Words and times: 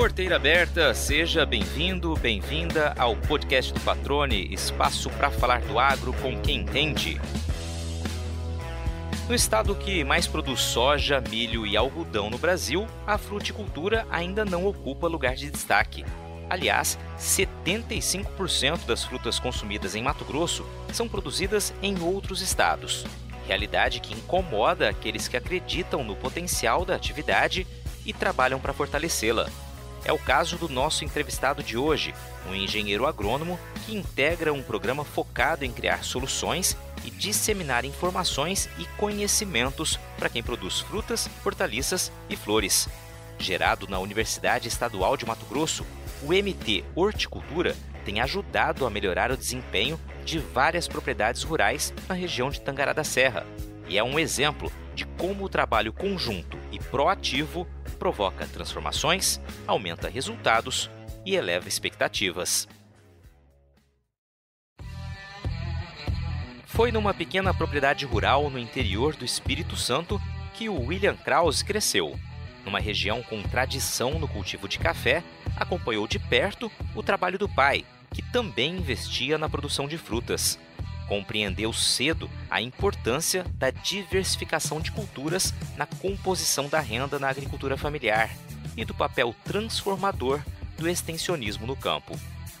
Porteira 0.00 0.36
aberta, 0.36 0.94
seja 0.94 1.44
bem-vindo, 1.44 2.14
bem-vinda 2.14 2.94
ao 2.96 3.14
podcast 3.14 3.70
do 3.70 3.80
Patrone, 3.80 4.50
espaço 4.50 5.10
para 5.10 5.30
falar 5.30 5.60
do 5.60 5.78
agro 5.78 6.14
com 6.14 6.40
quem 6.40 6.60
entende. 6.60 7.20
No 9.28 9.34
estado 9.34 9.74
que 9.74 10.02
mais 10.02 10.26
produz 10.26 10.62
soja, 10.62 11.22
milho 11.28 11.66
e 11.66 11.76
algodão 11.76 12.30
no 12.30 12.38
Brasil, 12.38 12.86
a 13.06 13.18
fruticultura 13.18 14.06
ainda 14.10 14.42
não 14.42 14.64
ocupa 14.64 15.06
lugar 15.06 15.34
de 15.34 15.50
destaque. 15.50 16.02
Aliás, 16.48 16.98
75% 17.18 18.86
das 18.86 19.04
frutas 19.04 19.38
consumidas 19.38 19.94
em 19.94 20.02
Mato 20.02 20.24
Grosso 20.24 20.64
são 20.94 21.06
produzidas 21.06 21.74
em 21.82 22.00
outros 22.00 22.40
estados. 22.40 23.04
Realidade 23.46 24.00
que 24.00 24.14
incomoda 24.14 24.88
aqueles 24.88 25.28
que 25.28 25.36
acreditam 25.36 26.02
no 26.02 26.16
potencial 26.16 26.86
da 26.86 26.94
atividade 26.94 27.66
e 28.06 28.14
trabalham 28.14 28.58
para 28.58 28.72
fortalecê-la. 28.72 29.46
É 30.04 30.12
o 30.12 30.18
caso 30.18 30.56
do 30.56 30.68
nosso 30.68 31.04
entrevistado 31.04 31.62
de 31.62 31.76
hoje, 31.76 32.14
um 32.48 32.54
engenheiro 32.54 33.06
agrônomo 33.06 33.58
que 33.84 33.94
integra 33.94 34.52
um 34.52 34.62
programa 34.62 35.04
focado 35.04 35.64
em 35.64 35.70
criar 35.70 36.04
soluções 36.04 36.76
e 37.04 37.10
disseminar 37.10 37.84
informações 37.84 38.68
e 38.78 38.84
conhecimentos 38.96 39.98
para 40.18 40.28
quem 40.28 40.42
produz 40.42 40.80
frutas, 40.80 41.28
hortaliças 41.44 42.10
e 42.28 42.36
flores. 42.36 42.88
Gerado 43.38 43.86
na 43.88 43.98
Universidade 43.98 44.68
Estadual 44.68 45.16
de 45.16 45.26
Mato 45.26 45.46
Grosso, 45.46 45.86
o 46.22 46.28
MT 46.28 46.84
Horticultura 46.94 47.76
tem 48.04 48.20
ajudado 48.20 48.86
a 48.86 48.90
melhorar 48.90 49.30
o 49.30 49.36
desempenho 49.36 50.00
de 50.24 50.38
várias 50.38 50.88
propriedades 50.88 51.42
rurais 51.42 51.92
na 52.08 52.14
região 52.14 52.50
de 52.50 52.60
Tangará 52.60 52.92
da 52.92 53.04
Serra 53.04 53.46
e 53.90 53.98
é 53.98 54.04
um 54.04 54.18
exemplo 54.18 54.72
de 54.94 55.04
como 55.04 55.44
o 55.44 55.48
trabalho 55.48 55.92
conjunto 55.92 56.56
e 56.70 56.78
proativo 56.78 57.66
provoca 58.00 58.46
transformações, 58.46 59.38
aumenta 59.66 60.08
resultados 60.08 60.90
e 61.24 61.36
eleva 61.36 61.68
expectativas. 61.68 62.66
Foi 66.64 66.90
numa 66.90 67.12
pequena 67.12 67.52
propriedade 67.52 68.06
rural 68.06 68.48
no 68.48 68.58
interior 68.58 69.14
do 69.14 69.24
Espírito 69.24 69.76
Santo 69.76 70.18
que 70.54 70.66
o 70.66 70.86
William 70.86 71.14
Krause 71.14 71.62
cresceu. 71.62 72.18
Numa 72.64 72.80
região 72.80 73.22
com 73.22 73.42
tradição 73.42 74.18
no 74.18 74.26
cultivo 74.26 74.66
de 74.66 74.78
café, 74.78 75.22
acompanhou 75.54 76.06
de 76.08 76.18
perto 76.18 76.72
o 76.94 77.02
trabalho 77.02 77.38
do 77.38 77.48
pai, 77.48 77.84
que 78.14 78.22
também 78.22 78.76
investia 78.76 79.36
na 79.36 79.48
produção 79.48 79.86
de 79.86 79.98
frutas. 79.98 80.58
Compreendeu 81.10 81.72
cedo 81.72 82.30
a 82.48 82.62
importância 82.62 83.44
da 83.54 83.72
diversificação 83.72 84.80
de 84.80 84.92
culturas 84.92 85.52
na 85.76 85.84
composição 85.84 86.68
da 86.68 86.78
renda 86.78 87.18
na 87.18 87.28
agricultura 87.28 87.76
familiar 87.76 88.30
e 88.76 88.84
do 88.84 88.94
papel 88.94 89.34
transformador 89.44 90.40
do 90.78 90.88
extensionismo 90.88 91.66
no 91.66 91.74
campo. 91.74 92.16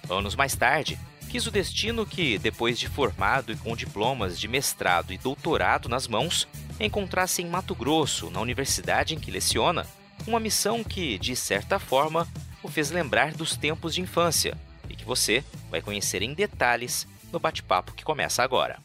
Anos 0.08 0.34
mais 0.34 0.56
tarde, 0.56 0.98
quis 1.28 1.46
o 1.46 1.50
destino 1.52 2.04
que, 2.04 2.40
depois 2.40 2.76
de 2.76 2.88
formado 2.88 3.52
e 3.52 3.56
com 3.56 3.76
diplomas 3.76 4.36
de 4.36 4.48
mestrado 4.48 5.12
e 5.12 5.18
doutorado 5.18 5.88
nas 5.88 6.08
mãos, 6.08 6.48
encontrasse 6.80 7.42
em 7.42 7.46
Mato 7.48 7.72
Grosso, 7.72 8.30
na 8.30 8.40
universidade 8.40 9.14
em 9.14 9.20
que 9.20 9.30
leciona, 9.30 9.86
uma 10.26 10.40
missão 10.40 10.82
que, 10.82 11.16
de 11.20 11.36
certa 11.36 11.78
forma, 11.78 12.26
o 12.64 12.68
fez 12.68 12.90
lembrar 12.90 13.32
dos 13.32 13.56
tempos 13.56 13.94
de 13.94 14.00
infância 14.00 14.58
e 14.88 14.96
que 14.96 15.04
você 15.04 15.44
vai 15.70 15.80
conhecer 15.80 16.20
em 16.20 16.34
detalhes 16.34 17.06
no 17.32 17.38
bate-papo 17.38 17.92
que 17.92 18.04
começa 18.04 18.42
agora. 18.42 18.78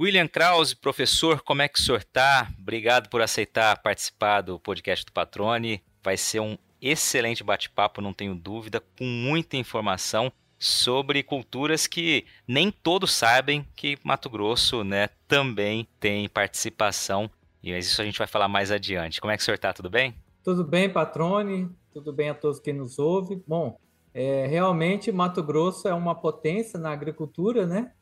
William 0.00 0.26
Krause, 0.26 0.74
professor, 0.74 1.40
como 1.42 1.62
é 1.62 1.68
que 1.68 1.78
o 1.78 1.82
senhor 1.82 1.98
está? 2.00 2.48
Obrigado 2.58 3.08
por 3.08 3.22
aceitar 3.22 3.80
participar 3.80 4.40
do 4.40 4.58
podcast 4.58 5.06
do 5.06 5.12
Patrone. 5.12 5.82
Vai 6.02 6.16
ser 6.16 6.40
um 6.40 6.58
excelente 6.82 7.44
bate-papo, 7.44 8.02
não 8.02 8.12
tenho 8.12 8.34
dúvida, 8.34 8.82
com 8.98 9.04
muita 9.04 9.56
informação 9.56 10.32
sobre 10.58 11.22
culturas 11.22 11.86
que 11.86 12.24
nem 12.46 12.70
todos 12.70 13.12
sabem 13.12 13.66
que 13.76 13.98
Mato 14.02 14.28
Grosso 14.28 14.82
né, 14.82 15.08
também 15.28 15.86
tem 16.00 16.28
participação. 16.28 17.30
Mas 17.62 17.86
isso 17.86 18.02
a 18.02 18.04
gente 18.04 18.18
vai 18.18 18.26
falar 18.26 18.48
mais 18.48 18.70
adiante. 18.70 19.20
Como 19.20 19.30
é 19.30 19.36
que 19.36 19.42
o 19.42 19.44
senhor 19.44 19.56
está? 19.56 19.72
Tudo 19.72 19.88
bem? 19.88 20.14
Tudo 20.42 20.64
bem, 20.64 20.90
Patrone. 20.90 21.70
Tudo 21.92 22.12
bem 22.12 22.30
a 22.30 22.34
todos 22.34 22.58
que 22.58 22.72
nos 22.72 22.98
ouvem. 22.98 23.42
Bom, 23.46 23.78
é, 24.14 24.46
realmente 24.46 25.10
Mato 25.10 25.42
Grosso 25.42 25.88
é 25.88 25.92
uma 25.92 26.14
potência 26.14 26.78
na 26.78 26.92
agricultura, 26.92 27.66
né? 27.66 27.92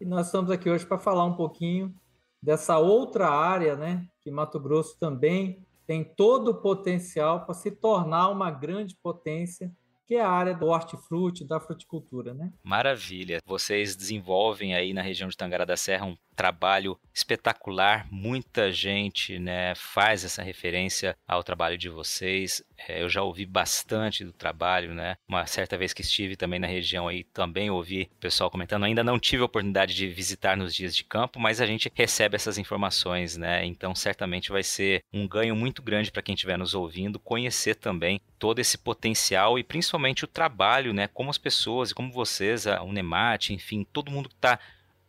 E 0.00 0.04
nós 0.04 0.26
estamos 0.26 0.50
aqui 0.50 0.70
hoje 0.70 0.86
para 0.86 0.98
falar 0.98 1.24
um 1.24 1.34
pouquinho 1.34 1.92
dessa 2.40 2.78
outra 2.78 3.28
área, 3.28 3.74
né? 3.74 4.06
Que 4.20 4.30
Mato 4.30 4.60
Grosso 4.60 4.96
também 4.98 5.66
tem 5.84 6.04
todo 6.04 6.52
o 6.52 6.54
potencial 6.54 7.44
para 7.44 7.54
se 7.54 7.72
tornar 7.72 8.28
uma 8.28 8.50
grande 8.50 8.96
potência 9.02 9.72
que 10.06 10.14
é 10.14 10.20
a 10.20 10.30
área 10.30 10.54
do 10.54 10.66
hortifruti, 10.66 11.44
da 11.44 11.58
fruticultura, 11.58 12.32
né? 12.32 12.52
Maravilha. 12.62 13.40
Vocês 13.44 13.96
desenvolvem 13.96 14.72
aí 14.72 14.94
na 14.94 15.02
região 15.02 15.28
de 15.28 15.36
Tangará 15.36 15.64
da 15.64 15.76
Serra 15.76 16.06
um 16.06 16.16
trabalho 16.36 16.98
espetacular. 17.14 18.06
Muita 18.10 18.70
gente 18.70 19.38
né, 19.38 19.74
faz 19.74 20.22
essa 20.22 20.42
referência 20.42 21.16
ao 21.26 21.42
trabalho 21.42 21.78
de 21.78 21.88
vocês. 21.88 22.62
É, 22.86 23.02
eu 23.02 23.08
já 23.08 23.22
ouvi 23.22 23.46
bastante 23.46 24.22
do 24.22 24.32
trabalho, 24.32 24.94
né? 24.94 25.16
Uma 25.26 25.46
certa 25.46 25.78
vez 25.78 25.94
que 25.94 26.02
estive 26.02 26.36
também 26.36 26.60
na 26.60 26.66
região 26.66 27.08
aí, 27.08 27.24
também 27.24 27.70
ouvi 27.70 28.10
o 28.12 28.20
pessoal 28.20 28.50
comentando. 28.50 28.84
Ainda 28.84 29.02
não 29.02 29.18
tive 29.18 29.42
a 29.42 29.46
oportunidade 29.46 29.94
de 29.94 30.06
visitar 30.08 30.56
nos 30.56 30.74
dias 30.74 30.94
de 30.94 31.04
campo, 31.04 31.40
mas 31.40 31.60
a 31.60 31.66
gente 31.66 31.90
recebe 31.94 32.36
essas 32.36 32.58
informações, 32.58 33.36
né? 33.36 33.64
Então 33.64 33.94
certamente 33.94 34.52
vai 34.52 34.62
ser 34.62 35.02
um 35.10 35.26
ganho 35.26 35.56
muito 35.56 35.82
grande 35.82 36.12
para 36.12 36.22
quem 36.22 36.34
estiver 36.34 36.58
nos 36.58 36.74
ouvindo 36.74 37.18
conhecer 37.18 37.76
também 37.76 38.20
todo 38.38 38.58
esse 38.58 38.76
potencial 38.76 39.58
e 39.58 39.64
principalmente 39.64 40.24
o 40.24 40.28
trabalho, 40.28 40.92
né? 40.92 41.08
Como 41.08 41.30
as 41.30 41.38
pessoas 41.38 41.90
e 41.90 41.94
como 41.94 42.12
vocês, 42.12 42.66
a 42.66 42.82
Unemat, 42.82 43.50
enfim, 43.50 43.86
todo 43.90 44.10
mundo 44.10 44.28
que 44.28 44.34
está 44.34 44.58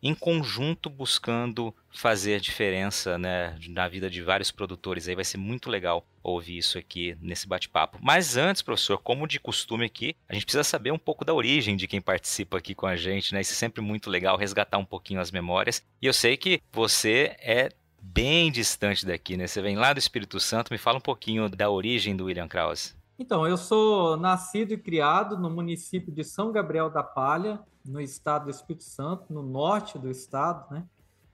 em 0.01 0.13
conjunto 0.13 0.89
buscando 0.89 1.73
fazer 1.89 2.39
diferença 2.39 3.17
né, 3.17 3.57
na 3.69 3.87
vida 3.87 4.09
de 4.09 4.21
vários 4.21 4.51
produtores. 4.51 5.07
Aí 5.07 5.15
vai 5.15 5.23
ser 5.23 5.37
muito 5.37 5.69
legal 5.69 6.05
ouvir 6.21 6.57
isso 6.57 6.77
aqui 6.77 7.17
nesse 7.21 7.47
bate-papo. 7.47 7.97
Mas 8.01 8.37
antes, 8.37 8.61
professor, 8.61 8.97
como 8.97 9.27
de 9.27 9.39
costume 9.39 9.85
aqui, 9.85 10.15
a 10.27 10.33
gente 10.33 10.45
precisa 10.45 10.63
saber 10.63 10.91
um 10.91 10.99
pouco 10.99 11.25
da 11.25 11.33
origem 11.33 11.75
de 11.75 11.87
quem 11.87 12.01
participa 12.01 12.57
aqui 12.57 12.75
com 12.75 12.85
a 12.85 12.95
gente, 12.95 13.33
né? 13.33 13.41
Isso 13.41 13.53
é 13.53 13.55
sempre 13.55 13.81
muito 13.81 14.09
legal, 14.09 14.37
resgatar 14.37 14.77
um 14.77 14.85
pouquinho 14.85 15.21
as 15.21 15.31
memórias. 15.31 15.83
E 16.01 16.05
eu 16.05 16.13
sei 16.13 16.37
que 16.37 16.61
você 16.71 17.35
é 17.39 17.69
bem 18.01 18.51
distante 18.51 19.05
daqui, 19.05 19.37
né? 19.37 19.47
Você 19.47 19.61
vem 19.61 19.75
lá 19.75 19.93
do 19.93 19.99
Espírito 19.99 20.39
Santo, 20.39 20.71
me 20.71 20.77
fala 20.77 20.97
um 20.97 21.01
pouquinho 21.01 21.49
da 21.49 21.69
origem 21.69 22.15
do 22.15 22.25
William 22.25 22.47
Krause. 22.47 22.95
Então, 23.19 23.47
eu 23.47 23.57
sou 23.57 24.15
nascido 24.15 24.73
e 24.73 24.77
criado 24.77 25.37
no 25.37 25.49
município 25.49 26.11
de 26.13 26.23
São 26.23 26.51
Gabriel 26.51 26.89
da 26.89 27.01
Palha, 27.01 27.59
no 27.87 28.01
estado 28.01 28.45
do 28.45 28.51
Espírito 28.51 28.83
Santo, 28.83 29.33
no 29.33 29.41
norte 29.41 29.97
do 29.97 30.09
estado, 30.09 30.73
né? 30.73 30.85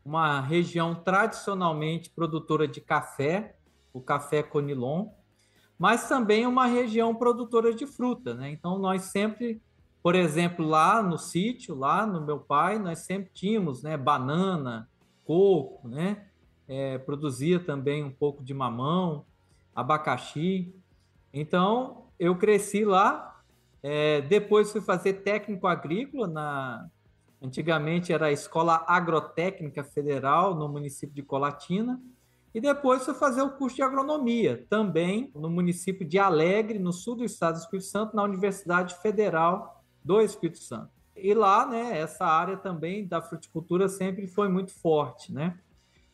Uma 0.05 0.41
região 0.41 0.95
tradicionalmente 0.95 2.09
produtora 2.09 2.67
de 2.67 2.81
café, 2.81 3.55
o 3.93 4.01
café 4.01 4.43
Conilon, 4.43 5.09
mas 5.77 6.07
também 6.07 6.45
uma 6.45 6.65
região 6.65 7.15
produtora 7.15 7.73
de 7.73 7.85
fruta, 7.85 8.33
né? 8.33 8.49
Então, 8.49 8.77
nós 8.77 9.03
sempre, 9.03 9.61
por 10.01 10.15
exemplo, 10.15 10.65
lá 10.65 11.01
no 11.01 11.17
sítio, 11.17 11.75
lá 11.75 12.05
no 12.05 12.21
meu 12.25 12.39
pai, 12.39 12.79
nós 12.79 12.99
sempre 12.99 13.31
tínhamos, 13.33 13.83
né, 13.83 13.97
banana, 13.97 14.89
coco, 15.25 15.87
né? 15.87 16.27
É, 16.67 16.97
produzia 16.97 17.59
também 17.59 18.03
um 18.03 18.11
pouco 18.11 18.43
de 18.43 18.53
mamão, 18.53 19.25
abacaxi. 19.75 20.73
Então, 21.33 22.05
eu 22.19 22.37
cresci 22.37 22.85
lá. 22.85 23.32
É, 23.83 24.21
depois 24.21 24.71
fui 24.71 24.79
fazer 24.79 25.13
técnico 25.21 25.67
agrícola 25.67 26.25
na. 26.25 26.89
Antigamente 27.41 28.13
era 28.13 28.27
a 28.27 28.31
Escola 28.31 28.85
Agrotécnica 28.87 29.83
Federal 29.83 30.55
no 30.55 30.69
município 30.69 31.13
de 31.13 31.21
Colatina. 31.21 32.01
E 32.55 32.61
depois 32.61 33.03
fui 33.03 33.13
fazer 33.13 33.41
o 33.41 33.49
curso 33.49 33.75
de 33.75 33.81
agronomia, 33.81 34.65
também 34.69 35.29
no 35.35 35.49
município 35.49 36.07
de 36.07 36.17
Alegre, 36.17 36.79
no 36.79 36.93
sul 36.93 37.15
do 37.15 37.25
estado 37.25 37.55
do 37.55 37.59
Espírito 37.59 37.87
Santo, 37.87 38.15
na 38.15 38.23
Universidade 38.23 38.95
Federal 39.01 39.83
do 40.03 40.21
Espírito 40.21 40.59
Santo. 40.59 40.89
E 41.15 41.33
lá, 41.33 41.65
né, 41.65 41.99
essa 41.99 42.25
área 42.25 42.55
também 42.55 43.05
da 43.05 43.21
fruticultura 43.21 43.89
sempre 43.89 44.27
foi 44.27 44.47
muito 44.47 44.71
forte, 44.71 45.33
né? 45.33 45.57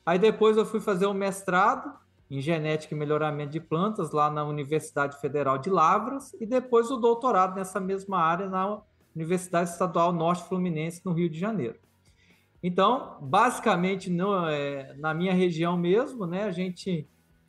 Aí 0.06 0.18
depois 0.18 0.58
eu 0.58 0.66
fui 0.66 0.80
fazer 0.80 1.06
o 1.06 1.14
mestrado 1.14 1.94
em 2.30 2.40
genética 2.42 2.94
e 2.94 2.98
melhoramento 2.98 3.52
de 3.52 3.60
plantas 3.60 4.12
lá 4.12 4.30
na 4.30 4.44
Universidade 4.44 5.20
Federal 5.20 5.58
de 5.58 5.70
Lavras 5.70 6.34
e 6.40 6.46
depois 6.46 6.92
o 6.92 6.98
doutorado 6.98 7.56
nessa 7.56 7.80
mesma 7.80 8.20
área 8.20 8.48
na 8.48 8.82
Universidade 9.16 9.72
Estadual 9.72 10.14
Norte 10.14 10.48
Fluminense 10.48 11.02
no 11.04 11.12
Rio 11.12 11.30
de 11.30 11.40
Janeiro. 11.40 11.80
Então, 12.62 13.18
basicamente, 13.22 14.10
no, 14.10 14.48
é, 14.48 14.94
na 14.98 15.14
minha 15.14 15.34
região 15.34 15.78
mesmo, 15.78 16.28
né, 16.28 16.44
a 16.44 16.52
gente 16.52 17.08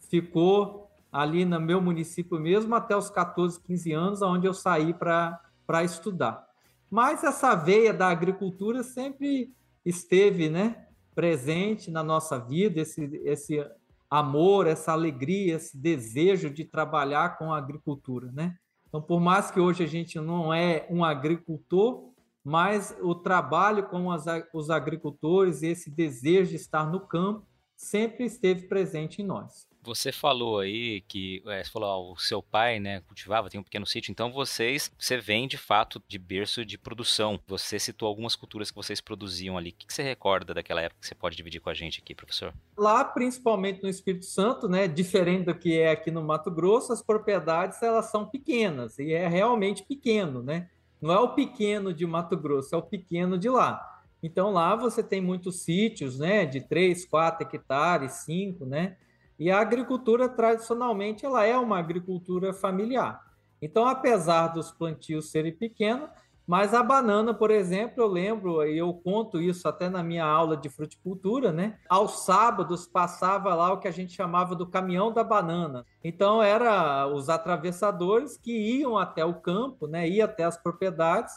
ficou 0.08 0.88
ali 1.12 1.44
no 1.44 1.60
meu 1.60 1.80
município 1.80 2.38
mesmo 2.38 2.74
até 2.74 2.96
os 2.96 3.10
14, 3.10 3.60
15 3.60 3.92
anos, 3.92 4.22
onde 4.22 4.46
eu 4.46 4.54
saí 4.54 4.94
para 4.94 5.40
estudar. 5.84 6.48
Mas 6.88 7.22
essa 7.22 7.54
veia 7.54 7.92
da 7.92 8.08
agricultura 8.08 8.82
sempre 8.82 9.52
esteve 9.84 10.48
né, 10.48 10.86
presente 11.14 11.90
na 11.90 12.02
nossa 12.02 12.38
vida, 12.38 12.80
esse, 12.80 13.04
esse 13.24 13.64
amor, 14.10 14.66
essa 14.66 14.92
alegria, 14.92 15.54
esse 15.54 15.78
desejo 15.78 16.50
de 16.50 16.64
trabalhar 16.64 17.38
com 17.38 17.52
a 17.52 17.58
agricultura, 17.58 18.30
né? 18.32 18.56
Então, 18.88 19.00
por 19.00 19.20
mais 19.20 19.52
que 19.52 19.60
hoje 19.60 19.84
a 19.84 19.86
gente 19.86 20.18
não 20.18 20.52
é 20.52 20.84
um 20.90 21.04
agricultor, 21.04 22.10
mas 22.42 22.96
o 23.00 23.14
trabalho 23.14 23.88
com 23.88 24.10
as, 24.10 24.24
os 24.52 24.68
agricultores, 24.68 25.62
esse 25.62 25.88
desejo 25.88 26.50
de 26.50 26.56
estar 26.56 26.90
no 26.90 27.06
campo, 27.06 27.46
sempre 27.76 28.24
esteve 28.24 28.66
presente 28.66 29.22
em 29.22 29.24
nós. 29.24 29.69
Você 29.82 30.12
falou 30.12 30.58
aí 30.58 31.00
que 31.02 31.42
é, 31.46 31.64
você 31.64 31.70
falou, 31.70 31.88
ó, 31.88 32.12
o 32.12 32.18
seu 32.18 32.42
pai, 32.42 32.78
né, 32.78 33.00
cultivava, 33.00 33.48
tem 33.48 33.58
um 33.58 33.64
pequeno 33.64 33.86
sítio, 33.86 34.10
então 34.12 34.30
vocês, 34.30 34.92
você 34.98 35.16
vem 35.16 35.48
de 35.48 35.56
fato 35.56 36.02
de 36.06 36.18
berço 36.18 36.64
de 36.64 36.76
produção. 36.76 37.40
Você 37.46 37.78
citou 37.78 38.06
algumas 38.06 38.36
culturas 38.36 38.70
que 38.70 38.76
vocês 38.76 39.00
produziam 39.00 39.56
ali. 39.56 39.70
O 39.70 39.74
que 39.74 39.92
você 39.92 40.02
recorda 40.02 40.52
daquela 40.52 40.82
época 40.82 41.00
que 41.00 41.06
você 41.06 41.14
pode 41.14 41.36
dividir 41.36 41.60
com 41.60 41.70
a 41.70 41.74
gente 41.74 42.00
aqui, 42.00 42.14
professor? 42.14 42.52
Lá, 42.76 43.04
principalmente 43.04 43.82
no 43.82 43.88
Espírito 43.88 44.26
Santo, 44.26 44.68
né, 44.68 44.86
diferente 44.86 45.44
do 45.46 45.54
que 45.54 45.78
é 45.78 45.90
aqui 45.90 46.10
no 46.10 46.22
Mato 46.22 46.50
Grosso, 46.50 46.92
as 46.92 47.02
propriedades 47.02 47.82
elas 47.82 48.10
são 48.10 48.26
pequenas 48.26 48.98
e 48.98 49.12
é 49.12 49.26
realmente 49.28 49.82
pequeno, 49.82 50.42
né? 50.42 50.68
Não 51.00 51.12
é 51.12 51.18
o 51.18 51.34
pequeno 51.34 51.94
de 51.94 52.06
Mato 52.06 52.36
Grosso, 52.36 52.74
é 52.74 52.78
o 52.78 52.82
pequeno 52.82 53.38
de 53.38 53.48
lá. 53.48 54.02
Então 54.22 54.50
lá 54.52 54.76
você 54.76 55.02
tem 55.02 55.20
muitos 55.20 55.62
sítios, 55.62 56.18
né, 56.18 56.44
de 56.44 56.60
3, 56.60 57.06
4 57.06 57.46
hectares, 57.46 58.12
5, 58.24 58.66
né? 58.66 58.96
E 59.40 59.50
a 59.50 59.58
agricultura, 59.58 60.28
tradicionalmente, 60.28 61.24
ela 61.24 61.46
é 61.46 61.56
uma 61.56 61.78
agricultura 61.78 62.52
familiar. 62.52 63.24
Então, 63.62 63.88
apesar 63.88 64.48
dos 64.48 64.70
plantios 64.70 65.30
serem 65.30 65.56
pequenos, 65.56 66.10
mas 66.46 66.74
a 66.74 66.82
banana, 66.82 67.32
por 67.32 67.50
exemplo, 67.50 68.02
eu 68.02 68.08
lembro, 68.08 68.66
e 68.66 68.76
eu 68.76 68.92
conto 68.92 69.40
isso 69.40 69.66
até 69.66 69.88
na 69.88 70.02
minha 70.02 70.26
aula 70.26 70.58
de 70.58 70.68
fruticultura, 70.68 71.52
né? 71.52 71.78
Aos 71.88 72.24
sábados 72.24 72.86
passava 72.86 73.54
lá 73.54 73.72
o 73.72 73.78
que 73.78 73.88
a 73.88 73.92
gente 73.92 74.12
chamava 74.12 74.54
do 74.54 74.66
caminhão 74.66 75.10
da 75.10 75.24
banana. 75.24 75.86
Então, 76.04 76.42
era 76.42 77.06
os 77.06 77.30
atravessadores 77.30 78.36
que 78.36 78.52
iam 78.52 78.98
até 78.98 79.24
o 79.24 79.40
campo, 79.40 79.86
né? 79.86 80.06
Iam 80.06 80.26
até 80.26 80.44
as 80.44 80.56
propriedades 80.56 81.32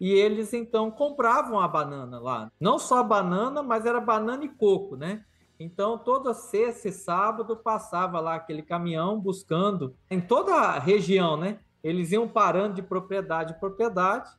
e 0.00 0.12
eles 0.12 0.52
então 0.52 0.90
compravam 0.90 1.58
a 1.58 1.66
banana 1.66 2.20
lá. 2.20 2.52
Não 2.60 2.78
só 2.78 2.98
a 2.98 3.04
banana, 3.04 3.62
mas 3.62 3.86
era 3.86 4.00
banana 4.00 4.44
e 4.44 4.48
coco, 4.48 4.96
né? 4.96 5.24
Então, 5.58 5.98
toda 5.98 6.32
sexta 6.32 6.88
e 6.88 6.92
sábado 6.92 7.56
passava 7.56 8.20
lá 8.20 8.36
aquele 8.36 8.62
caminhão 8.62 9.18
buscando 9.18 9.94
em 10.10 10.20
toda 10.20 10.54
a 10.54 10.78
região, 10.78 11.36
né? 11.36 11.58
Eles 11.82 12.12
iam 12.12 12.28
parando 12.28 12.74
de 12.74 12.82
propriedade 12.82 13.52
em 13.52 13.58
propriedade 13.58 14.30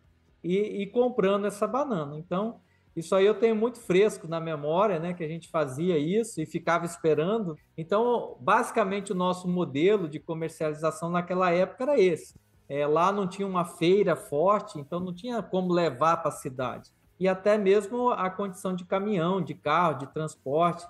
e, 0.44 0.82
e, 0.82 0.88
comprando 0.88 1.46
essa 1.46 1.68
banana. 1.68 2.18
Então, 2.18 2.62
isso 2.96 3.14
aí 3.16 3.26
eu 3.26 3.34
tenho 3.34 3.56
muito 3.56 3.80
fresco 3.80 4.28
na 4.28 4.40
memória, 4.40 5.00
né? 5.00 5.14
Que 5.14 5.24
a 5.24 5.28
gente 5.28 5.50
fazia 5.50 5.98
isso 5.98 6.42
e 6.42 6.46
ficava 6.46 6.86
esperando. 6.86 7.58
Então, 7.78 8.38
basicamente, 8.40 9.12
o 9.12 9.16
nosso 9.16 9.48
modelo 9.48 10.08
de 10.08 10.20
comercialização 10.20 11.10
naquela 11.10 11.52
época 11.52 11.84
era 11.84 12.00
esse. 12.00 12.40
É, 12.68 12.86
lá 12.86 13.12
não 13.12 13.28
tinha 13.28 13.48
uma 13.48 13.66
feira 13.66 14.16
forte, 14.16 14.80
então 14.80 15.00
não 15.00 15.14
tinha 15.14 15.42
como 15.42 15.74
levar 15.74 16.18
para 16.18 16.30
a 16.30 16.32
cidade. 16.32 16.92
E 17.20 17.28
até 17.28 17.58
mesmo 17.58 18.12
a 18.12 18.30
condição 18.30 18.74
de 18.74 18.86
caminhão, 18.86 19.42
de 19.42 19.54
carro, 19.54 20.00
de 20.00 20.08
transporte. 20.08 20.88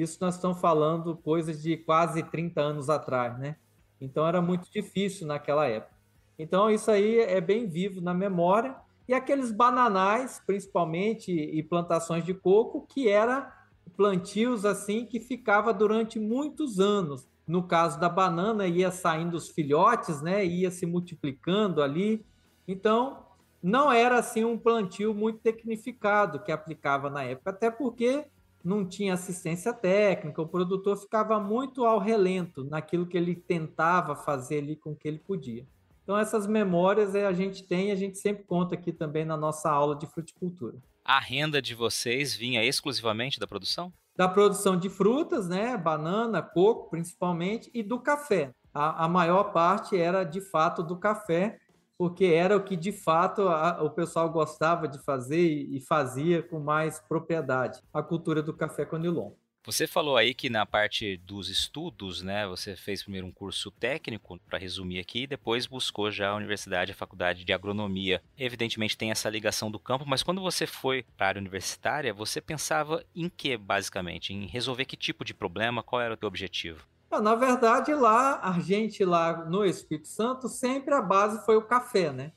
Isso 0.00 0.18
nós 0.20 0.36
estamos 0.36 0.60
falando 0.60 1.16
coisas 1.16 1.62
de 1.62 1.76
quase 1.76 2.22
30 2.22 2.60
anos 2.60 2.88
atrás, 2.88 3.38
né? 3.38 3.56
Então 4.00 4.26
era 4.26 4.40
muito 4.40 4.70
difícil 4.70 5.26
naquela 5.26 5.66
época. 5.66 5.94
Então 6.38 6.70
isso 6.70 6.90
aí 6.90 7.18
é 7.18 7.40
bem 7.40 7.66
vivo 7.66 8.00
na 8.00 8.14
memória. 8.14 8.76
E 9.08 9.14
aqueles 9.14 9.50
bananais, 9.50 10.40
principalmente, 10.46 11.32
e 11.32 11.62
plantações 11.62 12.24
de 12.24 12.34
coco, 12.34 12.86
que 12.86 13.08
era 13.08 13.52
plantios 13.96 14.64
assim 14.64 15.04
que 15.04 15.18
ficava 15.18 15.72
durante 15.72 16.20
muitos 16.20 16.78
anos. 16.78 17.26
No 17.46 17.62
caso 17.62 17.98
da 17.98 18.08
banana, 18.08 18.66
ia 18.66 18.90
saindo 18.90 19.36
os 19.36 19.48
filhotes, 19.48 20.20
né? 20.20 20.44
Ia 20.44 20.70
se 20.70 20.84
multiplicando 20.84 21.82
ali. 21.82 22.24
Então, 22.68 23.24
não 23.62 23.90
era 23.90 24.18
assim 24.18 24.44
um 24.44 24.58
plantio 24.58 25.14
muito 25.14 25.40
tecnificado 25.40 26.38
que 26.40 26.52
aplicava 26.52 27.10
na 27.10 27.24
época, 27.24 27.50
até 27.50 27.70
porque 27.70 28.26
não 28.64 28.84
tinha 28.86 29.14
assistência 29.14 29.72
técnica, 29.72 30.42
o 30.42 30.48
produtor 30.48 30.96
ficava 30.96 31.38
muito 31.40 31.84
ao 31.84 31.98
relento 31.98 32.64
naquilo 32.64 33.06
que 33.06 33.16
ele 33.16 33.34
tentava 33.34 34.16
fazer 34.16 34.58
ali 34.58 34.76
com 34.76 34.92
o 34.92 34.96
que 34.96 35.06
ele 35.06 35.18
podia. 35.18 35.66
Então 36.02 36.16
essas 36.16 36.46
memórias 36.46 37.14
a 37.14 37.32
gente 37.32 37.62
tem, 37.62 37.92
a 37.92 37.94
gente 37.94 38.18
sempre 38.18 38.44
conta 38.44 38.74
aqui 38.74 38.92
também 38.92 39.24
na 39.24 39.36
nossa 39.36 39.70
aula 39.70 39.94
de 39.94 40.06
fruticultura. 40.06 40.78
A 41.04 41.18
renda 41.18 41.60
de 41.60 41.74
vocês 41.74 42.34
vinha 42.34 42.64
exclusivamente 42.64 43.38
da 43.38 43.46
produção? 43.46 43.92
Da 44.16 44.28
produção 44.28 44.76
de 44.76 44.90
frutas, 44.90 45.48
né, 45.48 45.76
banana, 45.76 46.42
coco, 46.42 46.90
principalmente, 46.90 47.70
e 47.72 47.82
do 47.82 48.00
café. 48.00 48.52
A, 48.74 49.04
a 49.04 49.08
maior 49.08 49.52
parte 49.52 49.96
era 49.96 50.24
de 50.24 50.40
fato 50.40 50.82
do 50.82 50.96
café, 50.96 51.58
porque 51.98 52.26
era 52.26 52.56
o 52.56 52.62
que 52.62 52.76
de 52.76 52.92
fato 52.92 53.42
a, 53.48 53.82
o 53.82 53.90
pessoal 53.90 54.30
gostava 54.30 54.86
de 54.86 54.98
fazer 55.00 55.40
e, 55.40 55.76
e, 55.76 55.80
fazia 55.80 56.40
com 56.42 56.60
mais 56.60 57.00
propriedade, 57.00 57.82
a 57.92 58.00
cultura 58.02 58.40
do 58.40 58.54
café 58.54 58.86
conilon. 58.86 59.32
Você 59.64 59.86
falou 59.86 60.16
aí 60.16 60.32
que 60.32 60.48
na 60.48 60.64
parte 60.64 61.18
dos 61.18 61.50
estudos, 61.50 62.22
né, 62.22 62.46
você 62.46 62.74
fez 62.74 63.02
primeiro 63.02 63.26
um 63.26 63.32
curso 63.32 63.70
técnico, 63.70 64.40
para 64.48 64.58
resumir 64.58 64.98
aqui, 64.98 65.24
e 65.24 65.26
depois 65.26 65.66
buscou 65.66 66.10
já 66.10 66.30
a 66.30 66.36
universidade, 66.36 66.92
a 66.92 66.94
faculdade 66.94 67.44
de 67.44 67.52
agronomia. 67.52 68.22
Evidentemente 68.38 68.96
tem 68.96 69.10
essa 69.10 69.28
ligação 69.28 69.70
do 69.70 69.78
campo, 69.78 70.06
mas 70.06 70.22
quando 70.22 70.40
você 70.40 70.66
foi 70.66 71.04
para 71.18 71.26
a 71.26 71.28
área 71.30 71.40
universitária, 71.40 72.14
você 72.14 72.40
pensava 72.40 73.04
em 73.14 73.28
que, 73.28 73.58
basicamente? 73.58 74.32
Em 74.32 74.46
resolver 74.46 74.86
que 74.86 74.96
tipo 74.96 75.22
de 75.22 75.34
problema? 75.34 75.82
Qual 75.82 76.00
era 76.00 76.14
o 76.14 76.16
teu 76.16 76.28
objetivo? 76.28 76.86
Ah, 77.10 77.20
na 77.20 77.34
verdade, 77.34 77.94
lá, 77.94 78.38
a 78.42 78.60
gente 78.60 79.02
lá 79.04 79.44
no 79.46 79.64
Espírito 79.64 80.08
Santo, 80.08 80.48
sempre 80.48 80.92
a 80.92 81.00
base 81.00 81.44
foi 81.46 81.56
o 81.56 81.62
café, 81.62 82.12
né? 82.12 82.32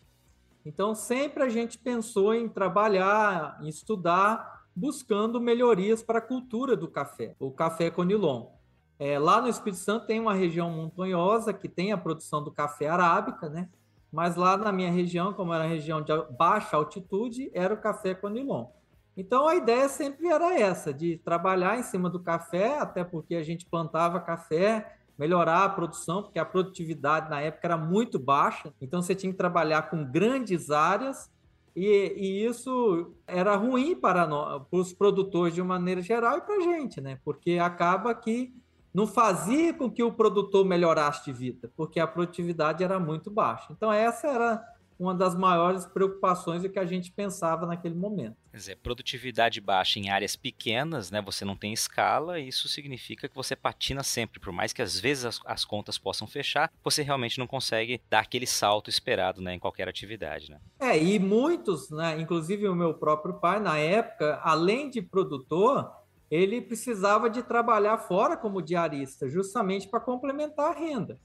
Então, 0.66 0.96
sempre 0.96 1.44
a 1.44 1.50
gente 1.50 1.78
pensou 1.78 2.34
em 2.34 2.48
trabalhar, 2.48 3.60
em 3.62 3.68
estudar, 3.68 4.64
buscando 4.76 5.42
melhorias 5.42 6.02
para 6.02 6.20
a 6.20 6.22
cultura 6.22 6.78
do 6.78 6.88
café, 6.88 7.36
o 7.40 7.52
café 7.52 7.90
conilon. 7.90 8.48
É, 8.98 9.20
lá 9.20 9.42
no 9.42 9.50
Espírito 9.50 9.80
Santo 9.80 10.06
tem 10.06 10.20
uma 10.20 10.34
região 10.34 10.70
montanhosa 10.70 11.52
que 11.52 11.68
tem 11.68 11.92
a 11.92 11.98
produção 11.98 12.42
do 12.44 12.52
café 12.52 12.88
arábica, 12.88 13.50
né? 13.50 13.68
Mas 14.12 14.36
lá 14.36 14.56
na 14.56 14.72
minha 14.72 14.92
região, 14.92 15.34
como 15.34 15.54
era 15.54 15.66
região 15.66 16.02
de 16.02 16.12
baixa 16.38 16.78
altitude, 16.78 17.50
era 17.54 17.74
o 17.74 17.82
café 17.82 18.14
conilon. 18.14 18.68
Então 19.16 19.48
a 19.48 19.56
ideia 19.56 19.90
sempre 19.90 20.28
era 20.28 20.58
essa, 20.60 20.94
de 20.94 21.18
trabalhar 21.18 21.78
em 21.78 21.84
cima 21.84 22.10
do 22.10 22.20
café, 22.20 22.80
até 22.80 23.04
porque 23.04 23.36
a 23.36 23.44
gente 23.44 23.66
plantava 23.66 24.20
café, 24.20 24.98
melhorar 25.18 25.66
a 25.66 25.70
produção, 25.70 26.24
porque 26.24 26.40
a 26.40 26.46
produtividade 26.46 27.30
na 27.30 27.42
época 27.42 27.68
era 27.68 27.78
muito 27.78 28.18
baixa, 28.18 28.74
então 28.82 29.02
você 29.02 29.14
tinha 29.14 29.32
que 29.32 29.38
trabalhar 29.38 29.90
com 29.90 30.04
grandes 30.04 30.72
áreas, 30.72 31.30
e, 31.76 32.14
e 32.18 32.46
isso 32.46 33.14
era 33.26 33.56
ruim 33.56 33.96
para, 33.96 34.28
nós, 34.28 34.64
para 34.70 34.80
os 34.80 34.94
produtores 34.94 35.54
de 35.54 35.62
uma 35.62 35.76
maneira 35.80 36.02
geral 36.02 36.38
e 36.38 36.42
para 36.42 36.56
a 36.56 36.62
gente, 36.62 37.00
né? 37.00 37.20
Porque 37.24 37.60
acaba 37.60 38.14
que 38.14 38.54
não 38.94 39.08
fazia 39.08 39.74
com 39.74 39.90
que 39.90 40.04
o 40.04 40.12
produtor 40.12 40.66
melhorasse 40.66 41.26
de 41.26 41.32
vida, 41.32 41.72
porque 41.78 42.00
a 42.00 42.08
produtividade 42.08 42.84
era 42.84 43.00
muito 43.00 43.32
baixa. 43.32 43.68
Então 43.72 43.92
essa 43.92 44.28
era 44.28 44.64
uma 45.02 45.16
das 45.16 45.36
maiores 45.36 45.86
preocupações 45.86 46.66
que 46.68 46.78
a 46.78 46.86
gente 46.86 47.12
pensava 47.12 47.66
naquele 47.66 47.96
momento. 47.96 48.38
Quer 48.52 48.58
dizer, 48.58 48.78
produtividade 48.78 49.60
baixa 49.60 49.98
em 49.98 50.10
áreas 50.12 50.36
pequenas, 50.36 51.10
né? 51.10 51.20
Você 51.24 51.44
não 51.44 51.56
tem 51.56 51.74
escala, 51.74 52.40
e 52.40 52.48
isso 52.48 52.68
significa 52.68 53.28
que 53.28 53.36
você 53.36 53.56
patina 53.56 54.04
sempre, 54.04 54.40
por 54.40 54.54
mais 54.54 54.72
que 54.72 54.82
às 54.82 55.00
vezes 55.00 55.26
as, 55.26 55.40
as 55.46 55.66
contas 55.66 55.98
possam 55.98 56.28
fechar, 56.28 56.72
você 56.84 57.02
realmente 57.02 57.40
não 57.40 57.48
consegue 57.48 58.00
dar 58.10 58.20
aquele 58.20 58.46
salto 58.46 58.90
esperado, 58.90 59.42
né, 59.42 59.56
em 59.56 59.60
qualquer 59.60 59.88
atividade, 59.88 60.52
né? 60.52 60.60
É, 60.80 61.02
e 61.02 61.18
muitos, 61.18 61.90
né, 61.90 62.20
inclusive 62.22 62.68
o 62.68 62.76
meu 62.76 62.94
próprio 62.94 63.36
pai 63.36 63.60
na 63.60 63.78
época, 63.80 64.40
além 64.44 64.90
de 64.90 65.02
produtor, 65.02 65.92
ele 66.30 66.62
precisava 66.62 67.30
de 67.30 67.42
trabalhar 67.42 67.98
fora 67.98 68.38
como 68.38 68.62
diarista, 68.62 69.28
justamente 69.28 69.88
para 69.88 70.00
complementar 70.00 70.72
a 70.72 70.80
renda 70.80 71.20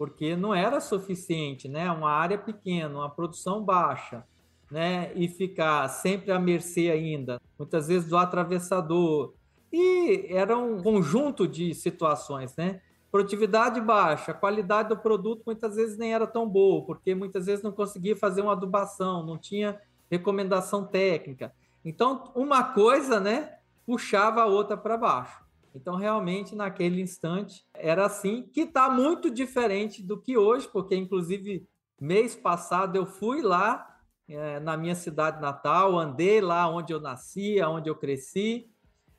porque 0.00 0.34
não 0.34 0.54
era 0.54 0.80
suficiente, 0.80 1.68
né? 1.68 1.90
Uma 1.90 2.10
área 2.10 2.38
pequena, 2.38 3.00
uma 3.00 3.10
produção 3.10 3.62
baixa, 3.62 4.24
né? 4.70 5.12
E 5.14 5.28
ficar 5.28 5.86
sempre 5.88 6.32
à 6.32 6.38
mercê 6.38 6.90
ainda, 6.90 7.38
muitas 7.58 7.88
vezes 7.88 8.08
do 8.08 8.16
atravessador. 8.16 9.34
E 9.70 10.24
era 10.30 10.56
um 10.56 10.82
conjunto 10.82 11.46
de 11.46 11.74
situações, 11.74 12.56
né? 12.56 12.80
Produtividade 13.12 13.78
baixa, 13.78 14.32
qualidade 14.32 14.88
do 14.88 14.96
produto 14.96 15.42
muitas 15.44 15.76
vezes 15.76 15.98
nem 15.98 16.14
era 16.14 16.26
tão 16.26 16.48
boa, 16.48 16.82
porque 16.86 17.14
muitas 17.14 17.44
vezes 17.44 17.62
não 17.62 17.70
conseguia 17.70 18.16
fazer 18.16 18.40
uma 18.40 18.52
adubação, 18.52 19.22
não 19.22 19.36
tinha 19.36 19.78
recomendação 20.10 20.82
técnica. 20.86 21.52
Então, 21.84 22.32
uma 22.34 22.64
coisa, 22.64 23.20
né, 23.20 23.58
puxava 23.84 24.40
a 24.40 24.46
outra 24.46 24.78
para 24.78 24.96
baixo. 24.96 25.44
Então, 25.74 25.96
realmente, 25.96 26.54
naquele 26.54 27.00
instante, 27.00 27.64
era 27.74 28.06
assim, 28.06 28.42
que 28.52 28.62
está 28.62 28.90
muito 28.90 29.30
diferente 29.30 30.02
do 30.02 30.20
que 30.20 30.36
hoje, 30.36 30.68
porque, 30.68 30.96
inclusive, 30.96 31.66
mês 32.00 32.34
passado 32.34 32.96
eu 32.96 33.06
fui 33.06 33.40
lá 33.42 33.86
é, 34.28 34.60
na 34.60 34.76
minha 34.76 34.94
cidade 34.94 35.40
natal, 35.40 35.98
andei 35.98 36.40
lá 36.40 36.68
onde 36.68 36.92
eu 36.92 37.00
nasci, 37.00 37.60
onde 37.62 37.88
eu 37.88 37.96
cresci, 37.96 38.68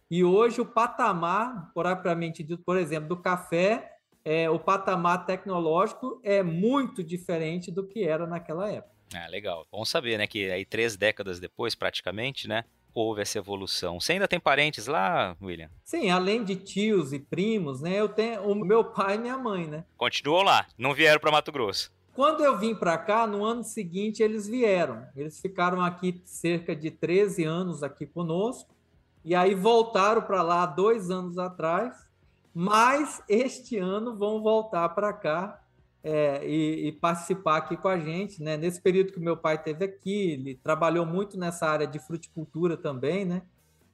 E 0.10 0.26
hoje 0.26 0.60
o 0.60 0.66
patamar, 0.66 1.72
propriamente 1.74 2.44
dito, 2.44 2.62
por 2.66 2.76
exemplo, 2.76 3.08
do 3.08 3.22
café, 3.22 3.90
é, 4.26 4.50
o 4.50 4.60
patamar 4.60 5.26
tecnológico 5.26 6.20
é 6.22 6.44
muito 6.44 7.02
diferente 7.02 7.72
do 7.72 7.88
que 7.88 8.04
era 8.04 8.28
naquela 8.28 8.70
época. 8.70 8.94
Ah, 9.14 9.28
legal. 9.28 9.66
Bom 9.72 9.86
saber, 9.86 10.18
né, 10.18 10.28
que 10.28 10.52
aí 10.52 10.66
três 10.66 10.98
décadas 10.98 11.40
depois, 11.40 11.76
praticamente, 11.76 12.46
né, 12.48 12.66
houve 12.94 13.22
essa 13.22 13.38
evolução. 13.38 14.00
Você 14.00 14.14
ainda 14.14 14.28
tem 14.28 14.40
parentes 14.40 14.88
lá, 14.88 15.36
William? 15.42 15.70
Sim, 15.84 16.10
além 16.10 16.44
de 16.44 16.56
tios 16.56 17.14
e 17.14 17.20
primos, 17.20 17.82
né? 17.82 18.00
Eu 18.00 18.10
tenho 18.10 18.44
o 18.44 18.56
meu 18.56 18.84
pai 18.84 19.16
e 19.16 19.20
minha 19.20 19.38
mãe, 19.38 19.68
né? 19.68 19.84
Continuou 19.98 20.44
lá, 20.44 20.66
não 20.78 20.94
vieram 20.94 21.20
para 21.20 21.32
Mato 21.32 21.52
Grosso. 21.52 21.92
Quando 22.14 22.44
eu 22.44 22.58
vim 22.58 22.76
para 22.76 22.98
cá, 22.98 23.26
no 23.26 23.44
ano 23.46 23.64
seguinte 23.64 24.22
eles 24.22 24.48
vieram. 24.48 25.06
Eles 25.16 25.40
ficaram 25.40 25.82
aqui 25.82 26.22
cerca 26.26 26.76
de 26.76 26.92
13 26.92 27.46
anos 27.46 27.84
aqui 27.84 28.06
conosco 28.06 28.76
e 29.24 29.34
aí 29.34 29.56
voltaram 29.56 30.22
para 30.22 30.42
lá 30.42 30.66
dois 30.66 31.10
anos 31.10 31.38
atrás. 31.38 31.96
Mas 32.54 33.24
este 33.30 33.78
ano 33.78 34.18
vão 34.18 34.42
voltar 34.42 34.90
para 34.90 35.14
cá 35.14 35.61
é, 36.04 36.48
e, 36.48 36.88
e, 36.88 36.92
participar 36.92 37.58
aqui 37.58 37.78
com 37.78 37.88
a 37.88 38.00
gente, 38.00 38.42
né? 38.42 38.58
Nesse 38.58 38.82
período 38.82 39.14
que 39.14 39.20
meu 39.20 39.38
pai 39.38 39.62
teve 39.62 39.86
aqui, 39.86 40.32
ele 40.32 40.56
trabalhou 40.56 41.06
muito 41.06 41.38
nessa 41.38 41.68
área 41.68 41.86
de 41.86 42.00
fruticultura 42.00 42.76
também, 42.76 43.24
né? 43.24 43.44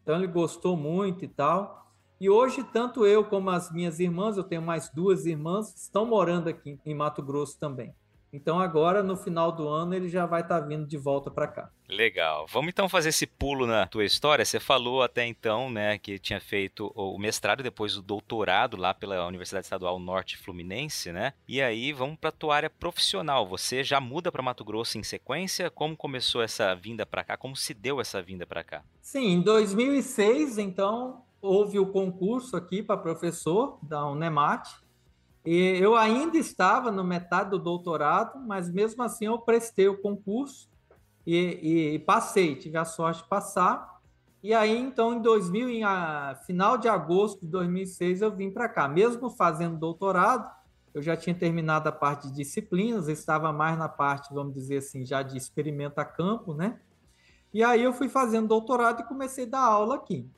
Então 0.03 0.15
ele 0.15 0.27
gostou 0.27 0.77
muito 0.77 1.25
e 1.25 1.27
tal. 1.27 1.85
E 2.19 2.29
hoje, 2.29 2.63
tanto 2.63 3.05
eu 3.05 3.25
como 3.25 3.49
as 3.49 3.71
minhas 3.71 3.99
irmãs, 3.99 4.37
eu 4.37 4.43
tenho 4.43 4.61
mais 4.61 4.89
duas 4.89 5.25
irmãs, 5.25 5.75
estão 5.75 6.05
morando 6.05 6.47
aqui 6.47 6.79
em 6.85 6.95
Mato 6.95 7.21
Grosso 7.21 7.59
também. 7.59 7.93
Então 8.31 8.59
agora, 8.59 9.01
no 9.01 9.15
final 9.15 9.51
do 9.51 9.67
ano, 9.67 9.93
ele 9.93 10.09
já 10.09 10.25
vai 10.25 10.41
estar 10.41 10.61
tá 10.61 10.67
vindo 10.67 10.85
de 10.85 10.97
volta 10.97 11.31
para 11.31 11.47
cá. 11.47 11.69
Legal. 11.89 12.45
Vamos 12.49 12.69
então 12.69 12.89
fazer 12.89 13.09
esse 13.09 13.25
pulo 13.25 13.65
na 13.65 13.87
tua 13.87 14.03
história. 14.03 14.43
Você 14.43 14.59
falou 14.59 15.01
até 15.01 15.25
então, 15.25 15.69
né, 15.69 15.97
que 15.97 16.19
tinha 16.19 16.39
feito 16.39 16.91
o 16.95 17.17
mestrado 17.17 17.63
depois 17.63 17.95
o 17.95 18.01
doutorado 18.01 18.75
lá 18.75 18.93
pela 18.93 19.25
Universidade 19.25 19.65
Estadual 19.65 19.97
Norte 19.97 20.37
Fluminense, 20.37 21.11
né? 21.11 21.33
E 21.47 21.61
aí 21.61 21.93
vamos 21.93 22.17
para 22.17 22.31
tua 22.31 22.55
área 22.55 22.69
profissional. 22.69 23.47
Você 23.47 23.83
já 23.83 24.01
muda 24.01 24.31
para 24.31 24.43
Mato 24.43 24.65
Grosso 24.65 24.97
em 24.97 25.03
sequência? 25.03 25.69
Como 25.69 25.95
começou 25.95 26.41
essa 26.41 26.75
vinda 26.75 27.05
para 27.05 27.23
cá? 27.23 27.37
Como 27.37 27.55
se 27.55 27.73
deu 27.73 28.01
essa 28.01 28.21
vinda 28.21 28.45
para 28.45 28.63
cá? 28.63 28.83
Sim, 29.01 29.35
em 29.35 29.41
2006, 29.41 30.57
então, 30.57 31.23
houve 31.41 31.79
o 31.79 31.87
concurso 31.87 32.57
aqui 32.57 32.83
para 32.83 32.97
professor 32.97 33.79
da 33.81 34.05
Unemat 34.05 34.67
e 35.49 35.81
eu 35.81 35.95
ainda 35.95 36.37
estava 36.37 36.91
no 36.91 37.05
metade 37.05 37.51
do 37.51 37.57
doutorado, 37.57 38.37
mas 38.37 38.69
mesmo 38.69 39.01
assim 39.01 39.27
eu 39.27 39.39
prestei 39.39 39.87
o 39.87 39.97
concurso 39.97 40.69
e, 41.25 41.93
e, 41.93 41.99
passei, 41.99 42.53
tive 42.57 42.77
a 42.77 42.83
sorte 42.83 43.23
de 43.23 43.29
passar. 43.29 44.01
E 44.43 44.53
aí, 44.53 44.77
então, 44.77 45.13
em 45.13 45.21
2000, 45.21 45.69
em 45.69 45.85
a, 45.85 46.37
final 46.45 46.77
de 46.77 46.89
agosto 46.89 47.45
de 47.45 47.47
2006, 47.47 48.23
eu 48.23 48.35
vim 48.35 48.51
para 48.51 48.67
cá. 48.67 48.89
Mesmo 48.89 49.29
fazendo 49.29 49.77
doutorado, 49.77 50.53
eu 50.93 51.01
já 51.01 51.15
tinha 51.15 51.33
terminado 51.33 51.87
a 51.87 51.93
parte 51.93 52.27
de 52.27 52.35
disciplinas, 52.35 53.07
estava 53.07 53.53
mais 53.53 53.77
na 53.77 53.87
parte, 53.87 54.33
vamos 54.33 54.53
dizer 54.53 54.79
assim, 54.79 55.05
já 55.05 55.21
de 55.21 55.37
experimento 55.37 56.01
a 56.01 56.03
campo, 56.03 56.53
né? 56.53 56.77
E 57.53 57.63
aí 57.63 57.83
eu 57.83 57.93
fui 57.93 58.09
fazendo 58.09 58.49
doutorado 58.49 58.99
e 58.99 59.05
comecei 59.05 59.45
a 59.45 59.49
dar 59.49 59.63
aula 59.63 59.95
aqui. 59.95 60.29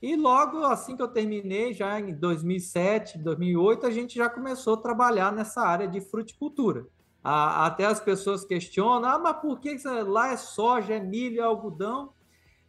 E 0.00 0.14
logo 0.14 0.64
assim 0.64 0.96
que 0.96 1.02
eu 1.02 1.08
terminei, 1.08 1.72
já 1.72 1.98
em 1.98 2.14
2007, 2.14 3.18
2008, 3.18 3.86
a 3.86 3.90
gente 3.90 4.14
já 4.16 4.28
começou 4.28 4.74
a 4.74 4.78
trabalhar 4.78 5.32
nessa 5.32 5.60
área 5.60 5.88
de 5.88 6.00
fruticultura. 6.00 6.86
até 7.22 7.84
as 7.84 8.00
pessoas 8.00 8.44
questionam, 8.44 9.08
ah, 9.08 9.18
mas 9.18 9.36
por 9.38 9.58
que 9.58 9.76
lá 10.06 10.32
é 10.32 10.36
soja, 10.36 10.94
é 10.94 11.00
milho, 11.00 11.40
é 11.40 11.44
algodão? 11.44 12.10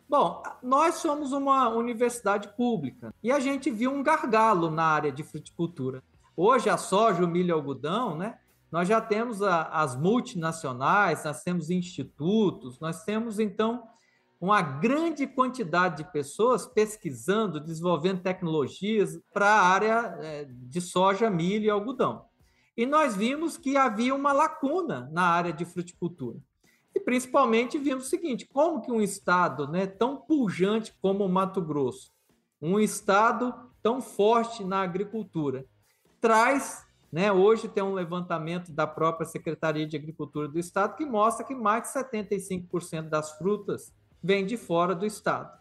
Bom, 0.10 0.42
nós 0.64 0.96
somos 0.96 1.32
uma 1.32 1.70
universidade 1.70 2.48
pública 2.58 3.14
e 3.22 3.32
a 3.32 3.40
gente 3.40 3.70
viu 3.70 3.92
um 3.92 4.02
gargalo 4.02 4.72
na 4.72 4.84
área 4.84 5.12
de 5.12 5.22
fruticultura. 5.24 6.04
Hoje 6.36 6.68
a 6.68 6.78
soja, 6.78 7.24
o 7.24 7.28
milho 7.28 7.50
e 7.50 7.52
o 7.52 7.56
algodão, 7.56 8.18
né? 8.18 8.40
Nós 8.72 8.88
já 8.88 9.00
temos 9.00 9.44
a, 9.44 9.64
as 9.66 9.96
multinacionais, 9.96 11.24
nós 11.24 11.44
temos 11.44 11.70
institutos, 11.70 12.80
nós 12.80 13.04
temos 13.04 13.40
então 13.40 13.84
uma 14.40 14.62
grande 14.62 15.28
quantidade 15.28 15.98
de 16.04 16.12
pessoas 16.12 16.66
pesquisando, 16.66 17.60
desenvolvendo 17.60 18.22
tecnologias 18.22 19.20
para 19.34 19.48
a 19.48 19.62
área 19.62 20.18
é, 20.22 20.46
de 20.50 20.80
soja, 20.80 21.30
milho 21.30 21.66
e 21.66 21.70
algodão. 21.70 22.26
E 22.78 22.86
nós 22.86 23.16
vimos 23.16 23.58
que 23.58 23.76
havia 23.76 24.16
uma 24.16 24.32
lacuna 24.32 25.10
na 25.12 25.24
área 25.24 25.52
de 25.52 25.66
fruticultura. 25.66 26.40
E 26.96 27.00
principalmente 27.00 27.78
vimos 27.78 28.08
o 28.08 28.10
seguinte: 28.10 28.48
como 28.48 28.82
que 28.82 28.92
um 28.92 29.02
estado 29.02 29.68
né, 29.68 29.86
tão 29.86 30.16
pujante 30.16 30.96
como 31.02 31.26
o 31.26 31.30
Mato 31.30 31.62
Grosso, 31.62 32.12
um 32.62 32.80
estado 32.80 33.54
tão 33.84 34.02
forte 34.02 34.64
na 34.64 34.82
agricultura, 34.82 35.66
traz 36.22 36.88
né, 37.12 37.32
hoje 37.32 37.68
tem 37.68 37.84
um 37.84 37.94
levantamento 37.94 38.72
da 38.72 38.86
própria 38.86 39.26
Secretaria 39.26 39.88
de 39.88 39.98
Agricultura 39.98 40.48
do 40.48 40.60
Estado 40.60 40.96
que 40.96 41.06
mostra 41.06 41.44
que 41.44 41.56
mais 41.56 41.84
de 41.84 42.00
75% 42.00 43.10
das 43.10 43.36
frutas 43.38 43.92
vem 44.22 44.46
de 44.46 44.58
fora 44.58 44.94
do 44.94 45.06
Estado. 45.06 45.58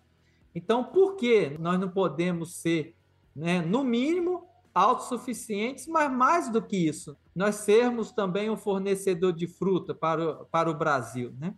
Então, 0.54 0.84
por 0.84 1.16
que 1.16 1.56
nós 1.58 1.78
não 1.78 1.88
podemos 1.88 2.56
ser, 2.56 2.96
né, 3.34 3.60
no 3.60 3.84
mínimo, 3.84 4.48
autossuficientes, 4.74 5.86
mas 5.86 6.10
mais 6.10 6.48
do 6.50 6.62
que 6.62 6.76
isso, 6.76 7.16
nós 7.34 7.56
sermos 7.56 8.12
também 8.12 8.50
um 8.50 8.56
fornecedor 8.56 9.32
de 9.32 9.46
fruta 9.46 9.94
para 9.94 10.42
o, 10.42 10.44
para 10.46 10.70
o 10.70 10.74
Brasil? 10.74 11.34
Né? 11.38 11.54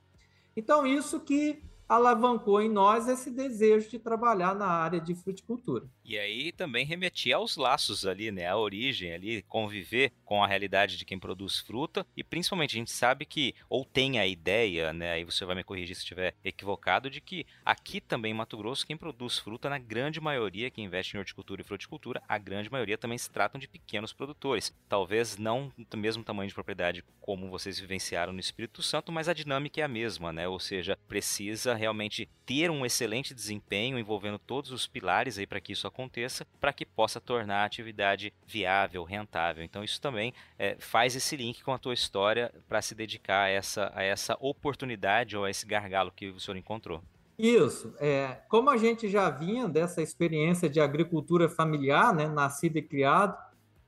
Então, 0.56 0.86
isso 0.86 1.20
que 1.20 1.62
alavancou 1.90 2.62
em 2.62 2.68
nós 2.68 3.08
esse 3.08 3.32
desejo 3.32 3.90
de 3.90 3.98
trabalhar 3.98 4.54
na 4.54 4.68
área 4.68 5.00
de 5.00 5.12
fruticultura. 5.12 5.88
E 6.04 6.16
aí 6.16 6.52
também 6.52 6.86
remetia 6.86 7.34
aos 7.34 7.56
laços 7.56 8.06
ali, 8.06 8.30
né? 8.30 8.46
A 8.46 8.56
origem 8.56 9.12
ali, 9.12 9.42
conviver 9.42 10.12
com 10.24 10.42
a 10.42 10.46
realidade 10.46 10.96
de 10.96 11.04
quem 11.04 11.18
produz 11.18 11.58
fruta 11.58 12.06
e 12.16 12.22
principalmente 12.22 12.76
a 12.76 12.78
gente 12.78 12.92
sabe 12.92 13.24
que 13.24 13.56
ou 13.68 13.84
tem 13.84 14.20
a 14.20 14.26
ideia, 14.26 14.92
né? 14.92 15.12
Aí 15.14 15.24
você 15.24 15.44
vai 15.44 15.56
me 15.56 15.64
corrigir 15.64 15.96
se 15.96 16.02
estiver 16.02 16.36
equivocado 16.44 17.10
de 17.10 17.20
que 17.20 17.44
aqui 17.64 18.00
também 18.00 18.30
em 18.30 18.36
Mato 18.36 18.56
Grosso 18.56 18.86
quem 18.86 18.96
produz 18.96 19.38
fruta 19.38 19.68
na 19.68 19.78
grande 19.78 20.20
maioria 20.20 20.70
que 20.70 20.80
investe 20.80 21.16
em 21.16 21.18
horticultura 21.18 21.60
e 21.60 21.64
fruticultura, 21.64 22.22
a 22.28 22.38
grande 22.38 22.70
maioria 22.70 22.98
também 22.98 23.18
se 23.18 23.28
tratam 23.28 23.60
de 23.60 23.66
pequenos 23.66 24.12
produtores. 24.12 24.72
Talvez 24.88 25.36
não 25.36 25.72
do 25.76 25.96
mesmo 25.96 26.22
tamanho 26.22 26.48
de 26.48 26.54
propriedade 26.54 27.04
como 27.20 27.50
vocês 27.50 27.78
vivenciaram 27.80 28.32
no 28.32 28.40
Espírito 28.40 28.80
Santo, 28.82 29.10
mas 29.10 29.28
a 29.28 29.34
dinâmica 29.34 29.80
é 29.80 29.84
a 29.84 29.88
mesma, 29.88 30.32
né? 30.32 30.46
Ou 30.46 30.60
seja, 30.60 30.96
precisa 31.08 31.79
realmente 31.80 32.28
ter 32.46 32.70
um 32.70 32.86
excelente 32.86 33.34
desempenho 33.34 33.98
envolvendo 33.98 34.38
todos 34.38 34.70
os 34.70 34.86
pilares 34.86 35.38
aí 35.38 35.46
para 35.46 35.60
que 35.60 35.72
isso 35.72 35.86
aconteça, 35.86 36.46
para 36.60 36.72
que 36.72 36.86
possa 36.86 37.20
tornar 37.20 37.62
a 37.62 37.64
atividade 37.64 38.32
viável, 38.46 39.02
rentável. 39.02 39.64
Então 39.64 39.82
isso 39.82 40.00
também 40.00 40.32
é, 40.58 40.76
faz 40.78 41.16
esse 41.16 41.36
link 41.36 41.62
com 41.64 41.72
a 41.72 41.78
tua 41.78 41.94
história 41.94 42.52
para 42.68 42.82
se 42.82 42.94
dedicar 42.94 43.44
a 43.44 43.48
essa, 43.48 43.90
a 43.94 44.02
essa 44.02 44.36
oportunidade 44.40 45.36
ou 45.36 45.44
a 45.44 45.50
esse 45.50 45.66
gargalo 45.66 46.12
que 46.14 46.28
o 46.28 46.38
senhor 46.38 46.56
encontrou. 46.56 47.02
Isso. 47.38 47.94
É, 47.98 48.36
como 48.48 48.68
a 48.68 48.76
gente 48.76 49.08
já 49.08 49.30
vinha 49.30 49.66
dessa 49.66 50.02
experiência 50.02 50.68
de 50.68 50.78
agricultura 50.78 51.48
familiar, 51.48 52.14
né, 52.14 52.28
nascido 52.28 52.76
e 52.76 52.82
criado 52.82 53.34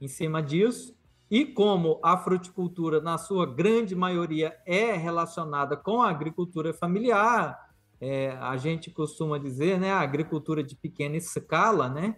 em 0.00 0.08
cima 0.08 0.42
disso, 0.42 0.96
e 1.32 1.46
como 1.46 1.98
a 2.02 2.14
fruticultura, 2.18 3.00
na 3.00 3.16
sua 3.16 3.46
grande 3.46 3.94
maioria, 3.94 4.54
é 4.66 4.92
relacionada 4.92 5.78
com 5.78 6.02
a 6.02 6.10
agricultura 6.10 6.74
familiar, 6.74 7.71
é, 8.02 8.36
a 8.40 8.56
gente 8.56 8.90
costuma 8.90 9.38
dizer, 9.38 9.78
né, 9.78 9.92
a 9.92 10.00
agricultura 10.00 10.60
de 10.60 10.74
pequena 10.74 11.16
escala, 11.16 11.88
né, 11.88 12.16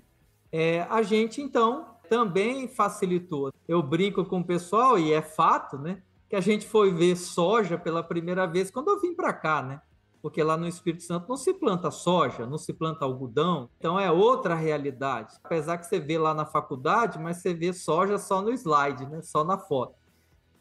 é, 0.50 0.81
a 0.88 1.03
gente 1.03 1.43
então 1.43 1.85
também 2.09 2.67
facilitou. 2.67 3.53
Eu 3.69 3.83
brinco 3.83 4.25
com 4.25 4.41
o 4.41 4.45
pessoal 4.45 4.99
e 4.99 5.12
é 5.12 5.21
fato, 5.21 5.76
né, 5.76 6.03
que 6.26 6.35
a 6.35 6.41
gente 6.41 6.67
foi 6.67 6.91
ver 6.91 7.17
soja 7.17 7.76
pela 7.76 8.03
primeira 8.03 8.47
vez 8.47 8.71
quando 8.71 8.88
eu 8.88 8.99
vim 8.99 9.14
para 9.14 9.31
cá, 9.35 9.62
né? 9.62 9.81
Porque 10.23 10.43
lá 10.43 10.57
no 10.57 10.67
Espírito 10.67 11.03
Santo 11.03 11.29
não 11.29 11.37
se 11.37 11.53
planta 11.53 11.91
soja, 11.91 12.47
não 12.47 12.57
se 12.57 12.73
planta 12.73 13.05
algodão, 13.05 13.69
então 13.79 14.00
é 14.00 14.11
outra 14.11 14.55
realidade. 14.55 15.35
Apesar 15.45 15.76
que 15.76 15.87
você 15.87 16.00
vê 16.00 16.17
lá 16.17 16.33
na 16.33 16.47
faculdade, 16.47 17.19
mas 17.19 17.37
você 17.43 17.53
vê 17.53 17.75
soja 17.75 18.17
só 18.17 18.41
no 18.41 18.50
slide, 18.50 19.05
né? 19.05 19.21
Só 19.21 19.45
na 19.45 19.59
foto. 19.59 19.95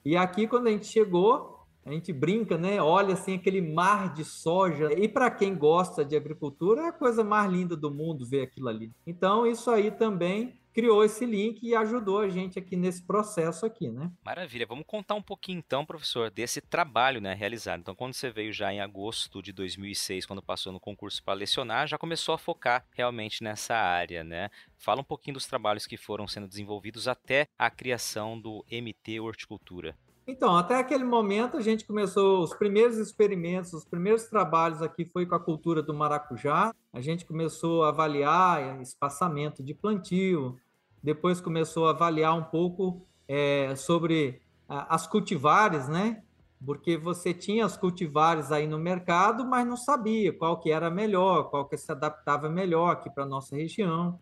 E 0.03 0.17
aqui 0.17 0.47
quando 0.47 0.67
a 0.67 0.71
gente 0.71 0.85
chegou, 0.85 1.62
a 1.85 1.91
gente 1.91 2.13
brinca, 2.13 2.57
né? 2.57 2.81
Olha 2.81 3.13
assim 3.13 3.35
aquele 3.35 3.61
mar 3.61 4.13
de 4.13 4.23
soja. 4.23 4.91
E 4.93 5.07
para 5.07 5.29
quem 5.29 5.55
gosta 5.55 6.03
de 6.05 6.15
agricultura, 6.15 6.81
é 6.83 6.87
a 6.87 6.93
coisa 6.93 7.23
mais 7.23 7.51
linda 7.51 7.75
do 7.75 7.91
mundo 7.91 8.25
ver 8.25 8.41
aquilo 8.43 8.69
ali. 8.69 8.91
Então, 9.05 9.45
isso 9.45 9.69
aí 9.69 9.91
também 9.91 10.57
criou 10.73 11.03
esse 11.03 11.25
link 11.25 11.61
e 11.61 11.75
ajudou 11.75 12.19
a 12.19 12.27
gente 12.27 12.57
aqui 12.57 12.75
nesse 12.75 13.03
processo 13.03 13.65
aqui, 13.65 13.89
né? 13.89 14.11
Maravilha. 14.25 14.65
Vamos 14.65 14.85
contar 14.87 15.13
um 15.13 15.21
pouquinho 15.21 15.59
então, 15.59 15.85
professor, 15.85 16.31
desse 16.31 16.59
trabalho, 16.59 17.21
né, 17.21 17.33
realizado. 17.33 17.81
Então, 17.81 17.95
quando 17.95 18.13
você 18.13 18.31
veio 18.31 18.51
já 18.51 18.73
em 18.73 18.81
agosto 18.81 19.41
de 19.41 19.53
2006, 19.53 20.25
quando 20.25 20.41
passou 20.41 20.73
no 20.73 20.79
concurso 20.79 21.23
para 21.23 21.35
lecionar, 21.35 21.87
já 21.87 21.97
começou 21.97 22.33
a 22.33 22.39
focar 22.39 22.85
realmente 22.91 23.43
nessa 23.43 23.75
área, 23.75 24.23
né? 24.23 24.49
Fala 24.75 25.01
um 25.01 25.05
pouquinho 25.05 25.35
dos 25.35 25.45
trabalhos 25.45 25.85
que 25.85 25.95
foram 25.95 26.27
sendo 26.27 26.47
desenvolvidos 26.47 27.07
até 27.07 27.47
a 27.57 27.69
criação 27.69 28.39
do 28.39 28.65
MT 28.69 29.19
Horticultura. 29.19 29.95
Então, 30.25 30.55
até 30.55 30.77
aquele 30.77 31.03
momento 31.03 31.57
a 31.57 31.61
gente 31.61 31.85
começou 31.85 32.43
os 32.43 32.53
primeiros 32.53 32.97
experimentos, 32.97 33.73
os 33.73 33.83
primeiros 33.83 34.23
trabalhos 34.23 34.81
aqui 34.81 35.03
foi 35.03 35.25
com 35.25 35.35
a 35.35 35.39
cultura 35.39 35.83
do 35.83 35.93
maracujá. 35.93 36.73
A 36.93 37.01
gente 37.01 37.25
começou 37.25 37.83
a 37.83 37.89
avaliar 37.89 38.81
espaçamento 38.81 39.61
de 39.61 39.73
plantio, 39.73 40.57
depois 41.01 41.41
começou 41.41 41.87
a 41.87 41.91
avaliar 41.91 42.33
um 42.37 42.43
pouco 42.43 43.05
é, 43.27 43.75
sobre 43.75 44.41
as 44.69 45.05
cultivares, 45.05 45.89
né? 45.89 46.23
Porque 46.65 46.95
você 46.95 47.33
tinha 47.33 47.65
as 47.65 47.75
cultivares 47.75 48.49
aí 48.49 48.65
no 48.65 48.79
mercado, 48.79 49.45
mas 49.45 49.67
não 49.67 49.75
sabia 49.75 50.31
qual 50.31 50.57
que 50.57 50.71
era 50.71 50.89
melhor, 50.89 51.49
qual 51.49 51.67
que 51.67 51.75
se 51.75 51.91
adaptava 51.91 52.49
melhor 52.49 52.91
aqui 52.91 53.09
para 53.09 53.25
nossa 53.25 53.57
região. 53.57 54.17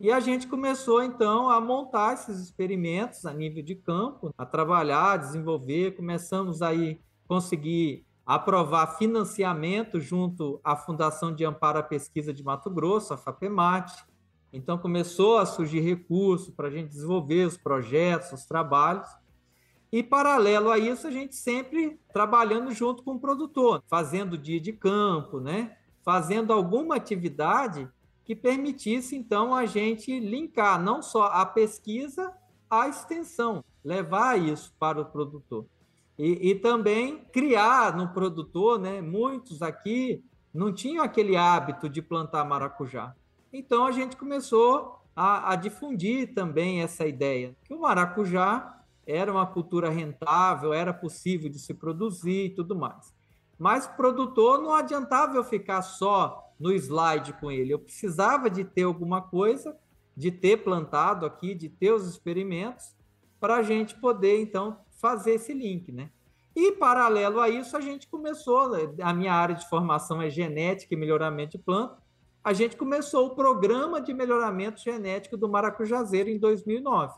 E 0.00 0.12
a 0.12 0.20
gente 0.20 0.46
começou 0.46 1.02
então 1.02 1.50
a 1.50 1.60
montar 1.60 2.14
esses 2.14 2.38
experimentos 2.38 3.26
a 3.26 3.34
nível 3.34 3.64
de 3.64 3.74
campo, 3.74 4.32
a 4.38 4.46
trabalhar, 4.46 5.12
a 5.12 5.16
desenvolver, 5.16 5.96
começamos 5.96 6.62
aí 6.62 7.00
conseguir 7.26 8.06
aprovar 8.24 8.96
financiamento 8.96 9.98
junto 9.98 10.60
à 10.62 10.76
Fundação 10.76 11.34
de 11.34 11.44
Amparo 11.44 11.80
à 11.80 11.82
Pesquisa 11.82 12.32
de 12.32 12.44
Mato 12.44 12.70
Grosso, 12.70 13.12
a 13.12 13.16
FAPEMAT. 13.16 13.90
Então 14.52 14.78
começou 14.78 15.36
a 15.38 15.44
surgir 15.44 15.80
recurso 15.80 16.52
para 16.52 16.68
a 16.68 16.70
gente 16.70 16.90
desenvolver 16.90 17.48
os 17.48 17.56
projetos, 17.56 18.32
os 18.32 18.44
trabalhos. 18.44 19.08
E 19.90 20.00
paralelo 20.00 20.70
a 20.70 20.78
isso, 20.78 21.08
a 21.08 21.10
gente 21.10 21.34
sempre 21.34 21.98
trabalhando 22.12 22.70
junto 22.70 23.02
com 23.02 23.14
o 23.14 23.20
produtor, 23.20 23.82
fazendo 23.88 24.38
dia 24.38 24.60
de 24.60 24.72
campo, 24.72 25.40
né? 25.40 25.76
Fazendo 26.04 26.52
alguma 26.52 26.94
atividade 26.94 27.88
que 28.28 28.36
permitisse, 28.36 29.16
então, 29.16 29.54
a 29.54 29.64
gente 29.64 30.20
linkar 30.20 30.78
não 30.78 31.00
só 31.00 31.28
a 31.28 31.46
pesquisa 31.46 32.30
à 32.68 32.86
extensão, 32.86 33.64
levar 33.82 34.38
isso 34.38 34.74
para 34.78 35.00
o 35.00 35.06
produtor. 35.06 35.64
E, 36.18 36.50
e 36.50 36.54
também 36.54 37.24
criar 37.32 37.96
no 37.96 38.08
produtor, 38.08 38.78
né? 38.78 39.00
Muitos 39.00 39.62
aqui 39.62 40.22
não 40.52 40.70
tinham 40.70 41.02
aquele 41.02 41.38
hábito 41.38 41.88
de 41.88 42.02
plantar 42.02 42.44
maracujá. 42.44 43.16
Então, 43.50 43.86
a 43.86 43.92
gente 43.92 44.14
começou 44.14 45.00
a, 45.16 45.52
a 45.52 45.56
difundir 45.56 46.34
também 46.34 46.82
essa 46.82 47.06
ideia, 47.06 47.56
que 47.64 47.72
o 47.72 47.80
maracujá 47.80 48.78
era 49.06 49.32
uma 49.32 49.46
cultura 49.46 49.88
rentável, 49.88 50.74
era 50.74 50.92
possível 50.92 51.48
de 51.48 51.58
se 51.58 51.72
produzir 51.72 52.44
e 52.44 52.50
tudo 52.50 52.76
mais. 52.76 53.10
Mas 53.58 53.86
produtor 53.86 54.60
não 54.60 54.74
adiantava 54.74 55.34
eu 55.34 55.44
ficar 55.44 55.80
só 55.80 56.47
no 56.58 56.72
slide 56.72 57.32
com 57.34 57.50
ele. 57.50 57.72
Eu 57.72 57.78
precisava 57.78 58.50
de 58.50 58.64
ter 58.64 58.82
alguma 58.82 59.22
coisa, 59.22 59.76
de 60.16 60.30
ter 60.30 60.58
plantado 60.58 61.24
aqui, 61.24 61.54
de 61.54 61.68
ter 61.68 61.92
os 61.92 62.08
experimentos, 62.08 62.96
para 63.40 63.56
a 63.56 63.62
gente 63.62 63.94
poder, 63.94 64.40
então, 64.40 64.78
fazer 65.00 65.34
esse 65.34 65.52
link, 65.52 65.92
né? 65.92 66.10
E, 66.56 66.72
paralelo 66.72 67.40
a 67.40 67.48
isso, 67.48 67.76
a 67.76 67.80
gente 67.80 68.08
começou, 68.08 68.72
a 69.00 69.12
minha 69.12 69.32
área 69.32 69.54
de 69.54 69.68
formação 69.68 70.20
é 70.20 70.28
genética 70.28 70.92
e 70.92 70.96
melhoramento 70.96 71.56
de 71.56 71.62
planta, 71.62 72.02
a 72.42 72.52
gente 72.52 72.76
começou 72.76 73.26
o 73.26 73.34
programa 73.34 74.00
de 74.00 74.12
melhoramento 74.12 74.80
genético 74.80 75.36
do 75.36 75.48
maracujazeiro 75.48 76.28
em 76.30 76.38
2009, 76.38 77.14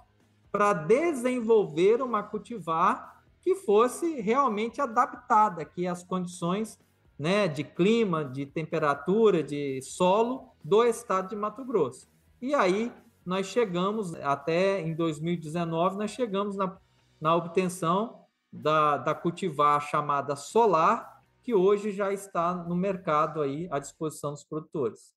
para 0.52 0.75
desenvolver 0.75 2.02
uma 2.02 2.23
cultivar 2.23 3.23
que 3.40 3.54
fosse 3.54 4.20
realmente 4.20 4.80
adaptada 4.80 5.62
aqui 5.62 5.87
às 5.87 6.02
condições 6.02 6.78
né, 7.20 7.46
de 7.46 7.62
clima, 7.62 8.24
de 8.24 8.46
temperatura, 8.46 9.42
de 9.42 9.82
solo 9.82 10.54
do 10.64 10.82
estado 10.82 11.28
de 11.28 11.36
Mato 11.36 11.62
Grosso. 11.62 12.08
E 12.40 12.54
aí 12.54 12.90
nós 13.26 13.46
chegamos, 13.46 14.14
até 14.14 14.80
em 14.80 14.94
2019, 14.94 15.98
nós 15.98 16.12
chegamos 16.12 16.56
na, 16.56 16.78
na 17.20 17.36
obtenção 17.36 18.24
da, 18.50 18.96
da 18.96 19.14
cultivar 19.14 19.82
chamada 19.82 20.34
solar, 20.34 21.22
que 21.42 21.54
hoje 21.54 21.92
já 21.92 22.10
está 22.10 22.54
no 22.54 22.74
mercado 22.74 23.42
aí 23.42 23.68
à 23.70 23.78
disposição 23.78 24.30
dos 24.30 24.42
produtores. 24.42 25.14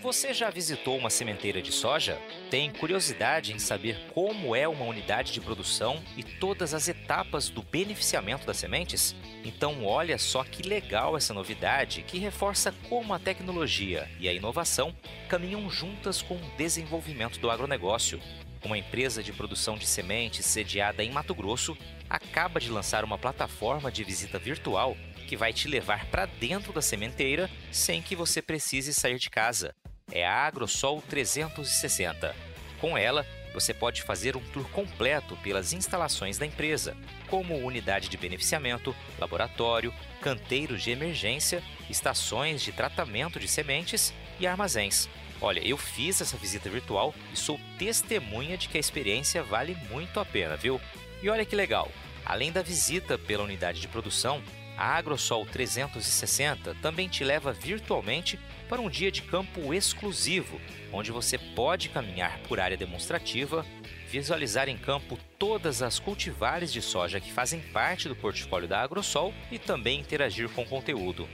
Você 0.00 0.32
já 0.32 0.48
visitou 0.48 0.96
uma 0.96 1.10
sementeira 1.10 1.60
de 1.60 1.72
soja? 1.72 2.20
Tem 2.48 2.70
curiosidade 2.70 3.52
em 3.52 3.58
saber 3.58 3.98
como 4.14 4.54
é 4.54 4.68
uma 4.68 4.84
unidade 4.84 5.32
de 5.32 5.40
produção 5.40 6.00
e 6.16 6.22
todas 6.22 6.72
as 6.72 6.86
etapas 6.86 7.48
do 7.48 7.62
beneficiamento 7.62 8.46
das 8.46 8.58
sementes? 8.58 9.16
Então, 9.44 9.84
olha 9.84 10.16
só 10.16 10.44
que 10.44 10.62
legal 10.62 11.16
essa 11.16 11.34
novidade 11.34 12.04
que 12.04 12.16
reforça 12.16 12.72
como 12.88 13.12
a 13.12 13.18
tecnologia 13.18 14.08
e 14.20 14.28
a 14.28 14.32
inovação 14.32 14.94
caminham 15.28 15.68
juntas 15.68 16.22
com 16.22 16.36
o 16.36 16.50
desenvolvimento 16.56 17.40
do 17.40 17.50
agronegócio. 17.50 18.20
Uma 18.64 18.78
empresa 18.78 19.20
de 19.20 19.32
produção 19.32 19.76
de 19.76 19.86
sementes 19.86 20.46
sediada 20.46 21.02
em 21.02 21.10
Mato 21.10 21.34
Grosso 21.34 21.76
acaba 22.08 22.60
de 22.60 22.70
lançar 22.70 23.04
uma 23.04 23.18
plataforma 23.18 23.90
de 23.90 24.04
visita 24.04 24.38
virtual 24.38 24.96
que 25.26 25.36
vai 25.36 25.52
te 25.52 25.66
levar 25.66 26.06
para 26.06 26.24
dentro 26.24 26.72
da 26.72 26.80
sementeira 26.80 27.50
sem 27.70 28.00
que 28.00 28.16
você 28.16 28.40
precise 28.40 28.94
sair 28.94 29.18
de 29.18 29.28
casa 29.28 29.74
é 30.12 30.26
a 30.26 30.46
AgroSol 30.46 31.02
360. 31.08 32.34
Com 32.80 32.96
ela, 32.96 33.26
você 33.52 33.74
pode 33.74 34.02
fazer 34.02 34.36
um 34.36 34.40
tour 34.52 34.68
completo 34.70 35.36
pelas 35.38 35.72
instalações 35.72 36.38
da 36.38 36.46
empresa, 36.46 36.96
como 37.28 37.56
unidade 37.56 38.08
de 38.08 38.16
beneficiamento, 38.16 38.94
laboratório, 39.18 39.92
canteiros 40.20 40.82
de 40.82 40.90
emergência, 40.90 41.62
estações 41.88 42.62
de 42.62 42.72
tratamento 42.72 43.40
de 43.40 43.48
sementes 43.48 44.12
e 44.38 44.46
armazéns. 44.46 45.08
Olha, 45.40 45.60
eu 45.60 45.76
fiz 45.76 46.20
essa 46.20 46.36
visita 46.36 46.68
virtual 46.68 47.14
e 47.32 47.36
sou 47.36 47.58
testemunha 47.78 48.56
de 48.56 48.68
que 48.68 48.76
a 48.76 48.80
experiência 48.80 49.42
vale 49.42 49.76
muito 49.88 50.18
a 50.18 50.24
pena, 50.24 50.56
viu? 50.56 50.80
E 51.22 51.28
olha 51.28 51.44
que 51.44 51.56
legal! 51.56 51.90
Além 52.24 52.52
da 52.52 52.60
visita 52.60 53.16
pela 53.16 53.44
unidade 53.44 53.80
de 53.80 53.88
produção, 53.88 54.42
a 54.78 54.96
AgroSol 54.96 55.44
360 55.44 56.74
também 56.76 57.08
te 57.08 57.24
leva 57.24 57.52
virtualmente 57.52 58.38
para 58.68 58.80
um 58.80 58.88
dia 58.88 59.10
de 59.10 59.22
campo 59.22 59.74
exclusivo, 59.74 60.60
onde 60.92 61.10
você 61.10 61.36
pode 61.36 61.88
caminhar 61.88 62.38
por 62.46 62.60
área 62.60 62.76
demonstrativa, 62.76 63.66
visualizar 64.08 64.68
em 64.68 64.78
campo 64.78 65.18
todas 65.36 65.82
as 65.82 65.98
cultivares 65.98 66.72
de 66.72 66.80
soja 66.80 67.18
que 67.18 67.32
fazem 67.32 67.60
parte 67.60 68.08
do 68.08 68.14
portfólio 68.14 68.68
da 68.68 68.80
AgroSol 68.80 69.34
e 69.50 69.58
também 69.58 69.98
interagir 69.98 70.48
com 70.50 70.62
o 70.62 70.68
conteúdo. 70.68 71.28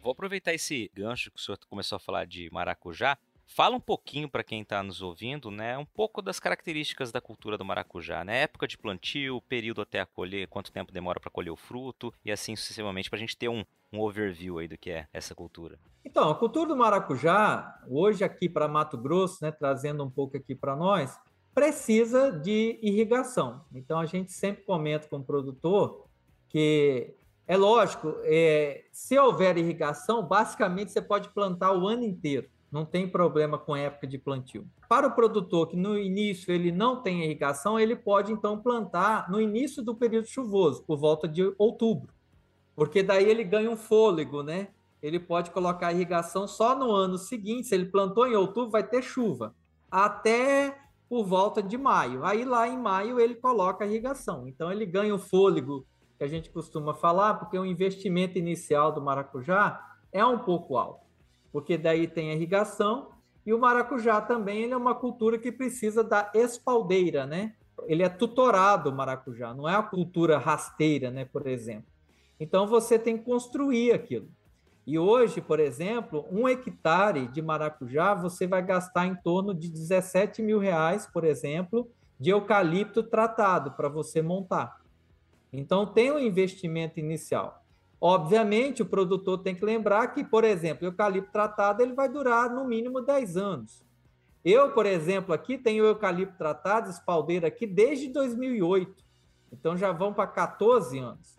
Vou 0.05 0.13
aproveitar 0.13 0.53
esse 0.53 0.91
gancho 0.95 1.31
que 1.31 1.41
o 1.41 1.43
senhor 1.43 1.59
começou 1.67 1.97
a 1.97 1.99
falar 1.99 2.27
de 2.27 2.51
maracujá. 2.53 3.17
Fala 3.47 3.75
um 3.75 3.81
pouquinho 3.81 4.29
para 4.29 4.45
quem 4.45 4.61
está 4.61 4.83
nos 4.83 5.01
ouvindo, 5.01 5.51
né? 5.51 5.79
Um 5.79 5.87
pouco 5.87 6.21
das 6.21 6.39
características 6.39 7.11
da 7.11 7.23
cultura 7.23 7.57
do 7.57 7.65
maracujá, 7.65 8.23
né? 8.23 8.43
Época 8.43 8.69
de 8.69 8.77
plantio, 8.77 9.41
período 9.49 9.81
até 9.81 10.01
a 10.01 10.05
colher, 10.05 10.47
quanto 10.47 10.71
tempo 10.71 10.93
demora 10.93 11.19
para 11.19 11.31
colher 11.31 11.51
o 11.51 11.57
fruto 11.57 12.13
e 12.23 12.31
assim 12.31 12.55
sucessivamente 12.55 13.09
para 13.09 13.17
a 13.17 13.21
gente 13.21 13.35
ter 13.35 13.49
um, 13.49 13.65
um 13.91 13.99
overview 13.99 14.59
aí 14.59 14.69
do 14.69 14.77
que 14.77 14.91
é 14.91 15.09
essa 15.11 15.35
cultura. 15.35 15.79
Então, 16.05 16.29
a 16.29 16.35
cultura 16.35 16.69
do 16.69 16.77
maracujá, 16.77 17.83
hoje 17.89 18.23
aqui 18.23 18.47
para 18.47 18.69
Mato 18.69 18.99
Grosso, 18.99 19.43
né, 19.43 19.51
trazendo 19.51 20.05
um 20.05 20.11
pouco 20.11 20.37
aqui 20.37 20.55
para 20.55 20.77
nós, 20.77 21.19
precisa 21.55 22.31
de 22.31 22.79
irrigação. 22.83 23.65
Então, 23.73 23.99
a 23.99 24.05
gente 24.05 24.33
sempre 24.33 24.65
comenta 24.65 25.09
com 25.09 25.17
o 25.17 25.25
produtor 25.25 26.05
que 26.51 27.15
é 27.47 27.57
lógico, 27.57 28.15
é, 28.23 28.85
se 28.91 29.19
houver 29.19 29.59
irrigação, 29.59 30.23
basicamente 30.23 30.93
você 30.93 31.03
pode 31.03 31.29
plantar 31.29 31.73
o 31.73 31.87
ano 31.87 32.05
inteiro, 32.05 32.49
não 32.73 32.85
tem 32.85 33.09
problema 33.09 33.59
com 33.59 33.77
época 33.77 34.07
de 34.07 34.19
plantio. 34.19 34.67
Para 34.89 35.07
o 35.07 35.15
produtor 35.15 35.69
que 35.69 35.77
no 35.77 35.99
início 35.99 36.53
ele 36.53 36.73
não 36.73 37.03
tem 37.03 37.23
irrigação, 37.23 37.79
ele 37.79 37.95
pode 37.95 38.33
então 38.33 38.59
plantar 38.59 39.31
no 39.31 39.41
início 39.41 39.83
do 39.83 39.95
período 39.95 40.27
chuvoso, 40.27 40.83
por 40.85 40.99
volta 40.99 41.29
de 41.29 41.55
outubro, 41.59 42.13
porque 42.75 43.03
daí 43.03 43.29
ele 43.29 43.45
ganha 43.45 43.71
um 43.71 43.77
fôlego, 43.77 44.43
né? 44.43 44.69
Ele 45.03 45.21
pode 45.21 45.51
colocar 45.51 45.93
irrigação 45.93 46.49
só 46.49 46.75
no 46.75 46.91
ano 46.91 47.19
seguinte, 47.19 47.69
se 47.69 47.75
ele 47.75 47.87
plantou 47.87 48.27
em 48.27 48.35
outubro, 48.35 48.71
vai 48.71 48.83
ter 48.83 49.03
chuva, 49.03 49.55
até 49.91 50.79
por 51.09 51.25
volta 51.25 51.63
de 51.63 51.77
maio. 51.77 52.25
Aí 52.25 52.45
lá 52.45 52.67
em 52.67 52.79
maio 52.79 53.21
ele 53.21 53.35
coloca 53.35 53.87
irrigação. 53.87 54.49
Então 54.49 54.73
ele 54.73 54.87
ganha 54.87 55.15
o 55.15 55.19
fôlego 55.19 55.87
que 56.25 56.27
a 56.27 56.29
gente 56.29 56.51
costuma 56.51 56.95
falar, 56.95 57.35
porque 57.35 57.59
o 57.59 57.67
investimento 57.67 58.39
inicial 58.39 58.91
do 58.91 59.03
maracujá 59.03 59.95
é 60.11 60.25
um 60.25 60.39
pouco 60.39 60.79
alto, 60.79 61.05
porque 61.53 61.77
daí 61.77 62.09
tem 62.09 62.33
irrigação 62.33 63.11
e 63.45 63.53
o 63.53 63.59
maracujá 63.59 64.23
também 64.23 64.71
é 64.71 64.77
uma 64.77 64.95
cultura 64.95 65.39
que 65.39 65.53
precisa 65.53 66.03
da 66.03 66.31
espaldeira, 66.35 67.27
né? 67.27 67.55
Ele 67.87 68.03
é 68.03 68.09
tutorado 68.09 68.89
o 68.89 68.95
maracujá, 68.95 69.53
não 69.53 69.69
é 69.69 69.75
a 69.75 69.83
cultura 69.83 70.39
rasteira, 70.39 71.11
né, 71.11 71.27
por 71.27 71.47
exemplo. 71.47 71.93
Então 72.41 72.67
você 72.67 72.99
tem 72.99 73.19
que 73.19 73.25
construir 73.25 73.93
aquilo. 73.93 74.29
E 74.87 74.99
hoje, 74.99 75.43
por 75.43 75.61
exemplo, 75.61 76.27
um 76.31 76.49
hectare 76.49 77.29
de 77.29 77.43
maracujá 77.43 78.15
você 78.15 78.47
vai 78.47 78.63
gastar 78.63 79.07
em 79.07 79.15
torno 79.15 79.53
de 79.53 79.69
17 79.69 80.43
mil 80.43 80.59
reais, 80.59 81.07
por 81.07 81.25
exemplo, 81.25 81.91
de 82.19 82.31
eucalipto 82.31 83.03
tratado 83.03 83.73
para 83.73 83.89
você 83.89 84.23
montar. 84.23 84.84
Então, 85.59 85.87
tem 85.87 86.11
um 86.11 86.19
investimento 86.19 86.99
inicial. 86.99 87.63
Obviamente, 88.01 88.83
o 88.83 88.87
produtor 88.87 89.39
tem 89.39 89.55
que 89.55 89.65
lembrar 89.65 90.09
que, 90.09 90.25
por 90.25 90.45
exemplo, 90.45 90.85
o 90.85 90.91
eucalipto 90.91 91.33
tratado 91.33 91.83
ele 91.83 91.95
vai 91.95 92.09
durar 92.09 92.51
no 92.51 92.65
mínimo 92.65 93.01
10 93.01 93.37
anos. 93.37 93.85
Eu, 94.45 94.73
por 94.73 94.85
exemplo, 94.85 95.33
aqui 95.33 95.57
tenho 95.57 95.85
eucalipto 95.85 96.37
tratado, 96.37 96.91
espaldeiro 96.91 97.47
aqui, 97.47 97.67
desde 97.67 98.09
2008. 98.09 99.03
Então, 99.53 99.77
já 99.77 99.93
vão 99.93 100.13
para 100.13 100.27
14 100.27 100.99
anos. 100.99 101.39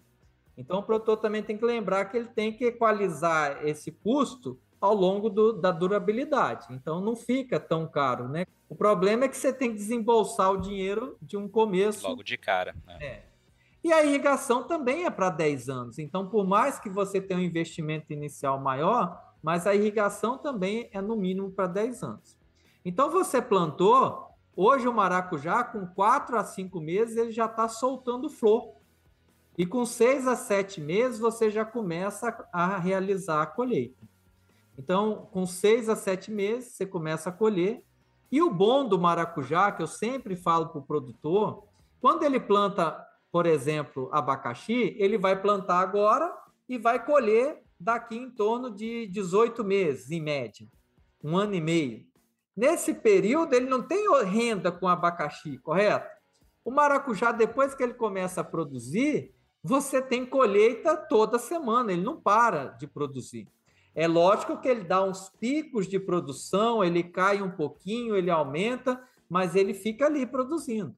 Então, 0.58 0.80
o 0.80 0.84
produtor 0.84 1.18
também 1.18 1.44
tem 1.44 1.58
que 1.58 1.66
lembrar 1.66 2.06
que 2.06 2.18
ele 2.18 2.30
tem 2.30 2.52
que 2.52 2.66
equalizar 2.66 3.68
esse 3.68 3.92
custo 3.92 4.58
ao 4.80 4.96
longo 4.96 5.30
do, 5.30 5.54
da 5.54 5.72
durabilidade. 5.72 6.68
Então, 6.72 7.02
não 7.02 7.16
fica 7.16 7.60
tão 7.60 7.86
caro, 7.86 8.28
né? 8.28 8.46
O 8.70 8.76
problema 8.76 9.26
é 9.26 9.28
que 9.28 9.38
você 9.38 9.54
tem 9.54 9.72
que 9.72 9.78
desembolsar 9.78 10.52
o 10.52 10.58
dinheiro 10.58 11.18
de 11.22 11.38
um 11.38 11.48
começo. 11.48 12.08
Logo 12.08 12.24
de 12.24 12.38
cara. 12.38 12.76
Né? 12.88 12.98
É. 13.02 13.35
E 13.86 13.94
a 13.94 14.04
irrigação 14.04 14.64
também 14.64 15.06
é 15.06 15.12
para 15.12 15.30
10 15.30 15.70
anos. 15.70 16.00
Então, 16.00 16.28
por 16.28 16.44
mais 16.44 16.80
que 16.80 16.90
você 16.90 17.22
tenha 17.22 17.40
um 17.40 17.44
investimento 17.44 18.12
inicial 18.12 18.60
maior, 18.60 19.36
mas 19.44 19.68
a 19.68 19.76
irrigação 19.76 20.40
também 20.40 20.90
é 20.92 21.00
no 21.00 21.16
mínimo 21.16 21.52
para 21.52 21.68
10 21.68 22.02
anos. 22.02 22.36
Então, 22.84 23.12
você 23.12 23.40
plantou, 23.40 24.26
hoje 24.56 24.88
o 24.88 24.92
maracujá, 24.92 25.64
com 25.64 25.86
4 25.86 26.36
a 26.36 26.44
5 26.44 26.82
meses, 26.82 27.16
ele 27.16 27.32
já 27.32 27.46
está 27.46 27.68
soltando 27.68 28.28
flor. 28.28 28.74
E 29.56 29.68
com 29.68 29.86
6 29.86 30.28
a 30.28 30.36
7 30.36 30.82
meses, 30.82 31.20
você 31.20 31.52
já 31.52 31.64
começa 31.64 32.36
a 32.52 32.80
realizar 32.80 33.44
a 33.44 33.46
colheita. 33.46 34.04
Então, 34.80 35.30
com 35.32 35.46
6 35.46 35.90
a 35.90 35.96
7 35.96 36.32
meses, 36.32 36.72
você 36.72 36.88
começa 36.88 37.30
a 37.30 37.32
colher. 37.32 37.84
E 38.32 38.42
o 38.42 38.50
bom 38.50 38.84
do 38.84 38.98
maracujá, 39.00 39.72
que 39.72 39.84
eu 39.84 39.88
sempre 39.88 40.36
falo 40.36 40.70
para 40.70 40.80
o 40.80 40.84
produtor, 40.84 41.66
quando 42.02 42.24
ele 42.24 42.40
planta, 42.40 43.06
por 43.36 43.46
exemplo, 43.46 44.08
abacaxi, 44.14 44.96
ele 44.98 45.18
vai 45.18 45.42
plantar 45.42 45.82
agora 45.82 46.34
e 46.70 46.78
vai 46.78 47.06
colher 47.06 47.62
daqui 47.78 48.16
em 48.16 48.32
torno 48.32 48.72
de 48.72 49.08
18 49.08 49.62
meses, 49.62 50.10
em 50.10 50.22
média, 50.22 50.66
um 51.22 51.36
ano 51.36 51.54
e 51.54 51.60
meio. 51.60 52.06
Nesse 52.56 52.94
período, 52.94 53.54
ele 53.54 53.66
não 53.66 53.82
tem 53.82 54.08
renda 54.24 54.72
com 54.72 54.88
abacaxi, 54.88 55.58
correto? 55.58 56.10
O 56.64 56.72
maracujá, 56.72 57.34
depois 57.34 57.76
que 57.76 57.84
ele 57.84 57.96
começa 57.96 58.40
a 58.40 58.44
produzir, 58.46 59.36
você 59.62 60.02
tem 60.02 60.26
colheita 60.26 60.96
toda 60.96 61.38
semana, 61.38 61.92
ele 61.92 62.04
não 62.04 62.16
para 62.16 62.68
de 62.68 62.88
produzir. 62.88 63.50
É 63.94 64.08
lógico 64.08 64.62
que 64.62 64.70
ele 64.70 64.86
dá 64.86 65.04
uns 65.04 65.28
picos 65.42 65.90
de 65.90 66.00
produção, 66.00 66.82
ele 66.82 67.04
cai 67.04 67.42
um 67.42 67.52
pouquinho, 67.52 68.16
ele 68.16 68.32
aumenta, 68.32 68.98
mas 69.28 69.58
ele 69.58 69.74
fica 69.74 70.06
ali 70.06 70.26
produzindo. 70.26 70.96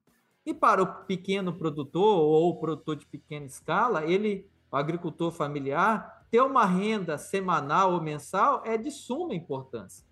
E 0.48 0.54
para 0.54 0.82
o 0.82 1.04
pequeno 1.04 1.52
produtor 1.52 2.20
ou 2.22 2.56
produtor 2.58 2.96
de 2.96 3.06
pequena 3.06 3.46
escala, 3.46 4.06
ele, 4.06 4.48
o 4.72 4.78
agricultor 4.78 5.30
familiar, 5.30 6.26
ter 6.32 6.40
uma 6.40 6.66
renda 6.66 7.18
semanal 7.18 7.92
ou 7.92 8.02
mensal 8.02 8.64
é 8.66 8.78
de 8.78 8.90
suma 8.90 9.36
importância. 9.36 10.06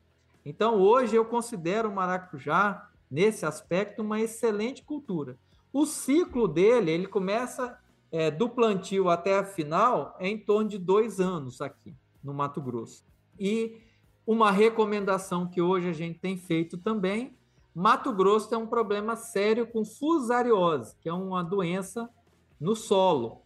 Então, 0.45 0.75
hoje 0.75 1.15
eu 1.15 1.23
considero 1.23 1.87
o 1.87 1.95
maracujá, 1.95 2.89
nesse 3.09 3.45
aspecto, 3.45 4.01
uma 4.01 4.19
excelente 4.19 4.83
cultura. 4.83 5.37
O 5.71 5.85
ciclo 5.85 6.49
dele, 6.49 6.91
ele 6.91 7.07
começa 7.07 7.79
é, 8.11 8.29
do 8.29 8.49
plantio 8.49 9.07
até 9.07 9.39
a 9.39 9.45
final, 9.45 10.17
é 10.19 10.27
em 10.27 10.37
torno 10.37 10.69
de 10.69 10.77
dois 10.77 11.21
anos 11.21 11.61
aqui 11.61 11.95
no 12.21 12.33
Mato 12.33 12.61
Grosso. 12.61 13.05
E 13.39 13.77
uma 14.27 14.51
recomendação 14.51 15.47
que 15.47 15.61
hoje 15.61 15.87
a 15.87 15.93
gente 15.93 16.19
tem 16.19 16.35
feito 16.35 16.77
também, 16.77 17.37
Mato 17.75 18.13
Grosso 18.13 18.49
tem 18.49 18.57
um 18.57 18.65
problema 18.65 19.17
sério 19.17 19.67
com 19.67 19.83
fusariose, 19.83 20.95
que 21.01 21.09
é 21.09 21.13
uma 21.13 21.43
doença 21.43 22.09
no 22.57 22.73
solo. 22.73 23.41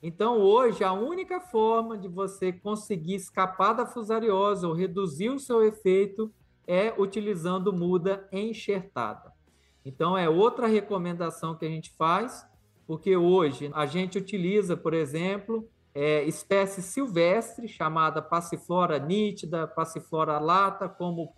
Então, 0.00 0.38
hoje, 0.38 0.84
a 0.84 0.92
única 0.92 1.40
forma 1.40 1.98
de 1.98 2.06
você 2.06 2.52
conseguir 2.52 3.16
escapar 3.16 3.72
da 3.72 3.84
fusariose 3.84 4.64
ou 4.64 4.72
reduzir 4.72 5.30
o 5.30 5.38
seu 5.38 5.64
efeito 5.64 6.32
é 6.64 6.94
utilizando 6.96 7.72
muda 7.72 8.28
enxertada. 8.30 9.32
Então, 9.84 10.16
é 10.16 10.28
outra 10.28 10.68
recomendação 10.68 11.56
que 11.56 11.66
a 11.66 11.68
gente 11.68 11.90
faz, 11.98 12.46
porque 12.86 13.16
hoje 13.16 13.68
a 13.74 13.84
gente 13.84 14.16
utiliza, 14.16 14.76
por 14.76 14.94
exemplo, 14.94 15.68
é, 15.92 16.22
espécie 16.22 16.80
silvestre 16.80 17.66
chamada 17.66 18.22
Passiflora 18.22 19.00
nítida, 19.00 19.66
Passiflora 19.66 20.38
lata, 20.38 20.88
como 20.88 21.34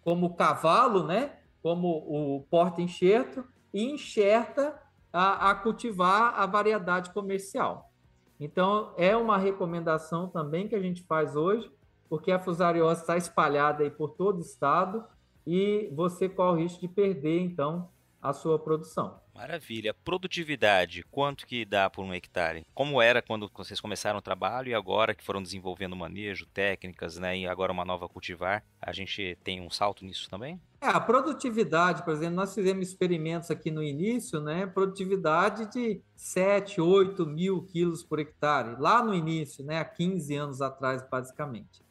como 0.00 0.34
cavalo, 0.34 1.06
né? 1.06 1.38
Como 1.64 1.88
o 1.88 2.46
porta-enxerto 2.50 3.42
e 3.72 3.90
enxerta 3.90 4.78
a, 5.10 5.50
a 5.50 5.54
cultivar 5.54 6.34
a 6.38 6.44
variedade 6.44 7.10
comercial. 7.14 7.90
Então, 8.38 8.92
é 8.98 9.16
uma 9.16 9.38
recomendação 9.38 10.28
também 10.28 10.68
que 10.68 10.74
a 10.74 10.80
gente 10.80 11.02
faz 11.04 11.34
hoje, 11.34 11.72
porque 12.08 12.30
a 12.30 12.38
fusariose 12.38 13.00
está 13.00 13.16
espalhada 13.16 13.82
aí 13.82 13.90
por 13.90 14.10
todo 14.10 14.36
o 14.38 14.42
estado 14.42 15.04
e 15.46 15.90
você 15.94 16.28
corre 16.28 16.60
o 16.60 16.62
risco 16.62 16.80
de 16.80 16.88
perder, 16.88 17.40
então, 17.40 17.88
a 18.20 18.32
sua 18.34 18.58
produção. 18.58 19.23
Maravilha. 19.34 19.92
Produtividade, 19.92 21.02
quanto 21.10 21.44
que 21.44 21.64
dá 21.64 21.90
por 21.90 22.04
um 22.04 22.14
hectare? 22.14 22.64
Como 22.72 23.02
era 23.02 23.20
quando 23.20 23.50
vocês 23.52 23.80
começaram 23.80 24.20
o 24.20 24.22
trabalho 24.22 24.68
e 24.68 24.74
agora 24.74 25.12
que 25.12 25.24
foram 25.24 25.42
desenvolvendo 25.42 25.96
manejo, 25.96 26.46
técnicas, 26.46 27.18
né, 27.18 27.36
e 27.36 27.46
agora 27.46 27.72
uma 27.72 27.84
nova 27.84 28.08
cultivar, 28.08 28.64
a 28.80 28.92
gente 28.92 29.36
tem 29.42 29.60
um 29.60 29.68
salto 29.68 30.04
nisso 30.04 30.30
também? 30.30 30.60
É, 30.80 30.86
a 30.86 31.00
produtividade, 31.00 32.04
por 32.04 32.12
exemplo, 32.12 32.36
nós 32.36 32.54
fizemos 32.54 32.86
experimentos 32.86 33.50
aqui 33.50 33.72
no 33.72 33.82
início, 33.82 34.40
né, 34.40 34.66
produtividade 34.66 35.66
de 35.66 36.00
7, 36.14 36.80
8 36.80 37.26
mil 37.26 37.62
quilos 37.62 38.04
por 38.04 38.20
hectare, 38.20 38.76
lá 38.78 39.02
no 39.02 39.12
início, 39.12 39.64
né, 39.64 39.80
há 39.80 39.84
15 39.84 40.36
anos 40.36 40.62
atrás, 40.62 41.04
basicamente. 41.10 41.82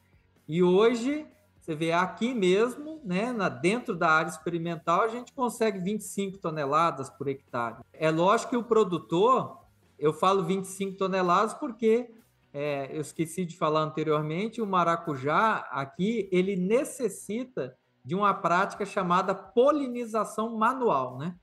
E 0.48 0.64
hoje 0.64 1.28
você 1.64 1.76
vê 1.76 1.94
aqui 1.94 2.34
mesmo, 2.34 3.00
né, 3.06 3.32
na, 3.32 3.48
dentro 3.48 3.96
da 3.96 4.10
área 4.10 4.30
experimental, 4.30 5.00
a 5.04 5.08
gente 5.08 5.32
consegue 5.32 5.80
25 5.80 6.38
toneladas 6.38 7.10
por 7.10 7.30
hectare. 7.30 7.78
É 7.94 8.12
lógico 8.12 8.50
que 8.50 8.58
o 8.58 8.64
produtor, 8.64 9.60
eu 9.98 10.12
falo 10.12 10.44
25 10.44 10.98
toneladas 10.98 11.54
porque 11.54 12.14
é, 12.54 12.90
eu 12.92 13.00
esqueci 13.00 13.46
de 13.46 13.56
falar 13.56 13.80
anteriormente, 13.80 14.62
o 14.62 14.68
maracujá 14.68 15.66
aqui 15.72 16.28
ele 16.34 16.58
necessita 16.58 17.78
de 18.04 18.14
uma 18.14 18.34
prática 18.34 18.86
chamada 18.86 19.34
polinização 19.34 20.58
manual, 20.58 21.18
né? 21.18 21.34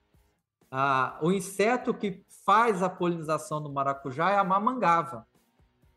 Ah, 0.71 1.19
o 1.23 1.33
inseto 1.33 1.95
que 1.95 2.23
faz 2.45 2.83
a 2.83 2.91
polinização 2.91 3.63
do 3.63 3.73
maracujá 3.73 4.33
é 4.33 4.37
a 4.37 4.45
mamangava. 4.45 5.27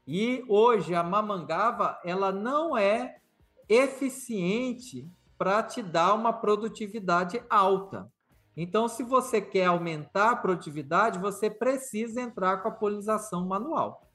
E 0.07 0.45
hoje 0.47 0.95
a 0.95 1.03
mamangava 1.03 1.99
ela 2.05 2.31
não 2.31 2.77
é 2.77 3.17
eficiente 3.67 5.07
para 5.37 5.63
te 5.63 5.81
dar 5.81 6.13
uma 6.13 6.31
produtividade 6.31 7.43
alta. 7.49 8.11
Então, 8.55 8.87
se 8.87 9.03
você 9.03 9.41
quer 9.41 9.65
aumentar 9.65 10.31
a 10.31 10.35
produtividade, 10.35 11.19
você 11.19 11.49
precisa 11.49 12.21
entrar 12.21 12.57
com 12.57 12.69
a 12.69 12.71
polinização 12.71 13.45
manual. 13.45 14.07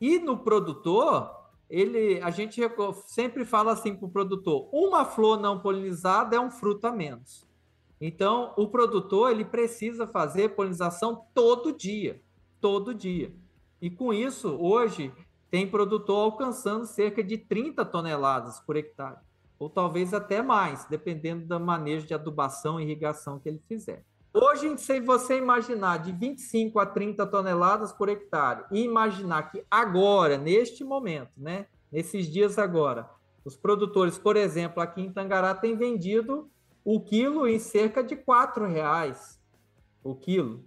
E 0.00 0.18
no 0.18 0.38
produtor, 0.38 1.30
ele, 1.68 2.20
a 2.22 2.30
gente 2.30 2.60
sempre 3.06 3.44
fala 3.44 3.72
assim 3.72 3.94
para 3.94 4.06
o 4.06 4.10
produtor: 4.10 4.68
uma 4.72 5.04
flor 5.04 5.40
não 5.40 5.60
polinizada 5.60 6.36
é 6.36 6.40
um 6.40 6.50
fruto 6.50 6.86
a 6.86 6.92
menos. 6.92 7.46
Então, 8.00 8.54
o 8.56 8.68
produtor 8.68 9.30
ele 9.30 9.44
precisa 9.44 10.06
fazer 10.06 10.54
polinização 10.54 11.26
todo 11.34 11.76
dia, 11.76 12.22
todo 12.60 12.94
dia. 12.94 13.34
E 13.82 13.90
com 13.90 14.12
isso, 14.12 14.56
hoje 14.58 15.12
tem 15.50 15.68
produtor 15.68 16.24
alcançando 16.24 16.86
cerca 16.86 17.22
de 17.22 17.36
30 17.36 17.84
toneladas 17.84 18.60
por 18.60 18.76
hectare, 18.76 19.18
ou 19.58 19.68
talvez 19.68 20.14
até 20.14 20.40
mais, 20.40 20.84
dependendo 20.84 21.46
do 21.46 21.58
manejo 21.58 22.06
de 22.06 22.14
adubação 22.14 22.80
e 22.80 22.84
irrigação 22.84 23.38
que 23.38 23.48
ele 23.48 23.60
fizer. 23.68 24.04
Hoje, 24.32 24.78
se 24.78 25.00
você 25.00 25.38
imaginar 25.38 25.98
de 25.98 26.12
25 26.12 26.78
a 26.78 26.86
30 26.86 27.26
toneladas 27.26 27.92
por 27.92 28.08
hectare 28.08 28.64
e 28.70 28.84
imaginar 28.84 29.50
que 29.50 29.64
agora, 29.68 30.38
neste 30.38 30.84
momento, 30.84 31.32
né, 31.36 31.66
nesses 31.90 32.30
dias 32.30 32.56
agora, 32.56 33.10
os 33.44 33.56
produtores, 33.56 34.16
por 34.16 34.36
exemplo, 34.36 34.80
aqui 34.80 35.00
em 35.02 35.12
Tangará, 35.12 35.52
têm 35.52 35.76
vendido 35.76 36.48
o 36.84 37.00
quilo 37.00 37.48
em 37.48 37.58
cerca 37.58 38.04
de 38.04 38.14
R$ 38.14 38.68
reais 38.68 39.40
o 40.02 40.14
quilo. 40.14 40.64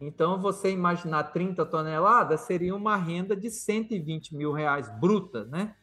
Então, 0.00 0.40
você 0.40 0.70
imaginar 0.70 1.24
30 1.24 1.64
toneladas 1.64 2.42
seria 2.42 2.74
uma 2.74 2.96
renda 2.96 3.34
de 3.34 3.50
120 3.50 4.34
mil 4.34 4.52
reais 4.52 4.88
bruta, 5.00 5.44
né? 5.44 5.74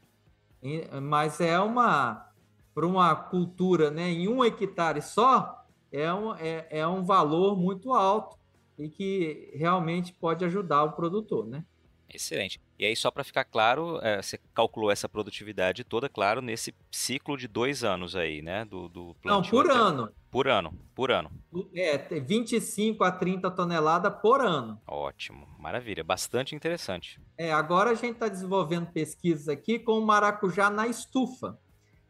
Mas 1.02 1.42
é 1.42 1.60
uma, 1.60 2.32
para 2.74 2.86
uma 2.86 3.16
cultura, 3.16 3.92
né, 3.92 4.10
em 4.10 4.28
um 4.28 4.44
hectare 4.44 5.02
só, 5.02 5.66
é 5.92 6.14
um, 6.14 6.36
é, 6.36 6.68
é 6.70 6.88
um 6.88 7.04
valor 7.04 7.58
muito 7.58 7.94
alto 7.94 8.38
e 8.78 8.90
que 8.90 9.52
realmente 9.56 10.14
pode 10.14 10.46
ajudar 10.46 10.84
o 10.84 10.94
produtor, 10.94 11.46
né? 11.46 11.66
Excelente. 12.12 12.62
E 12.84 12.86
aí, 12.86 12.98
só 12.98 13.10
para 13.10 13.24
ficar 13.24 13.46
claro, 13.46 13.98
é, 14.04 14.22
você 14.22 14.38
calculou 14.54 14.92
essa 14.92 15.08
produtividade 15.08 15.86
toda, 15.86 16.10
claro, 16.10 16.42
nesse 16.42 16.76
ciclo 16.92 17.38
de 17.38 17.48
dois 17.48 17.82
anos 17.82 18.14
aí, 18.14 18.42
né? 18.42 18.66
Do, 18.66 18.90
do 18.90 19.16
Não, 19.24 19.42
por 19.42 19.72
até... 19.72 19.80
ano. 19.80 20.10
Por 20.30 20.50
ano, 20.50 20.78
por 20.94 21.10
ano. 21.10 21.32
É, 21.74 21.98
25 22.20 23.02
a 23.06 23.10
30 23.10 23.50
toneladas 23.52 24.14
por 24.22 24.42
ano. 24.42 24.82
Ótimo, 24.86 25.48
maravilha, 25.58 26.04
bastante 26.04 26.56
interessante. 26.56 27.22
É, 27.38 27.54
agora 27.54 27.92
a 27.92 27.96
gente 27.96 28.16
está 28.16 28.28
desenvolvendo 28.28 28.88
pesquisas 28.88 29.48
aqui 29.48 29.80
com 29.80 29.94
o 29.94 30.06
maracujá 30.06 30.70
na 30.70 30.86
estufa. 30.86 31.58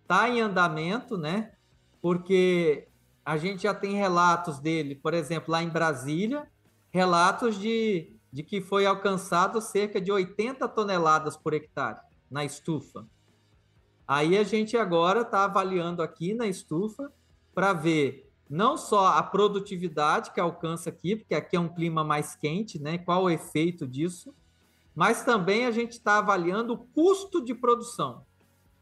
Está 0.02 0.28
em 0.28 0.42
andamento, 0.42 1.20
né? 1.20 1.52
Porque 2.02 2.88
a 3.24 3.38
gente 3.38 3.62
já 3.62 3.76
tem 3.76 3.94
relatos 3.94 4.58
dele, 4.58 4.96
por 4.96 5.14
exemplo, 5.14 5.52
lá 5.52 5.62
em 5.62 5.70
Brasília, 5.70 6.48
relatos 6.90 7.60
de, 7.60 8.13
de 8.34 8.42
que 8.42 8.60
foi 8.60 8.88
alcançado 8.88 9.62
cerca 9.62 10.02
de 10.02 10.12
80 10.12 10.68
toneladas 10.68 11.38
por 11.38 11.54
hectare 11.54 12.00
na 12.32 12.44
estufa. 12.44 13.06
Aí 14.08 14.36
a 14.36 14.44
gente 14.44 14.76
agora 14.76 15.22
está 15.22 15.46
avaliando 15.46 16.02
aqui 16.02 16.34
na 16.34 16.48
estufa 16.48 17.14
para 17.54 17.74
ver 17.74 18.28
não 18.50 18.76
só 18.76 19.06
a 19.06 19.22
produtividade 19.22 20.32
que 20.32 20.40
alcança 20.40 20.90
aqui, 20.90 21.16
porque 21.16 21.36
aqui 21.36 21.56
é 21.56 21.60
um 21.60 21.70
clima 21.70 22.04
mais 22.04 22.36
quente, 22.36 22.82
né? 22.82 22.98
Qual 22.98 23.24
o 23.24 23.30
efeito 23.30 23.88
disso? 23.88 24.34
Mas 24.96 25.24
também 25.24 25.68
a 25.68 25.72
gente 25.72 25.92
está 25.92 26.18
avaliando 26.18 26.74
o 26.74 26.78
custo 26.78 27.40
de 27.40 27.54
produção. 27.54 28.26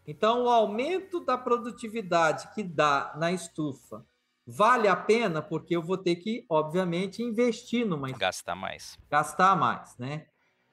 Então, 0.08 0.46
o 0.46 0.50
aumento 0.50 1.20
da 1.20 1.38
produtividade 1.38 2.54
que 2.56 2.64
dá 2.64 3.14
na 3.18 3.34
estufa 3.34 4.04
vale 4.46 4.88
a 4.88 4.96
pena, 4.96 5.42
porque 5.42 5.76
eu 5.76 5.82
vou 5.82 5.98
ter 5.98 6.16
que, 6.16 6.46
obviamente, 6.50 7.22
investir 7.22 7.86
numa. 7.86 8.12
Gastar 8.12 8.56
mais. 8.56 8.98
Gastar 9.10 9.56
mais, 9.56 9.98
né? 9.98 10.28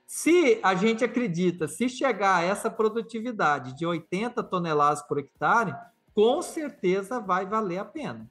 Se 0.07 0.59
a 0.63 0.75
gente 0.75 1.05
acredita, 1.05 1.69
se 1.69 1.89
chegar 1.89 2.37
a 2.37 2.43
essa 2.43 2.71
produtividade 2.71 3.77
de 3.77 3.85
80 3.85 4.43
toneladas 4.43 5.03
por 5.03 5.19
hectare, 5.19 5.75
com 6.15 6.41
certeza 6.41 7.21
vai 7.21 7.45
valer 7.45 7.79
a 7.79 7.85
pena. 7.85 8.31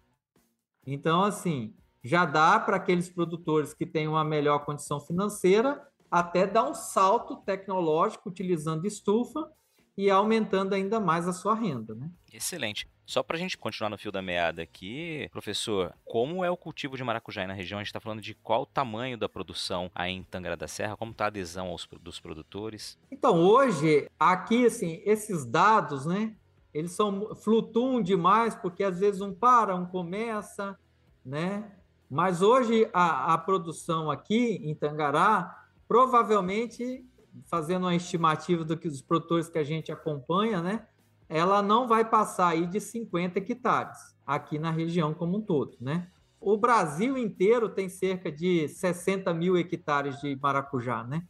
Então, 0.86 1.24
assim, 1.24 1.76
já 2.04 2.26
dá 2.26 2.60
para 2.60 2.78
aqueles 2.78 3.10
produtores 3.10 3.74
que 3.74 3.86
têm 3.86 4.08
uma 4.08 4.24
melhor 4.24 4.66
condição 4.66 5.00
financeira 5.00 5.88
até 6.10 6.48
dar 6.48 6.64
um 6.64 6.74
salto 6.74 7.38
tecnológico 7.38 8.30
utilizando 8.30 8.88
estufa 8.88 9.52
e 9.98 10.12
aumentando 10.12 10.76
ainda 10.76 11.00
mais 11.00 11.28
a 11.28 11.34
sua 11.34 11.56
renda, 11.56 11.96
né? 11.96 12.10
Excelente. 12.32 12.88
Só 13.04 13.24
para 13.24 13.36
a 13.36 13.40
gente 13.40 13.58
continuar 13.58 13.90
no 13.90 13.98
fio 13.98 14.12
da 14.12 14.22
meada 14.22 14.62
aqui, 14.62 15.28
professor, 15.32 15.94
como 16.06 16.44
é 16.44 16.52
o 16.52 16.58
cultivo 16.58 16.96
de 16.96 17.04
maracujá 17.04 17.48
na 17.48 17.54
região? 17.54 17.80
A 17.80 17.82
gente 17.82 17.88
está 17.88 18.00
falando 18.00 18.22
de 18.22 18.36
qual 18.36 18.64
o 18.64 18.66
tamanho 18.66 19.18
da 19.18 19.28
produção 19.28 19.90
aí 19.96 20.12
em 20.12 20.24
Tangará 20.24 20.56
da 20.56 20.68
Serra, 20.68 20.98
como 20.98 21.12
está 21.12 21.24
a 21.24 21.28
adesão 21.28 21.70
aos, 21.70 21.88
dos 22.02 22.20
produtores? 22.20 23.00
Então, 23.10 23.40
hoje, 23.40 24.08
aqui, 24.20 24.66
assim, 24.66 25.02
esses 25.06 25.46
dados, 25.46 26.06
né, 26.06 26.36
eles 26.74 26.92
são 26.92 27.34
flutuam 27.36 28.02
demais 28.02 28.56
porque 28.56 28.84
às 28.84 29.00
vezes 29.00 29.22
um 29.22 29.34
para, 29.34 29.76
um 29.76 29.86
começa, 29.86 30.78
né? 31.26 31.72
Mas 32.10 32.42
hoje 32.42 32.90
a, 32.94 33.34
a 33.34 33.38
produção 33.38 34.12
aqui 34.12 34.62
em 34.64 34.76
Tangará, 34.76 35.66
provavelmente, 35.88 37.04
fazendo 37.46 37.84
uma 37.84 37.96
estimativa 37.96 38.64
do 38.64 38.78
que 38.78 38.88
os 38.88 39.02
produtores 39.02 39.50
que 39.50 39.58
a 39.58 39.64
gente 39.64 39.92
acompanha, 39.92 40.62
né? 40.62 40.86
Ela 41.30 41.62
não 41.62 41.88
vai 41.88 42.06
passar 42.06 42.50
aí 42.50 42.66
de 42.66 42.80
50 42.80 43.40
hectares 43.40 44.16
aqui 44.26 44.58
na 44.58 44.72
região 44.72 45.14
como 45.14 45.38
um 45.38 45.42
todo, 45.42 45.78
né? 45.80 46.08
O 46.40 46.56
Brasil 46.58 47.18
inteiro 47.18 47.70
tem 47.70 47.90
cerca 47.90 48.32
de 48.32 48.68
60 48.68 49.34
mil 49.34 49.58
hectares 49.58 50.20
de 50.22 50.38
maracujá, 50.42 51.04
né? 51.04 51.24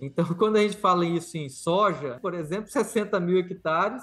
Então, 0.00 0.24
quando 0.34 0.56
a 0.56 0.60
gente 0.60 0.76
fala 0.76 1.06
isso 1.06 1.36
em 1.36 1.48
soja, 1.48 2.18
por 2.20 2.34
exemplo, 2.34 2.70
60 2.70 3.18
mil 3.20 3.38
hectares 3.38 4.02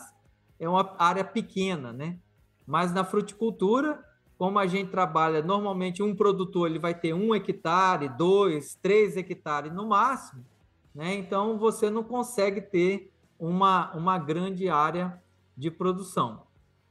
é 0.60 0.68
uma 0.68 0.96
área 0.98 1.24
pequena, 1.24 1.92
né? 1.92 2.18
Mas 2.66 2.94
na 2.94 3.04
fruticultura, 3.04 4.04
como 4.38 4.58
a 4.58 4.68
gente 4.68 4.92
trabalha, 4.92 5.42
normalmente 5.42 6.02
um 6.02 6.16
produtor 6.16 6.70
ele 6.70 6.80
vai 6.80 6.94
ter 6.94 7.14
um 7.14 7.36
hectare, 7.36 8.08
dois, 8.08 8.76
três 8.82 9.18
hectares 9.18 9.74
no 9.74 9.88
máximo, 9.88 10.46
né? 10.94 11.16
Então 11.16 11.58
você 11.58 11.90
não 11.90 12.04
consegue 12.04 12.62
ter 12.62 13.14
uma, 13.38 13.92
uma 13.94 14.18
grande 14.18 14.70
área 14.70 15.22
de 15.56 15.72
produção. 15.72 16.44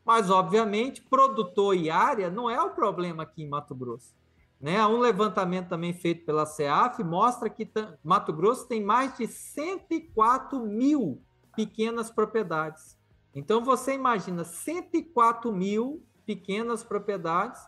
Mas, 0.04 0.30
obviamente, 0.30 1.02
produtor 1.02 1.76
e 1.76 1.90
área 1.90 2.30
não 2.30 2.48
é 2.48 2.58
o 2.62 2.70
problema 2.70 3.24
aqui 3.24 3.42
em 3.42 3.48
Mato 3.48 3.74
Grosso. 3.74 4.14
Né? 4.60 4.84
Um 4.86 4.98
levantamento 4.98 5.68
também 5.68 5.92
feito 5.92 6.24
pela 6.24 6.46
CEAF 6.46 7.04
mostra 7.04 7.50
que 7.50 7.70
Mato 8.02 8.32
Grosso 8.32 8.66
tem 8.66 8.82
mais 8.82 9.16
de 9.16 9.26
104 9.26 10.58
mil 10.60 11.22
pequenas 11.54 12.10
propriedades. 12.10 12.98
Então 13.34 13.62
você 13.62 13.94
imagina 13.94 14.44
104 14.44 15.52
mil 15.52 16.02
pequenas 16.24 16.82
propriedades 16.82 17.60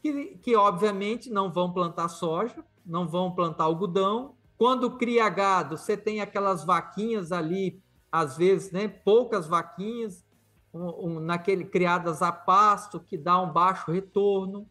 que, 0.00 0.38
que 0.38 0.54
obviamente 0.54 1.30
não 1.30 1.50
vão 1.50 1.72
plantar 1.72 2.08
soja, 2.08 2.64
não 2.84 3.08
vão 3.08 3.34
plantar 3.34 3.64
algodão. 3.64 4.35
Quando 4.58 4.96
cria 4.96 5.28
gado, 5.28 5.76
você 5.76 5.96
tem 5.96 6.20
aquelas 6.20 6.64
vaquinhas 6.64 7.32
ali, 7.32 7.82
às 8.10 8.36
vezes, 8.36 8.70
né, 8.70 8.88
poucas 8.88 9.46
vaquinhas, 9.46 10.24
um, 10.72 11.06
um, 11.06 11.20
naquele 11.20 11.64
criadas 11.64 12.22
a 12.22 12.32
pasto 12.32 13.00
que 13.00 13.16
dá 13.16 13.40
um 13.40 13.52
baixo 13.52 13.90
retorno. 13.90 14.68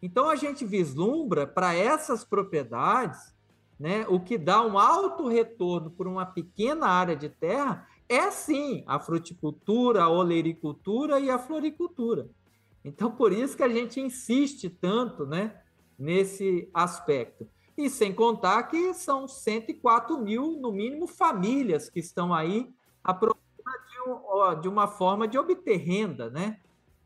Então 0.00 0.28
a 0.28 0.36
gente 0.36 0.64
vislumbra 0.64 1.46
para 1.46 1.74
essas 1.74 2.24
propriedades, 2.24 3.34
né, 3.78 4.06
o 4.08 4.20
que 4.20 4.38
dá 4.38 4.62
um 4.62 4.78
alto 4.78 5.28
retorno 5.28 5.90
por 5.90 6.06
uma 6.06 6.26
pequena 6.26 6.86
área 6.86 7.16
de 7.16 7.28
terra 7.28 7.86
é 8.08 8.30
sim 8.30 8.84
a 8.86 8.98
fruticultura, 8.98 10.02
a 10.02 10.08
olericultura 10.08 11.18
e 11.18 11.30
a 11.30 11.38
floricultura. 11.38 12.28
Então, 12.84 13.10
por 13.10 13.32
isso 13.32 13.56
que 13.56 13.62
a 13.62 13.68
gente 13.68 14.00
insiste 14.00 14.68
tanto 14.68 15.24
né, 15.24 15.60
nesse 15.98 16.68
aspecto. 16.74 17.48
E 17.76 17.88
sem 17.88 18.12
contar 18.12 18.64
que 18.64 18.92
são 18.94 19.26
104 19.26 20.18
mil, 20.18 20.58
no 20.60 20.72
mínimo, 20.72 21.06
famílias 21.06 21.88
que 21.88 22.00
estão 22.00 22.34
aí 22.34 22.70
à 23.02 23.14
procura 23.14 23.42
de, 23.90 24.10
um, 24.10 24.60
de 24.60 24.68
uma 24.68 24.86
forma 24.86 25.26
de 25.26 25.38
obter 25.38 25.76
renda, 25.76 26.30
né? 26.30 26.60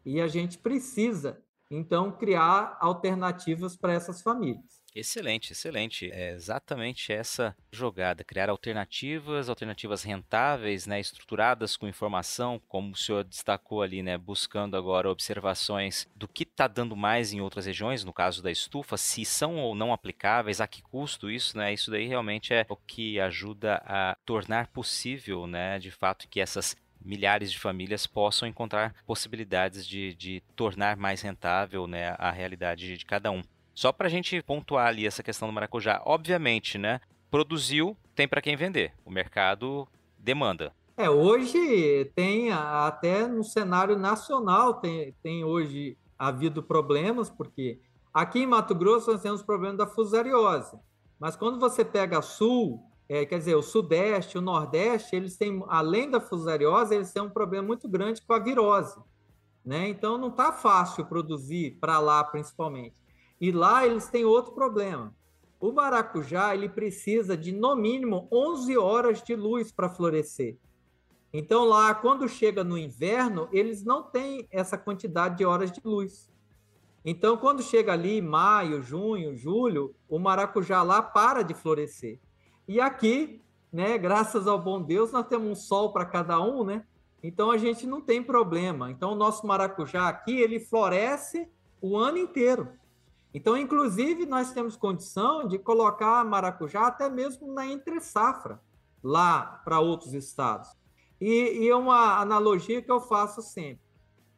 E 0.05 0.21
a 0.21 0.27
gente 0.27 0.59
precisa, 0.59 1.43
então, 1.71 2.13
criar 2.13 2.77
alternativas 2.81 3.77
para 3.77 3.93
essas 3.93 4.23
famílias. 4.23 4.85
Excelente, 4.95 5.53
excelente. 5.53 6.11
É 6.11 6.31
exatamente 6.33 7.13
essa 7.13 7.55
jogada, 7.71 8.25
criar 8.25 8.49
alternativas, 8.49 9.51
alternativas 9.51 10.03
rentáveis, 10.03 10.87
né, 10.87 10.99
estruturadas 10.99 11.77
com 11.77 11.87
informação, 11.87 12.59
como 12.67 12.93
o 12.93 12.97
senhor 12.97 13.23
destacou 13.23 13.83
ali, 13.83 14.03
né, 14.03 14.17
buscando 14.17 14.75
agora 14.75 15.11
observações 15.11 16.09
do 16.17 16.27
que 16.27 16.45
está 16.45 16.67
dando 16.67 16.97
mais 16.97 17.35
em 17.35 17.43
outras 17.43 17.67
regiões, 17.67 18.05
no 18.05 18.13
caso 18.13 18.43
da 18.43 18.51
estufa, 18.51 18.97
se 18.97 19.23
são 19.27 19.57
ou 19.57 19.75
não 19.75 19.93
aplicáveis, 19.93 20.63
a 20.63 20.67
que 20.67 20.81
custo 20.81 21.31
isso, 21.31 21.59
né? 21.59 21.75
Isso 21.75 21.91
daí 21.91 22.07
realmente 22.07 22.55
é 22.55 22.65
o 22.67 22.77
que 22.77 23.21
ajuda 23.21 23.83
a 23.85 24.17
tornar 24.25 24.69
possível, 24.69 25.47
né, 25.47 25.79
de 25.79 25.91
fato, 25.91 26.27
que 26.27 26.41
essas 26.41 26.75
milhares 27.07 27.53
de 27.53 27.59
famílias 27.59 28.07
possam 28.07 28.49
encontrar 28.49 28.95
possibilidades 29.07 29.87
de, 29.87 30.15
de 30.15 30.43
tornar 30.55 30.97
mais 30.97 31.23
rentável 31.23 31.87
né, 31.87 32.15
a 32.19 32.31
realidade 32.31 32.97
de 32.97 33.07
cada 33.07 33.31
um. 33.31 33.43
Só 33.75 33.93
para 33.93 34.07
a 34.07 34.11
gente 34.11 34.43
pontuar 34.43 34.89
ali 34.89 35.07
essa 35.07 35.23
questão 35.23 35.49
do 35.49 35.55
maracujá, 35.55 36.03
obviamente, 36.05 36.79
né? 36.79 37.01
Produziu, 37.31 37.97
tem 38.15 38.27
para 38.27 38.41
quem 38.41 38.57
vender. 38.57 38.93
O 39.05 39.11
mercado 39.11 39.87
demanda. 40.19 40.73
É, 40.97 41.11
hoje 41.11 42.11
tem 42.15 42.51
até 42.51 43.27
no 43.27 43.45
cenário 43.45 43.99
nacional 43.99 44.75
tem, 44.75 45.15
tem 45.23 45.45
hoje 45.45 45.99
havido 46.19 46.63
problemas, 46.63 47.29
porque 47.29 47.79
aqui 48.15 48.41
em 48.41 48.47
Mato 48.47 48.75
Grosso 48.75 49.13
nós 49.13 49.21
temos 49.21 49.43
problema 49.43 49.77
da 49.77 49.87
fusariose. 49.87 50.79
Mas 51.21 51.37
quando 51.37 51.61
você 51.61 51.85
pega 51.85 52.23
sul, 52.23 52.83
é, 53.09 53.25
quer 53.25 53.39
dizer, 53.39 53.55
o 53.55 53.63
sudeste, 53.63 54.37
o 54.37 54.41
nordeste, 54.41 55.15
eles 55.15 55.37
têm, 55.37 55.63
além 55.69 56.11
da 56.11 56.21
fusariose, 56.21 56.95
eles 56.95 57.13
têm 57.13 57.23
um 57.23 57.31
problema 57.31 57.67
muito 57.67 57.89
grande 57.89 58.21
com 58.23 58.33
a 58.33 58.39
virose. 58.39 58.99
Né? 59.65 59.89
Então 59.89 60.19
não 60.19 60.29
está 60.29 60.53
fácil 60.53 61.07
produzir 61.07 61.77
para 61.81 61.99
lá, 61.99 62.23
principalmente. 62.25 62.95
E 63.41 63.53
lá 63.53 63.87
eles 63.87 64.09
têm 64.09 64.25
outro 64.25 64.53
problema. 64.53 65.15
O 65.59 65.73
maracujá 65.73 66.55
ele 66.55 66.69
precisa 66.69 67.37
de 67.37 67.53
no 67.53 67.75
mínimo 67.77 68.29
11 68.31 68.77
horas 68.77 69.23
de 69.23 69.35
luz 69.35 69.73
para 69.73 69.89
florescer. 69.89 70.57
Então 71.33 71.65
lá, 71.65 71.95
quando 71.95 72.29
chega 72.29 72.65
no 72.65 72.79
inverno, 72.79 73.49
eles 73.53 73.85
não 73.85 74.03
têm 74.03 74.47
essa 74.51 74.79
quantidade 74.79 75.39
de 75.39 75.45
horas 75.45 75.71
de 75.71 75.81
luz. 75.85 76.31
Então, 77.05 77.37
quando 77.37 77.63
chega 77.63 77.93
ali 77.93 78.21
maio, 78.21 78.83
junho, 78.83 79.37
julho, 79.37 79.95
o 80.09 80.19
maracujá 80.19 80.83
lá 80.83 81.01
para 81.01 81.43
de 81.43 81.55
florescer. 81.55 82.19
E 82.69 82.81
aqui, 82.81 83.43
né, 83.73 83.97
graças 83.97 84.47
ao 84.47 84.59
bom 84.59 84.83
Deus, 84.83 85.13
nós 85.13 85.27
temos 85.27 85.49
um 85.49 85.55
sol 85.55 85.93
para 85.93 86.05
cada 86.05 86.41
um, 86.41 86.65
né? 86.65 86.85
Então 87.23 87.51
a 87.51 87.59
gente 87.59 87.87
não 87.87 88.01
tem 88.01 88.23
problema. 88.23 88.91
Então 88.91 89.13
o 89.13 89.17
nosso 89.17 89.47
maracujá 89.47 90.09
aqui, 90.09 90.39
ele 90.41 90.61
floresce 90.61 91.49
o 91.81 91.97
ano 91.97 92.19
inteiro. 92.19 92.69
Então, 93.35 93.55
inclusive, 93.57 94.25
nós 94.25 94.53
temos 94.53 94.77
condição 94.77 95.47
de 95.47 95.59
colocar 95.59 96.25
maracujá 96.25 96.87
até 96.87 97.09
mesmo 97.09 97.53
na 97.53 97.67
entre 97.67 98.01
safra. 98.01 98.61
lá 99.03 99.61
para 99.65 99.79
outros 99.79 100.15
estados. 100.15 100.71
E, 101.21 101.65
e 101.65 101.73
uma 101.73 102.19
analogia 102.19 102.83
que 102.83 102.91
eu 102.91 103.01
faço 103.01 103.43
sempre. 103.43 103.85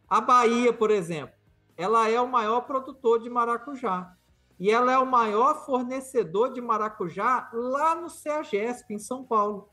A 0.09 0.21
Bahia, 0.21 0.73
por 0.73 0.91
exemplo, 0.91 1.35
ela 1.77 2.09
é 2.09 2.21
o 2.21 2.29
maior 2.29 2.63
produtor 2.63 3.21
de 3.21 3.31
maracujá. 3.31 4.13
E 4.59 4.71
ela 4.71 4.93
é 4.93 4.99
o 4.99 5.07
maior 5.07 5.65
fornecedor 5.65 6.53
de 6.53 6.61
maracujá 6.61 7.49
lá 7.53 7.95
no 7.95 8.11
CEAGESP, 8.11 8.95
em 8.95 8.99
São 8.99 9.23
Paulo. 9.23 9.69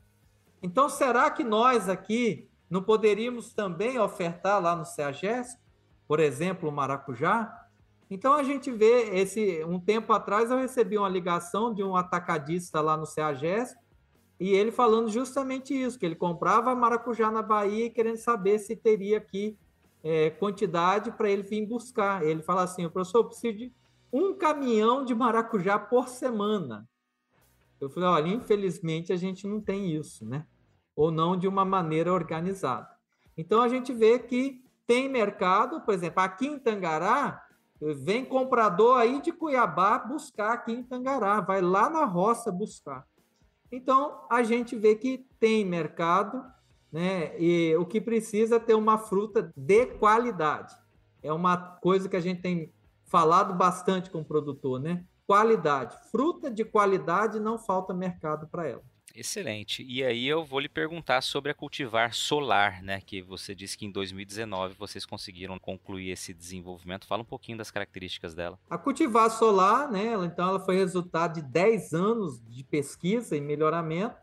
Então, 0.62 0.90
será 0.90 1.30
que 1.32 1.44
nós 1.44 1.90
aqui 1.90 2.48
não 2.70 2.84
poderíamos 2.84 3.54
também 3.54 4.00
ofertar 4.00 4.62
lá 4.62 4.76
no 4.76 4.86
CEAGESP, 4.86 5.60
por 6.08 6.20
exemplo, 6.20 6.70
o 6.70 6.72
maracujá? 6.72 7.68
Então, 8.10 8.34
a 8.34 8.44
gente 8.44 8.72
vê, 8.72 9.16
esse 9.18 9.64
um 9.66 9.80
tempo 9.80 10.14
atrás 10.14 10.52
eu 10.52 10.58
recebi 10.58 10.98
uma 10.98 11.10
ligação 11.10 11.74
de 11.74 11.84
um 11.84 11.96
atacadista 11.96 12.80
lá 12.80 12.96
no 12.96 13.06
CEAGESP, 13.06 13.80
e 14.40 14.50
ele 14.50 14.72
falando 14.72 15.10
justamente 15.10 15.74
isso, 15.74 15.98
que 15.98 16.06
ele 16.06 16.16
comprava 16.16 16.76
maracujá 16.76 17.32
na 17.32 17.42
Bahia 17.42 17.90
querendo 17.90 18.18
saber 18.18 18.60
se 18.60 18.76
teria 18.76 19.18
aqui 19.18 19.58
é, 20.04 20.30
quantidade 20.30 21.12
para 21.12 21.30
ele 21.30 21.42
vir 21.42 21.66
buscar. 21.66 22.24
Ele 22.24 22.44
fala 22.44 22.64
assim, 22.64 22.88
professor, 22.90 23.20
eu 23.20 23.26
preciso 23.26 23.58
de 23.58 23.74
um 24.16 24.34
caminhão 24.34 25.04
de 25.04 25.14
maracujá 25.14 25.78
por 25.78 26.08
semana. 26.08 26.88
Eu 27.82 27.90
falei, 27.90 28.08
olha, 28.08 28.28
infelizmente 28.30 29.12
a 29.12 29.18
gente 29.18 29.46
não 29.46 29.60
tem 29.60 29.94
isso, 29.94 30.26
né? 30.26 30.48
Ou 30.96 31.12
não 31.12 31.36
de 31.36 31.50
uma 31.50 31.66
maneira 31.66 32.14
organizada. 32.14 32.88
Então 33.38 33.62
a 33.62 33.68
gente 33.68 33.92
vê 33.92 34.18
que 34.18 34.64
tem 34.88 35.10
mercado, 35.10 35.82
por 35.82 35.94
exemplo, 35.94 36.22
aqui 36.22 36.48
em 36.48 36.58
Tangará, 36.58 37.46
vem 37.82 38.24
comprador 38.24 38.98
aí 39.00 39.22
de 39.22 39.34
Cuiabá 39.34 40.00
buscar 40.00 40.54
aqui 40.54 40.72
em 40.72 40.84
Tangará, 40.84 41.42
vai 41.42 41.62
lá 41.62 41.90
na 41.90 42.06
roça 42.06 42.50
buscar. 42.50 43.06
Então 43.70 44.22
a 44.30 44.44
gente 44.44 44.78
vê 44.78 44.96
que 44.96 45.28
tem 45.42 45.66
mercado, 45.66 46.42
né? 46.90 47.38
E 47.38 47.76
o 47.76 47.86
que 47.86 48.00
precisa 48.00 48.56
é 48.56 48.60
ter 48.60 48.76
uma 48.76 48.98
fruta 48.98 49.52
de 49.58 49.88
qualidade. 49.88 50.74
É 51.22 51.34
uma 51.34 51.58
coisa 51.58 52.08
que 52.08 52.16
a 52.16 52.22
gente 52.22 52.42
tem 52.42 52.74
falado 53.16 53.54
bastante 53.54 54.10
com 54.10 54.20
o 54.20 54.26
produtor, 54.26 54.78
né? 54.78 55.06
Qualidade. 55.26 55.96
Fruta 56.12 56.52
de 56.52 56.66
qualidade 56.66 57.40
não 57.40 57.58
falta 57.58 57.94
mercado 57.94 58.46
para 58.46 58.68
ela. 58.68 58.84
Excelente. 59.16 59.86
E 59.88 60.04
aí 60.04 60.28
eu 60.28 60.44
vou 60.44 60.60
lhe 60.60 60.68
perguntar 60.68 61.22
sobre 61.22 61.50
a 61.50 61.54
cultivar 61.54 62.14
solar, 62.14 62.84
né? 62.84 63.00
Que 63.00 63.22
você 63.22 63.56
disse 63.56 63.78
que 63.78 63.86
em 63.86 63.90
2019 63.90 64.76
vocês 64.78 65.06
conseguiram 65.06 65.58
concluir 65.58 66.10
esse 66.10 66.34
desenvolvimento. 66.34 67.08
Fala 67.08 67.22
um 67.22 67.26
pouquinho 67.26 67.58
das 67.58 67.72
características 67.72 68.36
dela. 68.36 68.60
A 68.70 68.78
cultivar 68.78 69.32
solar, 69.32 69.90
né? 69.90 70.14
Então 70.26 70.50
ela 70.50 70.60
foi 70.60 70.76
resultado 70.76 71.36
de 71.36 71.42
10 71.42 71.94
anos 71.94 72.42
de 72.46 72.66
pesquisa 72.66 73.38
e 73.38 73.40
melhoramento, 73.40 74.18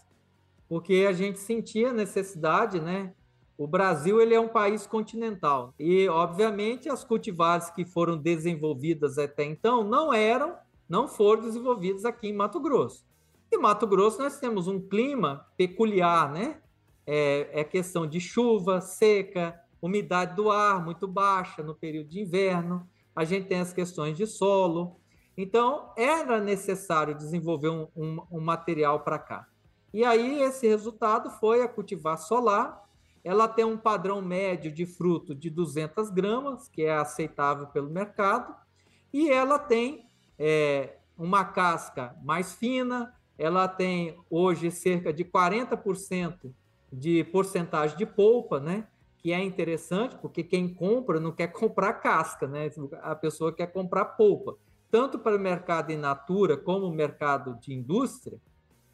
porque 0.68 1.06
a 1.08 1.14
gente 1.14 1.38
sentia 1.38 1.94
necessidade, 1.94 2.78
né? 2.78 3.14
O 3.62 3.66
Brasil 3.68 4.20
ele 4.20 4.34
é 4.34 4.40
um 4.40 4.48
país 4.48 4.88
continental 4.88 5.72
e, 5.78 6.08
obviamente, 6.08 6.88
as 6.88 7.04
cultivares 7.04 7.70
que 7.70 7.84
foram 7.84 8.18
desenvolvidas 8.18 9.18
até 9.18 9.44
então 9.44 9.84
não 9.84 10.12
eram, 10.12 10.56
não 10.88 11.06
foram 11.06 11.42
desenvolvidas 11.42 12.04
aqui 12.04 12.26
em 12.26 12.32
Mato 12.32 12.58
Grosso. 12.58 13.06
Em 13.52 13.58
Mato 13.58 13.86
Grosso 13.86 14.18
nós 14.18 14.40
temos 14.40 14.66
um 14.66 14.80
clima 14.80 15.46
peculiar, 15.56 16.32
né? 16.32 16.60
É, 17.06 17.60
é 17.60 17.62
questão 17.62 18.04
de 18.04 18.18
chuva, 18.18 18.80
seca, 18.80 19.56
umidade 19.80 20.34
do 20.34 20.50
ar 20.50 20.84
muito 20.84 21.06
baixa 21.06 21.62
no 21.62 21.72
período 21.72 22.08
de 22.08 22.20
inverno. 22.20 22.84
A 23.14 23.22
gente 23.22 23.46
tem 23.46 23.60
as 23.60 23.72
questões 23.72 24.16
de 24.16 24.26
solo. 24.26 24.96
Então, 25.36 25.92
era 25.96 26.40
necessário 26.40 27.14
desenvolver 27.14 27.68
um, 27.68 27.86
um, 27.94 28.22
um 28.28 28.40
material 28.40 29.04
para 29.04 29.20
cá. 29.20 29.46
E 29.94 30.04
aí, 30.04 30.42
esse 30.42 30.66
resultado 30.66 31.30
foi 31.38 31.62
a 31.62 31.68
cultivar 31.68 32.18
solar, 32.18 32.81
ela 33.24 33.46
tem 33.46 33.64
um 33.64 33.76
padrão 33.76 34.20
médio 34.20 34.72
de 34.72 34.84
fruto 34.84 35.34
de 35.34 35.48
200 35.48 36.10
gramas, 36.10 36.68
que 36.68 36.82
é 36.82 36.94
aceitável 36.94 37.66
pelo 37.68 37.88
mercado, 37.88 38.54
e 39.12 39.30
ela 39.30 39.58
tem 39.58 40.06
é, 40.38 40.96
uma 41.16 41.44
casca 41.44 42.16
mais 42.22 42.54
fina, 42.54 43.14
ela 43.38 43.68
tem 43.68 44.16
hoje 44.28 44.70
cerca 44.70 45.12
de 45.12 45.24
40% 45.24 46.52
de 46.92 47.24
porcentagem 47.24 47.96
de 47.96 48.04
polpa, 48.04 48.60
né? 48.60 48.86
Que 49.18 49.32
é 49.32 49.42
interessante, 49.42 50.16
porque 50.16 50.42
quem 50.42 50.72
compra 50.72 51.20
não 51.20 51.32
quer 51.32 51.48
comprar 51.52 51.94
casca, 51.94 52.46
né? 52.46 52.70
A 53.02 53.14
pessoa 53.14 53.52
quer 53.52 53.68
comprar 53.68 54.04
polpa. 54.04 54.56
Tanto 54.90 55.18
para 55.18 55.36
o 55.36 55.40
mercado 55.40 55.90
in 55.90 55.96
natura 55.96 56.56
como 56.56 56.86
o 56.86 56.94
mercado 56.94 57.58
de 57.60 57.72
indústria, 57.72 58.38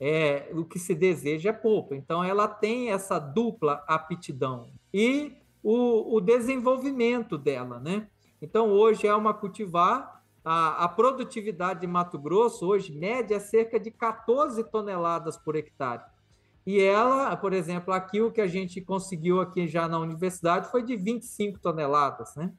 é, 0.01 0.51
o 0.53 0.65
que 0.65 0.79
se 0.79 0.95
deseja 0.95 1.51
é 1.51 1.53
polpa. 1.53 1.97
Então, 1.97 2.23
ela 2.23 2.47
tem 2.47 2.91
essa 2.91 3.19
dupla 3.19 3.85
aptidão 3.87 4.71
e 4.93 5.37
o, 5.63 6.17
o 6.17 6.21
desenvolvimento 6.21 7.37
dela, 7.37 7.81
né? 7.81 8.09
Então, 8.41 8.71
hoje 8.71 9.07
é 9.07 9.15
uma 9.15 9.35
cultivar. 9.35 10.17
A, 10.45 10.85
a, 10.85 10.89
produtividade 10.89 11.81
de 11.81 11.87
Mato 11.87 12.19
Grosso, 12.19 12.67
hoje, 12.67 12.97
média, 12.97 13.35
é 13.35 13.41
cerca 13.41 13.79
de 13.79 13.91
14 13.91 14.63
toneladas 14.65 15.37
por 15.37 15.57
hectare. 15.57 16.03
E 16.65 16.81
ela, 16.81 17.37
por 17.37 17.53
exemplo, 17.53 17.93
aqui 17.93 18.21
o 18.21 18.31
que 18.31 18.41
a 18.41 18.47
gente 18.47 18.81
conseguiu 18.81 19.41
aqui 19.41 19.67
já 19.67 19.89
na 19.89 19.99
universidade 19.99 20.71
foi 20.71 20.83
de 20.83 20.97
25 20.97 21.59
toneladas, 21.59 22.35
né? 22.37 22.53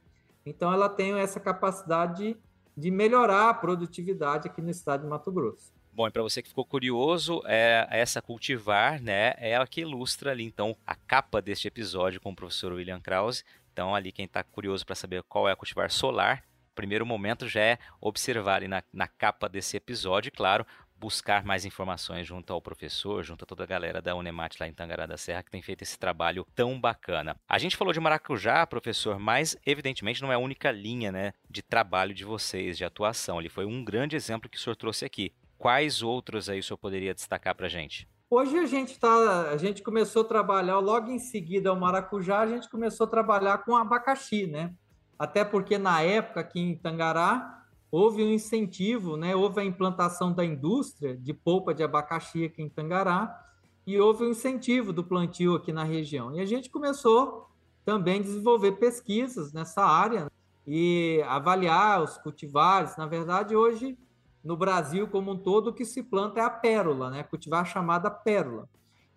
Então, 0.45 0.71
ela 0.71 0.89
tem 0.89 1.13
essa 1.13 1.39
capacidade 1.39 2.17
de, 2.17 2.37
de 2.75 2.91
melhorar 2.91 3.49
a 3.49 3.53
produtividade 3.53 4.47
aqui 4.47 4.61
no 4.61 4.69
estado 4.69 5.03
de 5.03 5.07
Mato 5.07 5.31
Grosso. 5.31 5.71
Bom, 5.91 6.07
e 6.07 6.11
para 6.11 6.23
você 6.23 6.41
que 6.41 6.49
ficou 6.49 6.65
curioso, 6.65 7.41
é 7.45 7.87
essa 7.89 8.21
cultivar, 8.21 9.01
né, 9.01 9.33
é 9.37 9.55
a 9.55 9.67
que 9.67 9.81
ilustra 9.81 10.31
ali 10.31 10.45
então 10.45 10.75
a 10.85 10.95
capa 10.95 11.41
deste 11.41 11.67
episódio 11.67 12.21
com 12.21 12.31
o 12.31 12.35
professor 12.35 12.71
William 12.71 13.01
Krause. 13.01 13.43
Então, 13.73 13.93
ali 13.93 14.11
quem 14.11 14.25
está 14.25 14.43
curioso 14.43 14.85
para 14.85 14.95
saber 14.95 15.23
qual 15.23 15.47
é 15.47 15.51
a 15.51 15.55
cultivar 15.55 15.91
solar, 15.91 16.43
primeiro 16.75 17.05
momento 17.05 17.47
já 17.47 17.61
é 17.61 17.77
observar 17.99 18.55
ali 18.55 18.67
na, 18.69 18.81
na 18.93 19.07
capa 19.07 19.49
desse 19.49 19.75
episódio, 19.75 20.29
e, 20.29 20.31
claro, 20.31 20.65
buscar 20.99 21.43
mais 21.43 21.65
informações 21.65 22.27
junto 22.27 22.51
ao 22.51 22.61
professor, 22.61 23.23
junto 23.23 23.43
a 23.43 23.45
toda 23.45 23.63
a 23.63 23.67
galera 23.67 24.01
da 24.01 24.15
Unemat 24.15 24.57
lá 24.59 24.67
em 24.67 24.73
Tangará 24.73 25.05
da 25.05 25.17
Serra 25.17 25.43
que 25.43 25.51
tem 25.51 25.61
feito 25.61 25.81
esse 25.81 25.97
trabalho 25.97 26.45
tão 26.53 26.79
bacana. 26.79 27.37
A 27.47 27.57
gente 27.57 27.77
falou 27.77 27.93
de 27.93 27.99
maracujá, 27.99 28.67
professor, 28.67 29.17
mas 29.17 29.57
evidentemente 29.65 30.21
não 30.21 30.31
é 30.31 30.35
a 30.35 30.39
única 30.39 30.71
linha, 30.71 31.11
né, 31.11 31.33
de 31.49 31.61
trabalho 31.61 32.13
de 32.13 32.25
vocês, 32.25 32.77
de 32.77 32.83
atuação. 32.83 33.39
Ele 33.39 33.49
foi 33.49 33.65
um 33.65 33.83
grande 33.83 34.15
exemplo 34.15 34.49
que 34.49 34.57
o 34.57 34.59
senhor 34.59 34.75
trouxe 34.75 35.05
aqui. 35.05 35.31
Quais 35.59 36.01
outros 36.01 36.47
aí 36.47 36.59
o 36.59 36.63
senhor 36.63 36.77
poderia 36.77 37.13
destacar 37.13 37.53
para 37.53 37.65
a 37.65 37.69
gente? 37.69 38.07
Hoje 38.29 38.57
a 38.57 38.65
gente 38.65 38.97
tá, 38.97 39.49
a 39.51 39.57
gente 39.57 39.83
começou 39.83 40.21
a 40.21 40.25
trabalhar 40.25 40.79
logo 40.79 41.11
em 41.11 41.19
seguida 41.19 41.73
o 41.73 41.75
maracujá, 41.75 42.39
a 42.39 42.47
gente 42.47 42.69
começou 42.69 43.05
a 43.05 43.09
trabalhar 43.09 43.57
com 43.65 43.75
abacaxi, 43.75 44.47
né? 44.47 44.73
Até 45.17 45.43
porque 45.43 45.77
na 45.77 46.01
época 46.01 46.39
aqui 46.39 46.61
em 46.61 46.77
Tangará 46.77 47.65
houve 47.91 48.23
um 48.23 48.29
incentivo, 48.29 49.17
né? 49.17 49.35
Houve 49.35 49.59
a 49.59 49.65
implantação 49.65 50.31
da 50.31 50.45
indústria 50.45 51.17
de 51.17 51.33
polpa 51.33 51.73
de 51.73 51.83
abacaxi 51.83 52.45
aqui 52.45 52.61
em 52.61 52.69
Tangará 52.69 53.45
e 53.85 53.99
houve 53.99 54.23
um 54.23 54.29
incentivo 54.29 54.93
do 54.93 55.03
plantio 55.03 55.55
aqui 55.55 55.73
na 55.73 55.83
região. 55.83 56.33
E 56.33 56.39
a 56.39 56.45
gente 56.45 56.69
começou 56.69 57.49
também 57.83 58.21
a 58.21 58.23
desenvolver 58.23 58.73
pesquisas 58.73 59.51
nessa 59.51 59.83
área 59.83 60.31
e 60.65 61.21
avaliar 61.27 62.01
os 62.01 62.17
cultivares. 62.17 62.95
Na 62.95 63.07
verdade, 63.07 63.57
hoje 63.57 63.97
no 64.43 64.55
Brasil 64.55 65.07
como 65.07 65.31
um 65.31 65.37
todo, 65.37 65.69
o 65.69 65.73
que 65.73 65.85
se 65.85 66.03
planta 66.03 66.39
é 66.39 66.43
a 66.43 66.49
pérola, 66.49 67.09
né? 67.09 67.23
cultivar 67.23 67.61
a 67.61 67.65
chamada 67.65 68.09
pérola. 68.09 68.67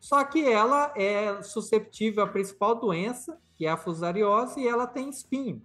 Só 0.01 0.25
que 0.25 0.45
ela 0.45 0.93
é 0.97 1.43
susceptível 1.43 2.25
à 2.25 2.27
principal 2.27 2.75
doença, 2.75 3.39
que 3.57 3.67
é 3.67 3.71
a 3.71 3.77
fusariose, 3.77 4.61
e 4.61 4.67
ela 4.67 4.87
tem 4.87 5.09
espinho. 5.09 5.63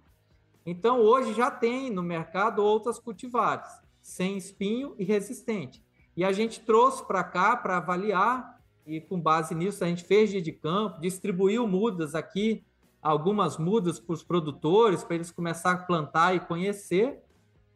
Então, 0.64 1.00
hoje 1.00 1.34
já 1.34 1.50
tem 1.50 1.90
no 1.90 2.02
mercado 2.02 2.62
outras 2.62 2.98
cultivares, 2.98 3.68
sem 4.00 4.36
espinho 4.36 4.94
e 4.98 5.04
resistente. 5.04 5.82
E 6.16 6.24
a 6.24 6.30
gente 6.30 6.60
trouxe 6.60 7.04
para 7.04 7.24
cá 7.24 7.56
para 7.56 7.78
avaliar, 7.78 8.60
e 8.86 9.00
com 9.00 9.20
base 9.20 9.54
nisso 9.54 9.82
a 9.82 9.88
gente 9.88 10.04
fez 10.04 10.30
de 10.30 10.52
campo, 10.52 11.00
distribuiu 11.00 11.66
mudas 11.66 12.14
aqui, 12.14 12.64
algumas 13.02 13.56
mudas 13.56 13.98
para 13.98 14.12
os 14.12 14.22
produtores, 14.22 15.02
para 15.02 15.16
eles 15.16 15.30
começarem 15.30 15.80
a 15.80 15.84
plantar 15.84 16.34
e 16.34 16.40
conhecer, 16.40 17.22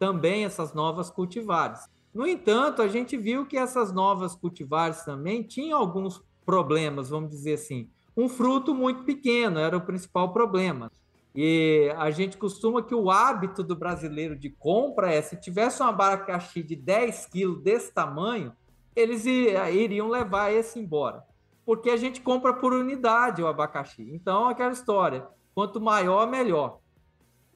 também 0.02 0.44
essas 0.44 0.74
novas 0.74 1.08
cultivares. 1.08 1.88
No 2.12 2.26
entanto, 2.26 2.82
a 2.82 2.88
gente 2.88 3.16
viu 3.16 3.46
que 3.46 3.56
essas 3.56 3.92
novas 3.92 4.34
cultivares 4.34 5.04
também 5.04 5.44
tinham 5.44 5.78
alguns 5.78 6.20
problemas, 6.44 7.11
vamos 7.11 7.30
dizer 7.30 7.53
assim. 7.53 7.88
Um 8.16 8.28
fruto 8.28 8.74
muito 8.74 9.05
pequeno 9.05 9.61
era 9.61 9.76
o 9.76 9.80
principal 9.80 10.32
problema. 10.32 10.90
E 11.32 11.88
a 11.96 12.11
gente 12.11 12.36
costuma 12.36 12.82
que 12.82 12.96
o 12.96 13.12
hábito 13.12 13.62
do 13.62 13.76
brasileiro 13.76 14.34
de 14.34 14.50
compra 14.50 15.14
é 15.14 15.22
se 15.22 15.36
tivesse 15.36 15.80
um 15.80 15.86
abacaxi 15.86 16.64
de 16.64 16.74
10 16.74 17.26
quilos 17.26 17.62
desse 17.62 17.94
tamanho, 17.94 18.53
eles 18.96 19.24
iriam 19.24 20.09
levar 20.09 20.50
esse 20.53 20.80
embora. 20.80 21.22
Porque 21.64 21.90
a 21.90 21.96
gente 21.96 22.20
compra 22.20 22.53
por 22.53 22.72
unidade 22.72 23.40
o 23.40 23.46
abacaxi. 23.46 24.11
Então, 24.12 24.48
aquela 24.48 24.72
história: 24.72 25.24
quanto 25.55 25.80
maior, 25.80 26.28
melhor. 26.28 26.82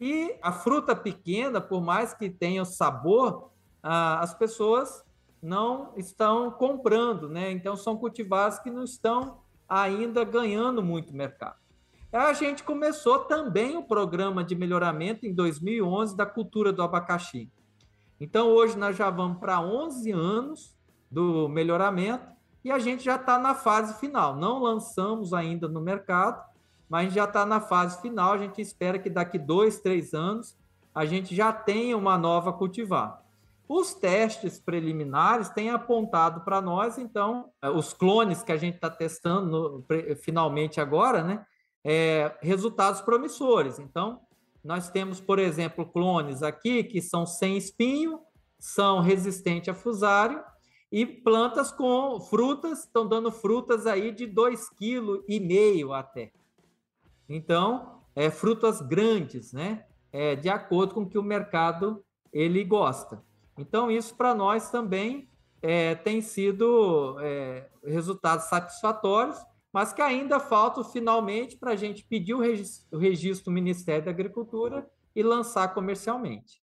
E 0.00 0.36
a 0.42 0.52
fruta 0.52 0.94
pequena, 0.94 1.60
por 1.60 1.80
mais 1.80 2.12
que 2.12 2.28
tenha 2.28 2.64
sabor, 2.64 3.50
as 3.82 4.34
pessoas 4.34 5.04
não 5.42 5.92
estão 5.96 6.50
comprando, 6.50 7.28
né? 7.28 7.50
Então 7.50 7.76
são 7.76 7.96
cultivares 7.96 8.58
que 8.58 8.70
não 8.70 8.84
estão 8.84 9.40
ainda 9.68 10.24
ganhando 10.24 10.82
muito 10.82 11.14
mercado. 11.14 11.56
A 12.12 12.32
gente 12.32 12.62
começou 12.62 13.20
também 13.20 13.76
o 13.76 13.82
programa 13.82 14.42
de 14.42 14.54
melhoramento 14.54 15.26
em 15.26 15.34
2011 15.34 16.16
da 16.16 16.24
cultura 16.24 16.72
do 16.72 16.82
abacaxi. 16.82 17.50
Então 18.20 18.48
hoje 18.48 18.78
nós 18.78 18.96
já 18.96 19.10
vamos 19.10 19.38
para 19.38 19.60
11 19.60 20.10
anos 20.12 20.76
do 21.10 21.48
melhoramento 21.48 22.26
e 22.64 22.70
a 22.70 22.78
gente 22.78 23.04
já 23.04 23.16
está 23.16 23.38
na 23.38 23.54
fase 23.54 23.94
final. 24.00 24.36
Não 24.36 24.60
lançamos 24.60 25.32
ainda 25.32 25.68
no 25.68 25.80
mercado, 25.80 26.42
mas 26.88 27.12
já 27.12 27.24
está 27.24 27.44
na 27.44 27.60
fase 27.60 28.00
final. 28.00 28.32
A 28.32 28.38
gente 28.38 28.60
espera 28.60 28.98
que 28.98 29.10
daqui 29.10 29.38
dois, 29.38 29.80
três 29.80 30.14
anos 30.14 30.56
a 30.94 31.04
gente 31.04 31.34
já 31.34 31.52
tenha 31.52 31.96
uma 31.96 32.16
nova 32.16 32.52
cultivar. 32.52 33.22
Os 33.68 33.92
testes 33.94 34.60
preliminares 34.60 35.48
têm 35.48 35.70
apontado 35.70 36.40
para 36.42 36.60
nós, 36.60 36.98
então, 36.98 37.50
eh, 37.60 37.68
os 37.68 37.92
clones 37.92 38.42
que 38.42 38.52
a 38.52 38.56
gente 38.56 38.76
está 38.76 38.88
testando 38.88 39.84
no, 39.90 40.16
finalmente 40.16 40.80
agora, 40.80 41.22
né? 41.22 41.44
É, 41.84 42.36
resultados 42.40 43.00
promissores. 43.00 43.78
Então, 43.78 44.20
nós 44.64 44.88
temos, 44.88 45.20
por 45.20 45.38
exemplo, 45.38 45.84
clones 45.84 46.42
aqui 46.42 46.82
que 46.82 47.00
são 47.02 47.26
sem 47.26 47.56
espinho, 47.56 48.20
são 48.58 49.00
resistentes 49.00 49.68
a 49.68 49.74
fusário, 49.74 50.42
e 50.90 51.04
plantas 51.04 51.70
com 51.70 52.20
frutas, 52.20 52.80
estão 52.84 53.06
dando 53.06 53.30
frutas 53.30 53.86
aí 53.86 54.12
de 54.12 54.26
2,5 54.26 55.24
kg 55.26 55.92
até. 55.92 56.32
Então, 57.28 58.00
é, 58.14 58.30
frutas 58.30 58.80
grandes, 58.80 59.52
né? 59.52 59.84
É, 60.12 60.34
de 60.34 60.48
acordo 60.48 60.94
com 60.94 61.02
o 61.02 61.08
que 61.08 61.18
o 61.18 61.22
mercado 61.22 62.04
ele 62.32 62.64
gosta. 62.64 63.22
Então, 63.58 63.90
isso 63.90 64.14
para 64.16 64.34
nós 64.34 64.70
também 64.70 65.28
é, 65.62 65.94
tem 65.94 66.20
sido 66.20 67.16
é, 67.20 67.68
resultados 67.84 68.46
satisfatórios, 68.46 69.36
mas 69.72 69.92
que 69.92 70.00
ainda 70.00 70.40
falta 70.40 70.82
finalmente 70.84 71.56
para 71.56 71.72
a 71.72 71.76
gente 71.76 72.04
pedir 72.04 72.34
o 72.34 72.40
registro, 72.40 72.96
o 72.96 73.00
registro 73.00 73.46
do 73.46 73.50
Ministério 73.54 74.04
da 74.04 74.10
Agricultura 74.10 74.88
e 75.14 75.22
lançar 75.22 75.74
comercialmente. 75.74 76.62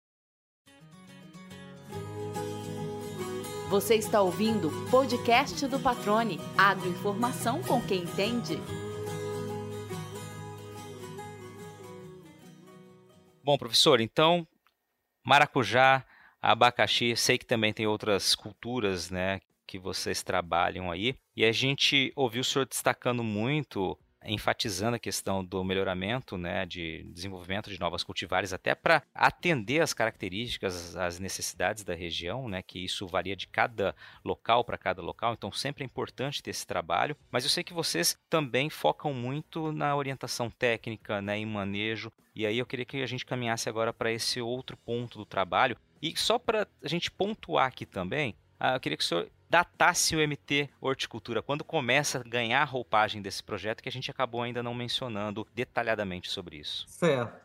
Você 3.68 3.94
está 3.94 4.20
ouvindo 4.20 4.68
o 4.68 4.90
podcast 4.90 5.66
do 5.68 5.78
Patrone, 5.78 6.40
agroinformação 6.58 7.62
com 7.62 7.80
quem 7.80 8.02
entende. 8.02 8.60
Bom, 13.50 13.58
professor, 13.58 14.00
então 14.00 14.46
maracujá 15.26 16.06
abacaxi, 16.40 17.16
sei 17.16 17.36
que 17.36 17.44
também 17.44 17.72
tem 17.72 17.84
outras 17.84 18.36
culturas, 18.36 19.10
né, 19.10 19.40
que 19.66 19.76
vocês 19.76 20.22
trabalham 20.22 20.88
aí. 20.88 21.16
E 21.34 21.44
a 21.44 21.50
gente 21.50 22.12
ouviu 22.14 22.42
o 22.42 22.44
senhor 22.44 22.64
destacando 22.64 23.24
muito, 23.24 23.98
enfatizando 24.24 24.94
a 24.94 25.00
questão 25.00 25.44
do 25.44 25.64
melhoramento, 25.64 26.38
né, 26.38 26.64
de 26.64 27.02
desenvolvimento 27.12 27.70
de 27.70 27.80
novas 27.80 28.04
cultivares, 28.04 28.52
até 28.52 28.72
para 28.72 29.02
atender 29.12 29.82
as 29.82 29.92
características, 29.92 30.94
as 30.94 31.18
necessidades 31.18 31.82
da 31.82 31.92
região, 31.92 32.48
né, 32.48 32.62
que 32.62 32.78
isso 32.78 33.04
varia 33.04 33.34
de 33.34 33.48
cada 33.48 33.96
local 34.24 34.62
para 34.62 34.78
cada 34.78 35.02
local. 35.02 35.32
Então 35.32 35.50
sempre 35.50 35.82
é 35.82 35.86
importante 35.86 36.40
ter 36.40 36.50
esse 36.50 36.64
trabalho. 36.64 37.16
Mas 37.32 37.42
eu 37.42 37.50
sei 37.50 37.64
que 37.64 37.74
vocês 37.74 38.16
também 38.28 38.70
focam 38.70 39.12
muito 39.12 39.72
na 39.72 39.96
orientação 39.96 40.48
técnica, 40.48 41.20
né, 41.20 41.36
em 41.36 41.46
manejo. 41.46 42.12
E 42.40 42.46
aí 42.46 42.58
eu 42.58 42.64
queria 42.64 42.86
que 42.86 43.02
a 43.02 43.06
gente 43.06 43.26
caminhasse 43.26 43.68
agora 43.68 43.92
para 43.92 44.10
esse 44.10 44.40
outro 44.40 44.74
ponto 44.74 45.18
do 45.18 45.26
trabalho, 45.26 45.76
e 46.00 46.16
só 46.16 46.38
para 46.38 46.66
a 46.82 46.88
gente 46.88 47.10
pontuar 47.10 47.66
aqui 47.66 47.84
também, 47.84 48.34
uh, 48.58 48.76
eu 48.76 48.80
queria 48.80 48.96
que 48.96 49.04
o 49.04 49.06
senhor 49.06 49.28
datasse 49.50 50.16
o 50.16 50.26
MT 50.26 50.70
Horticultura, 50.80 51.42
quando 51.42 51.62
começa 51.62 52.18
a 52.18 52.22
ganhar 52.22 52.62
a 52.62 52.64
roupagem 52.64 53.20
desse 53.20 53.44
projeto, 53.44 53.82
que 53.82 53.90
a 53.90 53.92
gente 53.92 54.10
acabou 54.10 54.40
ainda 54.40 54.62
não 54.62 54.72
mencionando 54.72 55.46
detalhadamente 55.54 56.30
sobre 56.30 56.56
isso. 56.56 56.86
Certo. 56.88 57.44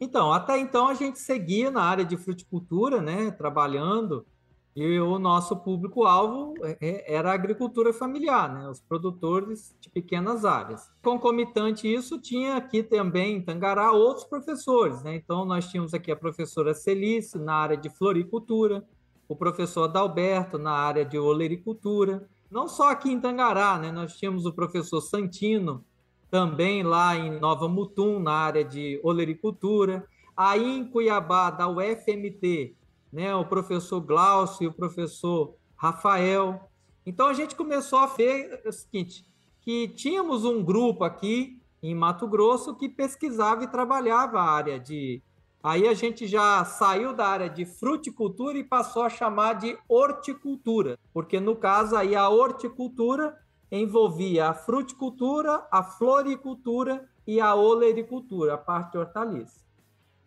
Então, 0.00 0.32
até 0.32 0.58
então 0.58 0.88
a 0.88 0.94
gente 0.94 1.20
seguia 1.20 1.70
na 1.70 1.84
área 1.84 2.04
de 2.04 2.16
fruticultura, 2.16 3.00
né, 3.00 3.30
trabalhando 3.30 4.26
e 4.74 4.98
o 4.98 5.18
nosso 5.18 5.54
público-alvo 5.56 6.54
é, 6.62 6.78
é, 6.80 7.14
era 7.14 7.30
a 7.30 7.34
agricultura 7.34 7.92
familiar, 7.92 8.52
né? 8.52 8.68
os 8.70 8.80
produtores 8.80 9.76
de 9.78 9.90
pequenas 9.90 10.46
áreas. 10.46 10.90
Concomitante 11.02 11.92
isso, 11.92 12.18
tinha 12.18 12.56
aqui 12.56 12.82
também 12.82 13.36
em 13.36 13.42
Tangará 13.42 13.92
outros 13.92 14.24
professores. 14.24 15.02
Né? 15.02 15.14
Então, 15.16 15.44
nós 15.44 15.68
tínhamos 15.68 15.92
aqui 15.92 16.10
a 16.10 16.16
professora 16.16 16.72
Celice 16.72 17.38
na 17.38 17.54
área 17.54 17.76
de 17.76 17.90
floricultura, 17.90 18.82
o 19.28 19.36
professor 19.36 19.84
Adalberto 19.84 20.58
na 20.58 20.72
área 20.72 21.04
de 21.04 21.18
olericultura. 21.18 22.26
Não 22.50 22.66
só 22.66 22.90
aqui 22.90 23.10
em 23.10 23.20
Tangará, 23.20 23.78
né? 23.78 23.92
nós 23.92 24.16
tínhamos 24.16 24.46
o 24.46 24.54
professor 24.54 25.02
Santino 25.02 25.84
também 26.30 26.82
lá 26.82 27.14
em 27.14 27.38
Nova 27.38 27.68
Mutum, 27.68 28.18
na 28.18 28.32
área 28.32 28.64
de 28.64 28.98
olericultura. 29.02 30.08
Aí 30.34 30.78
em 30.78 30.88
Cuiabá, 30.88 31.50
da 31.50 31.68
UFMT, 31.68 32.74
né, 33.12 33.34
o 33.34 33.44
professor 33.44 34.00
Glaucio 34.00 34.64
e 34.64 34.66
o 34.66 34.72
professor 34.72 35.54
Rafael. 35.76 36.68
Então 37.04 37.26
a 37.26 37.34
gente 37.34 37.54
começou 37.54 37.98
a 37.98 38.06
ver 38.06 38.62
o 38.64 38.72
seguinte, 38.72 39.26
que 39.60 39.88
tínhamos 39.88 40.44
um 40.44 40.64
grupo 40.64 41.04
aqui 41.04 41.60
em 41.82 41.94
Mato 41.94 42.26
Grosso 42.26 42.76
que 42.76 42.88
pesquisava 42.88 43.64
e 43.64 43.68
trabalhava 43.68 44.40
a 44.40 44.50
área 44.50 44.80
de. 44.80 45.22
Aí 45.62 45.86
a 45.86 45.94
gente 45.94 46.26
já 46.26 46.64
saiu 46.64 47.12
da 47.12 47.26
área 47.26 47.48
de 47.48 47.64
fruticultura 47.64 48.58
e 48.58 48.64
passou 48.64 49.02
a 49.02 49.08
chamar 49.08 49.54
de 49.54 49.78
horticultura, 49.88 50.98
porque 51.12 51.38
no 51.38 51.54
caso 51.54 51.94
aí 51.94 52.16
a 52.16 52.28
horticultura 52.28 53.36
envolvia 53.70 54.48
a 54.48 54.54
fruticultura, 54.54 55.66
a 55.70 55.82
floricultura 55.84 57.08
e 57.26 57.40
a 57.40 57.54
olericultura, 57.54 58.54
a 58.54 58.58
parte 58.58 58.98
hortaliça. 58.98 59.62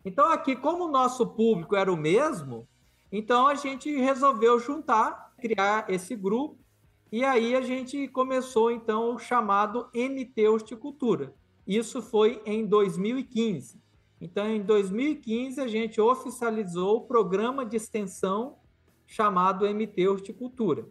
Então 0.04 0.30
aqui, 0.30 0.56
como 0.56 0.84
o 0.84 0.90
nosso 0.90 1.26
público 1.26 1.76
era 1.76 1.92
o 1.92 1.96
mesmo, 1.96 2.66
então 3.10 3.46
a 3.46 3.54
gente 3.54 3.90
resolveu 3.96 4.58
juntar, 4.58 5.32
criar 5.38 5.86
esse 5.88 6.14
grupo, 6.14 6.58
e 7.10 7.24
aí 7.24 7.54
a 7.54 7.60
gente 7.60 8.08
começou 8.08 8.70
então 8.70 9.14
o 9.14 9.18
chamado 9.18 9.88
MT 9.94 10.48
Horticultura. 10.48 11.34
Isso 11.66 12.02
foi 12.02 12.42
em 12.44 12.66
2015. 12.66 13.80
Então, 14.20 14.48
em 14.48 14.62
2015, 14.62 15.60
a 15.60 15.66
gente 15.66 16.00
oficializou 16.00 16.96
o 16.96 17.00
programa 17.02 17.66
de 17.66 17.76
extensão 17.76 18.56
chamado 19.06 19.66
MT 19.66 20.08
Horticultura. 20.08 20.88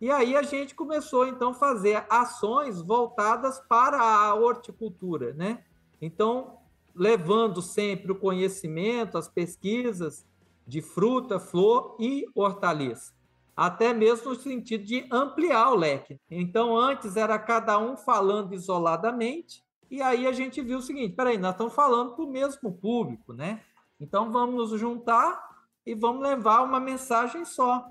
E 0.00 0.10
aí 0.10 0.34
a 0.34 0.42
gente 0.42 0.74
começou 0.74 1.26
então 1.26 1.50
a 1.50 1.54
fazer 1.54 2.06
ações 2.08 2.80
voltadas 2.80 3.60
para 3.68 4.00
a 4.00 4.34
horticultura, 4.34 5.34
né? 5.34 5.62
Então, 6.00 6.58
levando 6.94 7.60
sempre 7.60 8.10
o 8.10 8.16
conhecimento, 8.16 9.18
as 9.18 9.28
pesquisas 9.28 10.26
de 10.70 10.80
fruta, 10.80 11.40
flor 11.40 11.96
e 11.98 12.24
hortaliça. 12.34 13.12
Até 13.56 13.92
mesmo 13.92 14.30
no 14.30 14.36
sentido 14.36 14.84
de 14.84 15.06
ampliar 15.10 15.72
o 15.72 15.74
leque. 15.74 16.18
Então, 16.30 16.76
antes 16.76 17.16
era 17.16 17.38
cada 17.38 17.76
um 17.78 17.96
falando 17.96 18.54
isoladamente, 18.54 19.62
e 19.90 20.00
aí 20.00 20.26
a 20.26 20.32
gente 20.32 20.62
viu 20.62 20.78
o 20.78 20.82
seguinte: 20.82 21.16
peraí, 21.16 21.36
nós 21.36 21.52
estamos 21.52 21.74
falando 21.74 22.14
para 22.14 22.24
o 22.24 22.30
mesmo 22.30 22.72
público, 22.72 23.32
né? 23.32 23.60
Então 24.00 24.30
vamos 24.30 24.70
nos 24.70 24.80
juntar 24.80 25.42
e 25.84 25.94
vamos 25.94 26.22
levar 26.22 26.62
uma 26.62 26.78
mensagem 26.78 27.44
só. 27.44 27.84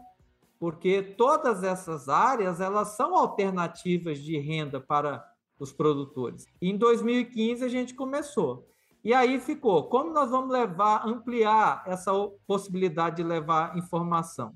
Porque 0.58 1.02
todas 1.02 1.64
essas 1.64 2.08
áreas 2.08 2.62
elas 2.62 2.96
são 2.96 3.16
alternativas 3.16 4.20
de 4.20 4.38
renda 4.40 4.80
para 4.80 5.24
os 5.60 5.74
produtores. 5.74 6.46
Em 6.62 6.78
2015 6.78 7.64
a 7.64 7.68
gente 7.68 7.94
começou. 7.94 8.66
E 9.04 9.14
aí 9.14 9.40
ficou, 9.40 9.86
como 9.86 10.12
nós 10.12 10.30
vamos 10.30 10.52
levar, 10.52 11.08
ampliar 11.08 11.84
essa 11.86 12.12
possibilidade 12.46 13.18
de 13.18 13.24
levar 13.24 13.78
informação? 13.78 14.54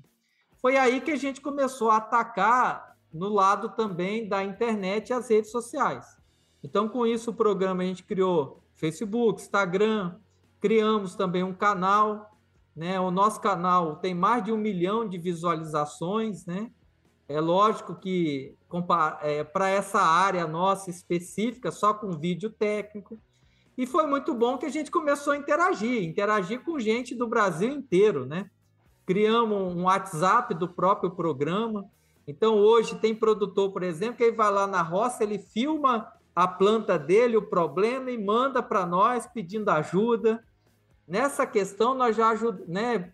Foi 0.58 0.76
aí 0.76 1.00
que 1.00 1.10
a 1.10 1.16
gente 1.16 1.40
começou 1.40 1.90
a 1.90 1.96
atacar 1.96 2.96
no 3.12 3.28
lado 3.28 3.70
também 3.70 4.28
da 4.28 4.42
internet 4.42 5.10
e 5.10 5.12
as 5.12 5.30
redes 5.30 5.50
sociais. 5.50 6.16
Então, 6.62 6.88
com 6.88 7.06
isso, 7.06 7.30
o 7.30 7.34
programa 7.34 7.82
a 7.82 7.86
gente 7.86 8.02
criou 8.02 8.62
Facebook, 8.74 9.40
Instagram, 9.40 10.16
criamos 10.60 11.14
também 11.14 11.42
um 11.42 11.54
canal, 11.54 12.30
né? 12.74 12.98
O 12.98 13.10
nosso 13.10 13.40
canal 13.40 13.96
tem 13.96 14.14
mais 14.14 14.42
de 14.42 14.50
um 14.50 14.56
milhão 14.56 15.08
de 15.08 15.18
visualizações, 15.18 16.44
né? 16.46 16.70
É 17.28 17.40
lógico 17.40 17.94
que 17.94 18.56
é, 19.22 19.44
para 19.44 19.68
essa 19.68 20.00
área 20.00 20.46
nossa 20.46 20.90
específica, 20.90 21.70
só 21.70 21.94
com 21.94 22.10
vídeo 22.10 22.50
técnico, 22.50 23.18
e 23.76 23.86
foi 23.86 24.06
muito 24.06 24.32
bom 24.34 24.56
que 24.56 24.66
a 24.66 24.70
gente 24.70 24.90
começou 24.90 25.32
a 25.32 25.36
interagir, 25.36 26.02
interagir 26.04 26.62
com 26.62 26.78
gente 26.78 27.14
do 27.14 27.26
Brasil 27.26 27.70
inteiro, 27.70 28.24
né? 28.24 28.48
Criamos 29.04 29.74
um 29.74 29.84
WhatsApp 29.84 30.54
do 30.54 30.68
próprio 30.68 31.10
programa. 31.10 31.84
Então, 32.26 32.56
hoje 32.56 32.94
tem 32.96 33.14
produtor, 33.14 33.72
por 33.72 33.82
exemplo, 33.82 34.16
que 34.16 34.24
ele 34.24 34.36
vai 34.36 34.50
lá 34.50 34.66
na 34.66 34.80
roça, 34.80 35.24
ele 35.24 35.38
filma 35.38 36.12
a 36.34 36.48
planta 36.48 36.98
dele, 36.98 37.36
o 37.36 37.42
problema, 37.42 38.10
e 38.10 38.16
manda 38.16 38.62
para 38.62 38.86
nós 38.86 39.26
pedindo 39.26 39.68
ajuda. 39.68 40.42
Nessa 41.06 41.46
questão, 41.46 41.94
nós 41.94 42.16
já 42.16 42.30
ajud... 42.30 42.62
né, 42.66 43.12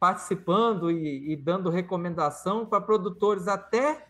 participando 0.00 0.90
e, 0.90 1.32
e 1.32 1.36
dando 1.36 1.68
recomendação 1.68 2.64
para 2.64 2.80
produtores 2.80 3.46
até 3.46 4.06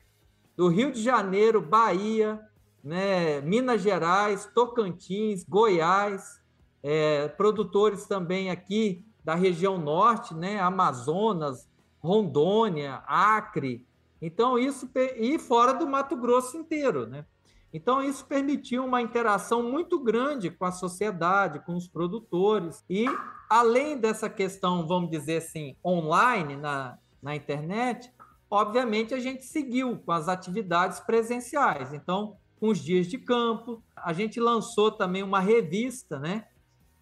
do 0.56 0.68
Rio 0.68 0.92
de 0.92 1.02
Janeiro, 1.02 1.60
Bahia, 1.60 2.40
né, 2.86 3.40
Minas 3.40 3.82
Gerais, 3.82 4.48
Tocantins, 4.54 5.42
Goiás, 5.42 6.40
é, 6.84 7.26
produtores 7.26 8.06
também 8.06 8.48
aqui 8.48 9.04
da 9.24 9.34
região 9.34 9.76
norte, 9.76 10.32
né, 10.32 10.60
Amazonas, 10.60 11.68
Rondônia, 11.98 13.02
Acre. 13.04 13.84
Então, 14.22 14.56
isso 14.56 14.88
e 15.16 15.36
fora 15.36 15.72
do 15.72 15.84
Mato 15.84 16.16
Grosso 16.16 16.56
inteiro, 16.56 17.08
né? 17.08 17.26
Então, 17.72 18.00
isso 18.00 18.24
permitiu 18.24 18.84
uma 18.84 19.02
interação 19.02 19.64
muito 19.64 19.98
grande 19.98 20.48
com 20.48 20.64
a 20.64 20.70
sociedade, 20.70 21.58
com 21.66 21.74
os 21.74 21.88
produtores. 21.88 22.84
E, 22.88 23.04
além 23.50 23.98
dessa 23.98 24.30
questão, 24.30 24.86
vamos 24.86 25.10
dizer 25.10 25.38
assim, 25.38 25.76
online, 25.84 26.56
na, 26.56 26.96
na 27.20 27.34
internet, 27.34 28.12
obviamente 28.48 29.12
a 29.12 29.18
gente 29.18 29.44
seguiu 29.44 29.98
com 29.98 30.12
as 30.12 30.28
atividades 30.28 31.00
presenciais. 31.00 31.92
Então, 31.92 32.36
com 32.58 32.68
os 32.68 32.78
dias 32.78 33.06
de 33.06 33.18
campo, 33.18 33.82
a 33.94 34.12
gente 34.12 34.40
lançou 34.40 34.90
também 34.90 35.22
uma 35.22 35.40
revista, 35.40 36.18
né? 36.18 36.46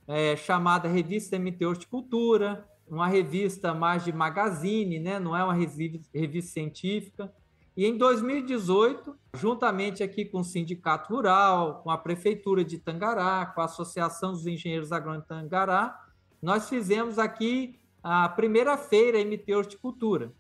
É, 0.07 0.37
chamada 0.37 0.89
Revista 0.89 1.39
MT 1.39 1.65
Horticultura, 1.65 2.69
uma 2.89 3.09
revista 3.09 3.73
mais 3.73 4.05
de 4.05 4.13
magazine, 4.13 4.99
né? 4.99 5.19
não 5.19 5.37
é 5.37 5.43
uma 5.43 5.55
revista, 5.55 6.53
científica. 6.53 7.33
E 7.77 7.87
em 7.87 7.97
2018, 7.97 9.17
juntamente 9.35 10.03
aqui 10.03 10.25
com 10.25 10.41
o 10.41 10.45
Sindicato 10.45 11.13
Rural, 11.13 11.81
com 11.83 11.91
a 11.91 11.99
Prefeitura 11.99 12.65
de 12.65 12.79
Tangará, 12.79 13.47
com 13.47 13.61
a 13.61 13.65
Associação 13.65 14.33
dos 14.33 14.47
Engenheiros 14.47 14.93
Agrônomos 14.93 15.25
de 15.25 15.29
Tangará, 15.29 16.01
nós 16.41 16.69
fizemos 16.69 17.19
aqui 17.19 17.81
a 18.03 18.29
primeira 18.29 18.77
feira 18.77 19.19
MT 19.25 19.55
Horticultura. 19.55 20.33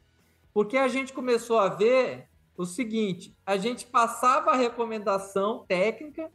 Porque 0.53 0.77
a 0.77 0.87
gente 0.87 1.13
começou 1.13 1.59
a 1.59 1.69
ver 1.69 2.29
o 2.57 2.65
seguinte: 2.65 3.37
a 3.45 3.57
gente 3.57 3.87
passava 3.87 4.53
a 4.53 4.57
recomendação 4.57 5.65
técnica, 5.67 6.31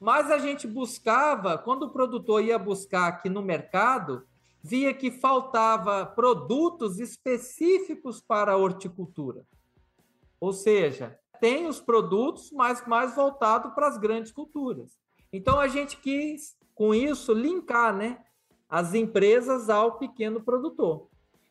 mas 0.00 0.30
a 0.30 0.38
gente 0.38 0.66
buscava, 0.66 1.56
quando 1.56 1.84
o 1.84 1.90
produtor 1.90 2.42
ia 2.42 2.58
buscar 2.58 3.06
aqui 3.08 3.28
no 3.28 3.42
mercado, 3.42 4.26
via 4.62 4.92
que 4.94 5.10
faltava 5.10 6.06
produtos 6.06 6.98
específicos 6.98 8.20
para 8.20 8.52
a 8.52 8.56
horticultura. 8.56 9.44
Ou 10.40 10.52
seja, 10.52 11.18
tem 11.40 11.66
os 11.66 11.80
produtos, 11.80 12.50
mas 12.52 12.86
mais 12.86 13.14
voltado 13.14 13.72
para 13.74 13.88
as 13.88 13.98
grandes 13.98 14.30
culturas. 14.30 14.98
Então 15.32 15.58
a 15.58 15.66
gente 15.66 15.96
quis, 15.96 16.56
com 16.74 16.94
isso, 16.94 17.32
linkar 17.32 17.96
né, 17.96 18.18
as 18.68 18.94
empresas 18.94 19.68
ao 19.68 19.98
pequeno 19.98 20.42
produtor. 20.42 21.08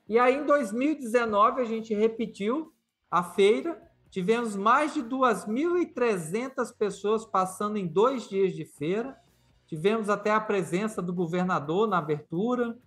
E 0.08 0.20
aí, 0.20 0.36
em 0.36 0.46
2019, 0.46 1.62
a 1.62 1.66
gente 1.66 1.94
repetiu 1.94 2.74
a 3.10 3.24
feira, 3.24 3.82
tivemos 4.12 4.56
mais 4.56 4.94
de 4.94 5.02
2.300 5.02 6.76
pessoas 6.78 7.26
passando 7.26 7.78
em 7.78 7.88
dois 7.88 8.30
dias 8.30 8.54
de 8.54 8.66
feira, 8.66 9.18
tivemos 9.66 10.10
até 10.10 10.32
a 10.32 10.40
presença 10.40 11.02
do 11.02 11.14
governador 11.14 11.88
na 11.88 11.98
abertura, 11.98 12.78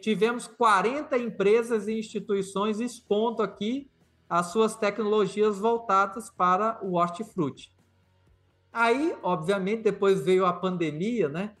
tivemos 0.00 0.48
40 0.48 1.16
empresas 1.16 1.86
e 1.86 1.96
instituições 1.96 2.80
expondo 2.80 3.42
aqui 3.42 3.88
as 4.28 4.46
suas 4.46 4.74
tecnologias 4.74 5.58
voltadas 5.58 6.28
para 6.28 6.80
o 6.82 6.94
hortifruti. 6.94 7.72
Aí, 8.72 9.16
obviamente, 9.22 9.84
depois 9.84 10.20
veio 10.20 10.44
a 10.44 10.52
pandemia, 10.52 11.28
né? 11.28 11.54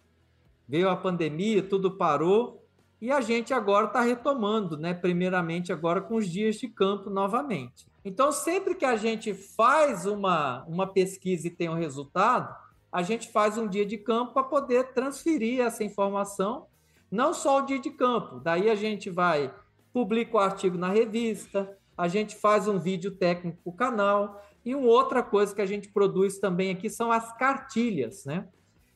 Veio 0.68 0.88
a 0.88 0.96
pandemia, 0.96 1.62
tudo 1.62 1.92
parou 1.92 2.60
e 3.00 3.12
a 3.12 3.20
gente 3.20 3.54
agora 3.54 3.86
está 3.86 4.00
retomando, 4.00 4.76
né? 4.76 4.92
Primeiramente 4.92 5.72
agora 5.72 6.00
com 6.00 6.16
os 6.16 6.28
dias 6.28 6.56
de 6.56 6.66
campo 6.66 7.08
novamente. 7.08 7.86
Então, 8.04 8.30
sempre 8.30 8.74
que 8.74 8.84
a 8.84 8.96
gente 8.96 9.32
faz 9.32 10.04
uma, 10.06 10.64
uma 10.64 10.86
pesquisa 10.86 11.46
e 11.46 11.50
tem 11.50 11.68
um 11.68 11.74
resultado, 11.74 12.54
a 12.92 13.02
gente 13.02 13.30
faz 13.30 13.56
um 13.56 13.66
dia 13.66 13.86
de 13.86 13.96
campo 13.96 14.34
para 14.34 14.42
poder 14.42 14.92
transferir 14.92 15.60
essa 15.60 15.82
informação, 15.82 16.66
não 17.10 17.32
só 17.32 17.58
o 17.58 17.62
dia 17.62 17.78
de 17.78 17.90
campo. 17.90 18.38
Daí 18.40 18.68
a 18.68 18.74
gente 18.74 19.10
vai 19.10 19.52
publica 19.94 20.36
o 20.36 20.40
artigo 20.40 20.76
na 20.76 20.88
revista, 20.90 21.78
a 21.96 22.08
gente 22.08 22.34
faz 22.34 22.66
um 22.66 22.80
vídeo 22.80 23.12
técnico 23.12 23.58
para 23.62 23.70
o 23.70 23.72
canal. 23.72 24.44
E 24.64 24.74
uma 24.74 24.88
outra 24.88 25.22
coisa 25.22 25.54
que 25.54 25.62
a 25.62 25.66
gente 25.66 25.88
produz 25.88 26.38
também 26.38 26.72
aqui 26.72 26.90
são 26.90 27.12
as 27.12 27.32
cartilhas, 27.36 28.24
né? 28.24 28.48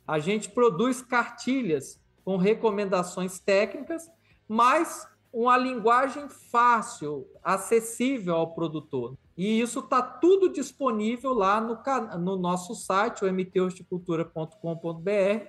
A 0.06 0.18
gente 0.18 0.50
produz 0.50 1.00
cartilhas 1.00 2.00
com 2.24 2.36
recomendações 2.36 3.38
técnicas, 3.38 4.11
mas 4.48 5.06
uma 5.32 5.56
linguagem 5.56 6.28
fácil, 6.28 7.26
acessível 7.42 8.34
ao 8.34 8.54
produtor. 8.54 9.14
E 9.36 9.60
isso 9.60 9.80
está 9.80 10.02
tudo 10.02 10.48
disponível 10.48 11.32
lá 11.32 11.60
no, 11.60 11.78
no 12.18 12.36
nosso 12.36 12.74
site, 12.74 13.24
o 13.24 13.32
mthorticultura.com.br, 13.32 15.46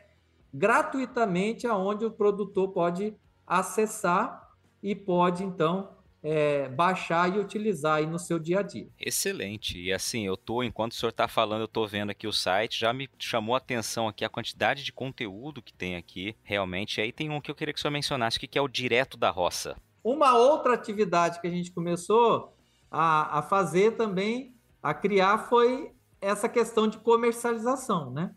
gratuitamente, 0.53 1.65
aonde 1.65 2.05
o 2.05 2.11
produtor 2.11 2.69
pode 2.69 3.15
acessar 3.47 4.47
e 4.81 4.95
pode, 4.95 5.43
então, 5.43 5.89
é, 6.21 6.67
baixar 6.69 7.33
e 7.33 7.39
utilizar 7.39 7.97
aí 7.97 8.05
no 8.05 8.19
seu 8.19 8.37
dia 8.37 8.59
a 8.59 8.61
dia. 8.61 8.87
Excelente. 8.99 9.79
E 9.79 9.91
assim, 9.93 10.25
eu 10.25 10.35
tô, 10.35 10.63
enquanto 10.63 10.91
o 10.91 10.95
senhor 10.95 11.11
está 11.11 11.27
falando, 11.27 11.61
eu 11.61 11.65
estou 11.65 11.87
vendo 11.87 12.09
aqui 12.09 12.27
o 12.27 12.33
site, 12.33 12.79
já 12.79 12.93
me 12.93 13.09
chamou 13.17 13.55
a 13.55 13.57
atenção 13.57 14.07
aqui 14.07 14.25
a 14.25 14.29
quantidade 14.29 14.83
de 14.83 14.91
conteúdo 14.91 15.61
que 15.61 15.73
tem 15.73 15.95
aqui, 15.95 16.35
realmente. 16.43 17.01
Aí 17.01 17.11
tem 17.11 17.29
um 17.29 17.41
que 17.41 17.49
eu 17.49 17.55
queria 17.55 17.73
que 17.73 17.79
o 17.79 17.81
senhor 17.81 17.91
mencionasse, 17.91 18.39
que 18.39 18.57
é 18.57 18.61
o 18.61 18.67
Direto 18.67 19.17
da 19.17 19.29
Roça. 19.29 19.77
Uma 20.03 20.35
outra 20.37 20.73
atividade 20.73 21.39
que 21.39 21.47
a 21.47 21.51
gente 21.51 21.71
começou 21.71 22.53
a, 22.91 23.39
a 23.39 23.41
fazer 23.41 23.95
também, 23.95 24.55
a 24.81 24.93
criar, 24.93 25.49
foi 25.49 25.91
essa 26.21 26.49
questão 26.49 26.87
de 26.87 26.97
comercialização, 26.97 28.11
né? 28.11 28.33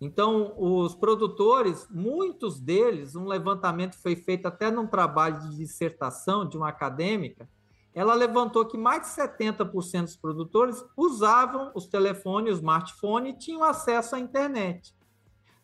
Então, 0.00 0.54
os 0.58 0.94
produtores, 0.94 1.86
muitos 1.90 2.60
deles, 2.60 3.16
um 3.16 3.26
levantamento 3.26 3.96
foi 3.96 4.14
feito 4.14 4.46
até 4.46 4.70
num 4.70 4.86
trabalho 4.86 5.40
de 5.40 5.56
dissertação 5.56 6.46
de 6.46 6.56
uma 6.56 6.68
acadêmica, 6.68 7.48
ela 7.94 8.12
levantou 8.12 8.66
que 8.66 8.76
mais 8.76 9.02
de 9.02 9.08
70% 9.08 10.02
dos 10.02 10.16
produtores 10.16 10.84
usavam 10.94 11.72
os 11.74 11.86
telefones, 11.86 12.52
o 12.52 12.56
smartphone 12.56 13.30
e 13.30 13.38
tinham 13.38 13.64
acesso 13.64 14.14
à 14.14 14.18
internet. 14.18 14.94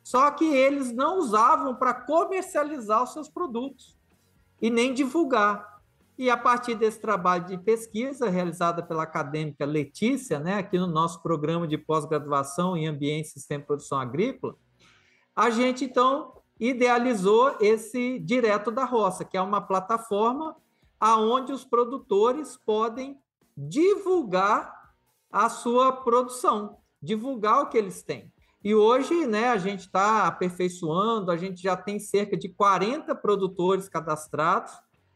Só 0.02 0.30
que 0.30 0.46
eles 0.46 0.90
não 0.90 1.18
usavam 1.18 1.76
para 1.76 1.92
comercializar 1.92 3.02
os 3.02 3.12
seus 3.12 3.28
produtos 3.28 3.98
e 4.62 4.70
nem 4.70 4.94
divulgar. 4.94 5.71
E 6.18 6.30
a 6.30 6.36
partir 6.36 6.74
desse 6.74 7.00
trabalho 7.00 7.46
de 7.46 7.58
pesquisa 7.58 8.28
realizada 8.28 8.82
pela 8.82 9.02
acadêmica 9.02 9.64
Letícia, 9.64 10.38
né, 10.38 10.58
aqui 10.58 10.78
no 10.78 10.86
nosso 10.86 11.22
programa 11.22 11.66
de 11.66 11.78
pós-graduação 11.78 12.76
em 12.76 12.86
Ambiente 12.86 13.26
e 13.26 13.30
Sistema 13.30 13.60
de 13.60 13.66
Produção 13.66 13.98
Agrícola, 13.98 14.54
a 15.34 15.48
gente 15.50 15.84
então 15.84 16.34
idealizou 16.60 17.56
esse 17.60 18.18
Direto 18.18 18.70
da 18.70 18.84
Roça, 18.84 19.24
que 19.24 19.36
é 19.36 19.40
uma 19.40 19.60
plataforma 19.60 20.54
aonde 21.00 21.52
os 21.52 21.64
produtores 21.64 22.56
podem 22.56 23.18
divulgar 23.56 24.92
a 25.32 25.48
sua 25.48 25.90
produção, 25.92 26.76
divulgar 27.02 27.62
o 27.62 27.68
que 27.68 27.78
eles 27.78 28.02
têm. 28.02 28.30
E 28.62 28.74
hoje, 28.74 29.26
né, 29.26 29.48
a 29.48 29.56
gente 29.56 29.80
está 29.80 30.26
aperfeiçoando, 30.26 31.32
a 31.32 31.36
gente 31.36 31.60
já 31.60 31.76
tem 31.76 31.98
cerca 31.98 32.36
de 32.36 32.48
40 32.48 33.14
produtores 33.16 33.88
cadastrados, 33.88 34.72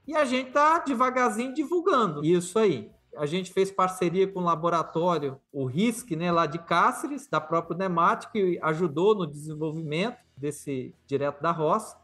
e 0.07 0.15
a 0.15 0.25
gente 0.25 0.49
está 0.49 0.79
devagarzinho 0.79 1.53
divulgando 1.53 2.25
isso 2.25 2.59
aí. 2.59 2.91
A 3.17 3.27
gente 3.27 3.53
fez 3.53 3.71
parceria 3.71 4.29
com 4.29 4.41
o 4.41 4.45
laboratório, 4.45 5.41
o 5.51 5.65
RISC, 5.65 6.15
né, 6.15 6.31
lá 6.31 6.47
de 6.47 6.59
Cáceres, 6.59 7.27
da 7.27 7.41
própria 7.41 7.77
Nemat, 7.77 8.31
que 8.31 8.59
ajudou 8.63 9.15
no 9.15 9.27
desenvolvimento 9.27 10.19
desse 10.37 10.95
direto 11.07 11.41
da 11.41 11.51
roça. 11.51 11.97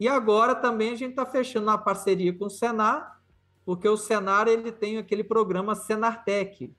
E 0.00 0.08
agora 0.08 0.54
também 0.54 0.92
a 0.92 0.96
gente 0.96 1.10
está 1.10 1.24
fechando 1.24 1.68
uma 1.68 1.78
parceria 1.78 2.36
com 2.36 2.46
o 2.46 2.50
Senar, 2.50 3.20
porque 3.64 3.88
o 3.88 3.96
Senar 3.96 4.48
ele 4.48 4.72
tem 4.72 4.98
aquele 4.98 5.22
programa 5.22 5.74
Senartec, 5.74 6.74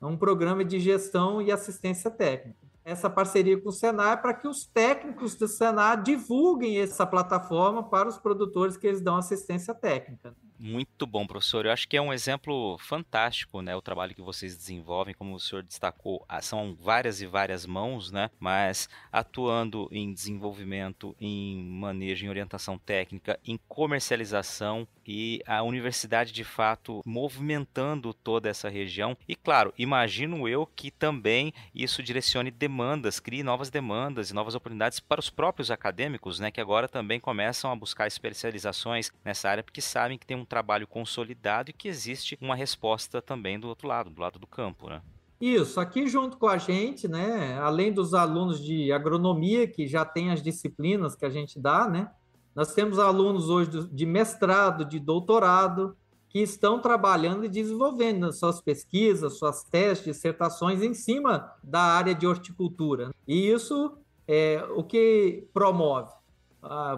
é 0.00 0.06
um 0.06 0.16
programa 0.16 0.64
de 0.64 0.78
gestão 0.78 1.42
e 1.42 1.50
assistência 1.50 2.10
técnica 2.10 2.67
essa 2.88 3.10
parceria 3.10 3.60
com 3.60 3.68
o 3.68 3.72
Senar 3.72 4.22
para 4.22 4.32
que 4.32 4.48
os 4.48 4.64
técnicos 4.66 5.34
do 5.36 5.46
Senar 5.46 6.02
divulguem 6.02 6.80
essa 6.80 7.06
plataforma 7.06 7.82
para 7.82 8.08
os 8.08 8.16
produtores 8.16 8.78
que 8.78 8.86
eles 8.86 9.02
dão 9.02 9.16
assistência 9.16 9.74
técnica. 9.74 10.34
Muito 10.60 11.06
bom, 11.06 11.24
professor. 11.24 11.64
Eu 11.64 11.70
acho 11.70 11.86
que 11.86 11.96
é 11.96 12.02
um 12.02 12.12
exemplo 12.12 12.76
fantástico, 12.78 13.62
né? 13.62 13.76
O 13.76 13.80
trabalho 13.80 14.12
que 14.12 14.20
vocês 14.20 14.56
desenvolvem, 14.56 15.14
como 15.14 15.36
o 15.36 15.38
senhor 15.38 15.62
destacou, 15.62 16.24
ah, 16.28 16.42
são 16.42 16.74
várias 16.74 17.20
e 17.20 17.26
várias 17.26 17.64
mãos, 17.64 18.10
né? 18.10 18.28
Mas 18.40 18.88
atuando 19.12 19.88
em 19.92 20.12
desenvolvimento, 20.12 21.14
em 21.20 21.62
manejo, 21.62 22.26
em 22.26 22.28
orientação 22.28 22.76
técnica, 22.76 23.38
em 23.46 23.56
comercialização 23.68 24.86
e 25.06 25.40
a 25.46 25.62
universidade 25.62 26.32
de 26.32 26.44
fato 26.44 27.02
movimentando 27.06 28.12
toda 28.12 28.48
essa 28.48 28.68
região. 28.68 29.16
E 29.28 29.36
claro, 29.36 29.72
imagino 29.78 30.48
eu 30.48 30.66
que 30.66 30.90
também 30.90 31.54
isso 31.72 32.02
direcione 32.02 32.50
demandas, 32.50 33.20
crie 33.20 33.44
novas 33.44 33.70
demandas 33.70 34.30
e 34.30 34.34
novas 34.34 34.56
oportunidades 34.56 34.98
para 34.98 35.20
os 35.20 35.30
próprios 35.30 35.70
acadêmicos, 35.70 36.40
né? 36.40 36.50
Que 36.50 36.60
agora 36.60 36.88
também 36.88 37.20
começam 37.20 37.70
a 37.70 37.76
buscar 37.76 38.08
especializações 38.08 39.12
nessa 39.24 39.48
área 39.48 39.62
porque 39.62 39.80
sabem 39.80 40.18
que 40.18 40.26
tem 40.26 40.36
um 40.36 40.47
trabalho 40.48 40.86
consolidado 40.86 41.70
e 41.70 41.72
que 41.72 41.88
existe 41.88 42.36
uma 42.40 42.54
resposta 42.54 43.20
também 43.20 43.58
do 43.58 43.68
outro 43.68 43.86
lado, 43.86 44.10
do 44.10 44.20
lado 44.20 44.38
do 44.38 44.46
campo, 44.46 44.88
né? 44.88 45.02
Isso, 45.40 45.78
aqui 45.78 46.08
junto 46.08 46.36
com 46.36 46.48
a 46.48 46.58
gente, 46.58 47.06
né, 47.06 47.56
além 47.60 47.92
dos 47.92 48.12
alunos 48.12 48.60
de 48.60 48.90
agronomia, 48.90 49.68
que 49.68 49.86
já 49.86 50.04
tem 50.04 50.32
as 50.32 50.42
disciplinas 50.42 51.14
que 51.14 51.24
a 51.24 51.30
gente 51.30 51.60
dá, 51.60 51.88
né, 51.88 52.10
nós 52.56 52.74
temos 52.74 52.98
alunos 52.98 53.48
hoje 53.48 53.70
de 53.92 54.04
mestrado, 54.04 54.84
de 54.84 54.98
doutorado, 54.98 55.96
que 56.28 56.40
estão 56.40 56.80
trabalhando 56.80 57.44
e 57.44 57.48
desenvolvendo 57.48 58.32
suas 58.32 58.60
pesquisas, 58.60 59.38
suas 59.38 59.62
testes, 59.62 60.16
dissertações 60.16 60.82
em 60.82 60.92
cima 60.92 61.52
da 61.62 61.80
área 61.80 62.14
de 62.14 62.26
horticultura. 62.26 63.10
E 63.26 63.48
isso 63.48 63.96
é 64.26 64.62
o 64.74 64.82
que 64.82 65.46
promove 65.54 66.17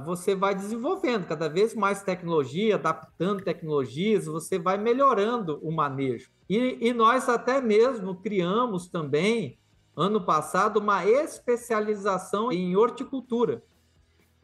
você 0.04 0.34
vai 0.34 0.54
desenvolvendo 0.54 1.26
cada 1.26 1.48
vez 1.48 1.74
mais 1.74 2.02
tecnologia, 2.02 2.76
adaptando 2.76 3.44
tecnologias, 3.44 4.26
você 4.26 4.58
vai 4.58 4.78
melhorando 4.78 5.58
o 5.62 5.70
manejo. 5.70 6.30
E, 6.48 6.78
e 6.80 6.92
nós 6.92 7.28
até 7.28 7.60
mesmo 7.60 8.16
criamos 8.16 8.88
também, 8.88 9.58
ano 9.94 10.24
passado, 10.24 10.78
uma 10.78 11.04
especialização 11.04 12.50
em 12.50 12.74
horticultura. 12.74 13.62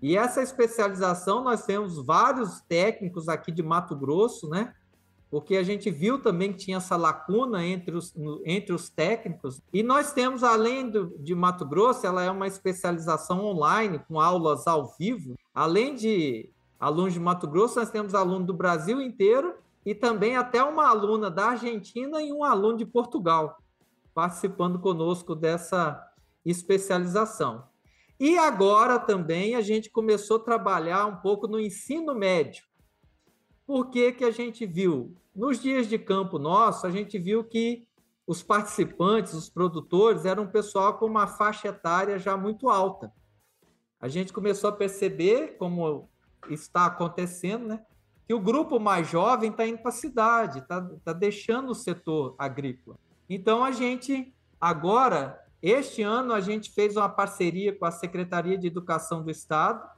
E 0.03 0.17
essa 0.17 0.43
especialização 0.43 1.43
nós 1.43 1.65
temos 1.65 2.05
vários 2.05 2.61
técnicos 2.61 3.29
aqui 3.29 3.51
de 3.51 3.63
Mato 3.63 3.97
Grosso, 3.97 4.49
né? 4.49 4.75
Porque 5.37 5.59
a 5.59 5.63
gente 5.63 5.91
viu 5.91 6.19
também 6.19 6.51
que 6.51 6.61
tinha 6.61 6.79
essa 6.79 6.97
lacuna 6.97 7.63
entre 7.63 7.95
os, 7.95 8.15
entre 8.47 8.73
os 8.73 8.89
técnicos. 8.89 9.61
E 9.71 9.83
nós 9.83 10.15
temos, 10.15 10.43
além 10.43 10.89
do, 10.89 11.15
de 11.19 11.35
Mato 11.35 11.67
Grosso, 11.67 12.07
ela 12.07 12.25
é 12.25 12.31
uma 12.31 12.47
especialização 12.47 13.45
online, 13.45 14.01
com 14.09 14.19
aulas 14.19 14.67
ao 14.67 14.97
vivo. 14.99 15.35
Além 15.55 15.95
de 15.95 16.49
alunos 16.81 17.13
de 17.13 17.21
Mato 17.21 17.47
Grosso, 17.47 17.79
nós 17.79 17.91
temos 17.91 18.15
alunos 18.15 18.47
do 18.47 18.55
Brasil 18.55 18.99
inteiro 18.99 19.57
e 19.85 19.95
também 19.95 20.39
até 20.39 20.65
uma 20.65 20.89
aluna 20.89 21.31
da 21.31 21.51
Argentina 21.51 22.23
e 22.23 22.33
um 22.33 22.43
aluno 22.43 22.79
de 22.79 22.87
Portugal 22.87 23.59
participando 24.15 24.79
conosco 24.79 25.35
dessa 25.35 26.03
especialização. 26.47 27.65
E 28.19 28.39
agora 28.39 28.99
também 28.99 29.55
a 29.55 29.61
gente 29.61 29.91
começou 29.91 30.39
a 30.39 30.45
trabalhar 30.45 31.05
um 31.05 31.17
pouco 31.17 31.47
no 31.47 31.61
ensino 31.61 32.15
médio. 32.15 32.65
Por 33.67 33.91
que, 33.91 34.13
que 34.13 34.25
a 34.25 34.31
gente 34.31 34.65
viu? 34.65 35.15
Nos 35.35 35.61
dias 35.61 35.89
de 35.89 35.99
campo 35.99 36.39
nosso, 36.39 36.87
a 36.87 36.91
gente 36.91 37.19
viu 37.19 37.43
que 37.43 37.87
os 38.27 38.43
participantes, 38.43 39.35
os 39.35 39.49
produtores, 39.49 40.25
eram 40.25 40.45
um 40.45 40.51
pessoal 40.51 40.99
com 40.99 41.07
uma 41.07 41.27
faixa 41.27 41.69
etária 41.69 42.19
já 42.19 42.37
muito 42.37 42.69
alta. 42.69 43.13
A 44.01 44.09
gente 44.09 44.33
começou 44.33 44.71
a 44.71 44.73
perceber, 44.73 45.57
como 45.59 46.09
está 46.49 46.87
acontecendo, 46.87 47.67
né, 47.67 47.85
que 48.27 48.35
o 48.35 48.41
grupo 48.41 48.81
mais 48.81 49.09
jovem 49.09 49.51
está 49.51 49.67
indo 49.67 49.79
para 49.79 49.91
a 49.91 49.93
cidade, 49.93 50.59
está 50.59 50.83
tá 51.05 51.13
deixando 51.13 51.71
o 51.71 51.75
setor 51.75 52.35
agrícola. 52.39 52.99
Então, 53.29 53.65
a 53.65 53.73
gente, 53.73 54.35
agora, 54.61 55.41
este 55.63 56.03
ano, 56.03 56.33
a 56.33 56.41
gente 56.41 56.73
fez 56.73 56.97
uma 56.97 57.09
parceria 57.09 57.77
com 57.77 57.85
a 57.85 57.91
Secretaria 57.91 58.59
de 58.59 58.67
Educação 58.67 59.23
do 59.23 59.31
Estado. 59.31 59.89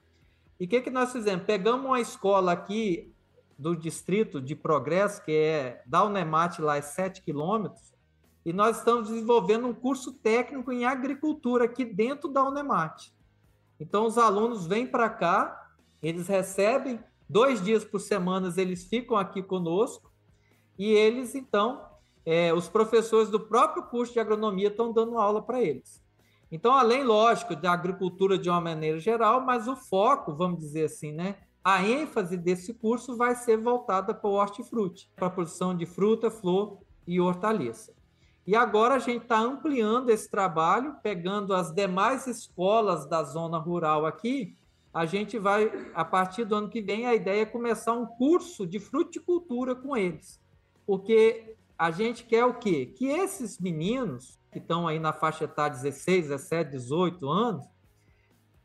E 0.60 0.64
o 0.64 0.68
que, 0.68 0.80
que 0.80 0.90
nós 0.90 1.12
fizemos? 1.12 1.44
Pegamos 1.44 1.86
uma 1.86 2.00
escola 2.00 2.52
aqui 2.52 3.12
do 3.58 3.74
distrito 3.74 4.40
de 4.40 4.54
Progresso, 4.54 5.24
que 5.24 5.32
é 5.32 5.82
da 5.84 6.04
Unemat, 6.04 6.60
lá 6.60 6.76
é 6.76 6.80
7 6.82 7.22
quilômetros, 7.22 7.92
e 8.44 8.52
nós 8.52 8.78
estamos 8.78 9.08
desenvolvendo 9.08 9.66
um 9.66 9.74
curso 9.74 10.12
técnico 10.12 10.70
em 10.70 10.84
agricultura 10.84 11.64
aqui 11.64 11.84
dentro 11.84 12.28
da 12.28 12.44
Unemat. 12.44 13.10
Então, 13.80 14.06
os 14.06 14.16
alunos 14.16 14.66
vêm 14.66 14.86
para 14.86 15.10
cá, 15.10 15.70
eles 16.00 16.28
recebem, 16.28 17.00
dois 17.28 17.62
dias 17.62 17.84
por 17.84 17.98
semana 17.98 18.52
eles 18.56 18.84
ficam 18.84 19.16
aqui 19.16 19.42
conosco, 19.42 20.12
e 20.78 20.92
eles, 20.92 21.34
então, 21.34 21.84
é, 22.24 22.54
os 22.54 22.68
professores 22.68 23.28
do 23.28 23.40
próprio 23.40 23.82
curso 23.84 24.12
de 24.12 24.20
agronomia 24.20 24.68
estão 24.68 24.92
dando 24.92 25.18
aula 25.18 25.42
para 25.42 25.60
eles. 25.60 26.00
Então, 26.50 26.72
além, 26.72 27.02
lógico, 27.02 27.56
da 27.56 27.72
agricultura 27.72 28.38
de 28.38 28.48
uma 28.48 28.60
maneira 28.60 28.98
geral, 28.98 29.40
mas 29.40 29.66
o 29.66 29.76
foco, 29.76 30.34
vamos 30.34 30.60
dizer 30.60 30.84
assim, 30.84 31.12
né, 31.12 31.36
a 31.68 31.86
ênfase 31.86 32.34
desse 32.34 32.72
curso 32.72 33.14
vai 33.14 33.34
ser 33.34 33.58
voltada 33.58 34.14
para 34.14 34.30
o 34.30 34.32
hortifruti, 34.32 35.10
para 35.14 35.26
a 35.26 35.30
produção 35.30 35.76
de 35.76 35.84
fruta, 35.84 36.30
flor 36.30 36.78
e 37.06 37.20
hortaliça. 37.20 37.92
E 38.46 38.56
agora 38.56 38.94
a 38.94 38.98
gente 38.98 39.24
está 39.24 39.38
ampliando 39.38 40.08
esse 40.08 40.30
trabalho, 40.30 40.96
pegando 41.02 41.52
as 41.52 41.70
demais 41.70 42.26
escolas 42.26 43.06
da 43.06 43.22
zona 43.22 43.58
rural 43.58 44.06
aqui. 44.06 44.56
A 44.94 45.04
gente 45.04 45.38
vai, 45.38 45.70
a 45.94 46.06
partir 46.06 46.46
do 46.46 46.54
ano 46.54 46.70
que 46.70 46.80
vem, 46.80 47.06
a 47.06 47.14
ideia 47.14 47.42
é 47.42 47.44
começar 47.44 47.92
um 47.92 48.06
curso 48.06 48.66
de 48.66 48.80
fruticultura 48.80 49.74
com 49.74 49.94
eles. 49.94 50.40
Porque 50.86 51.54
a 51.76 51.90
gente 51.90 52.24
quer 52.24 52.46
o 52.46 52.54
quê? 52.54 52.86
Que 52.86 53.08
esses 53.08 53.60
meninos, 53.60 54.40
que 54.50 54.58
estão 54.58 54.88
aí 54.88 54.98
na 54.98 55.12
faixa 55.12 55.44
etária 55.44 55.76
16, 55.76 56.28
17, 56.28 56.70
18 56.70 57.28
anos, 57.28 57.66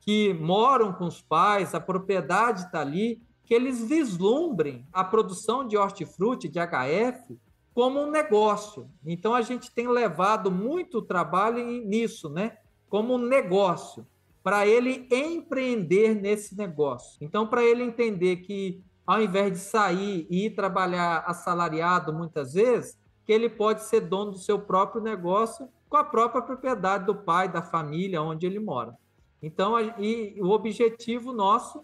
que 0.03 0.33
moram 0.33 0.91
com 0.91 1.05
os 1.05 1.21
pais, 1.21 1.73
a 1.73 1.79
propriedade 1.79 2.63
está 2.63 2.81
ali, 2.81 3.21
que 3.45 3.53
eles 3.53 3.81
vislumbrem 3.81 4.85
a 4.91 5.01
produção 5.01 5.65
de 5.65 5.77
hortifruti, 5.77 6.49
de 6.49 6.59
HF, 6.59 7.39
como 7.73 8.01
um 8.01 8.11
negócio. 8.11 8.89
Então, 9.05 9.33
a 9.33 9.41
gente 9.41 9.71
tem 9.71 9.87
levado 9.87 10.51
muito 10.51 11.01
trabalho 11.01 11.65
nisso, 11.85 12.29
né? 12.29 12.57
Como 12.89 13.15
um 13.15 13.17
negócio, 13.17 14.05
para 14.43 14.67
ele 14.67 15.07
empreender 15.09 16.13
nesse 16.15 16.55
negócio. 16.55 17.17
Então, 17.21 17.47
para 17.47 17.63
ele 17.63 17.83
entender 17.83 18.37
que, 18.37 18.83
ao 19.07 19.21
invés 19.21 19.53
de 19.53 19.59
sair 19.59 20.27
e 20.29 20.47
ir 20.47 20.49
trabalhar 20.51 21.23
assalariado 21.25 22.13
muitas 22.13 22.53
vezes, 22.53 22.97
que 23.25 23.31
ele 23.31 23.49
pode 23.49 23.83
ser 23.83 24.01
dono 24.01 24.31
do 24.31 24.37
seu 24.37 24.59
próprio 24.59 25.01
negócio 25.01 25.69
com 25.89 25.95
a 25.95 26.03
própria 26.03 26.41
propriedade 26.41 27.05
do 27.05 27.15
pai, 27.15 27.47
da 27.47 27.61
família, 27.61 28.21
onde 28.21 28.45
ele 28.45 28.59
mora. 28.59 28.97
Então, 29.43 29.77
e 29.99 30.41
o 30.41 30.49
objetivo 30.51 31.33
nosso 31.33 31.83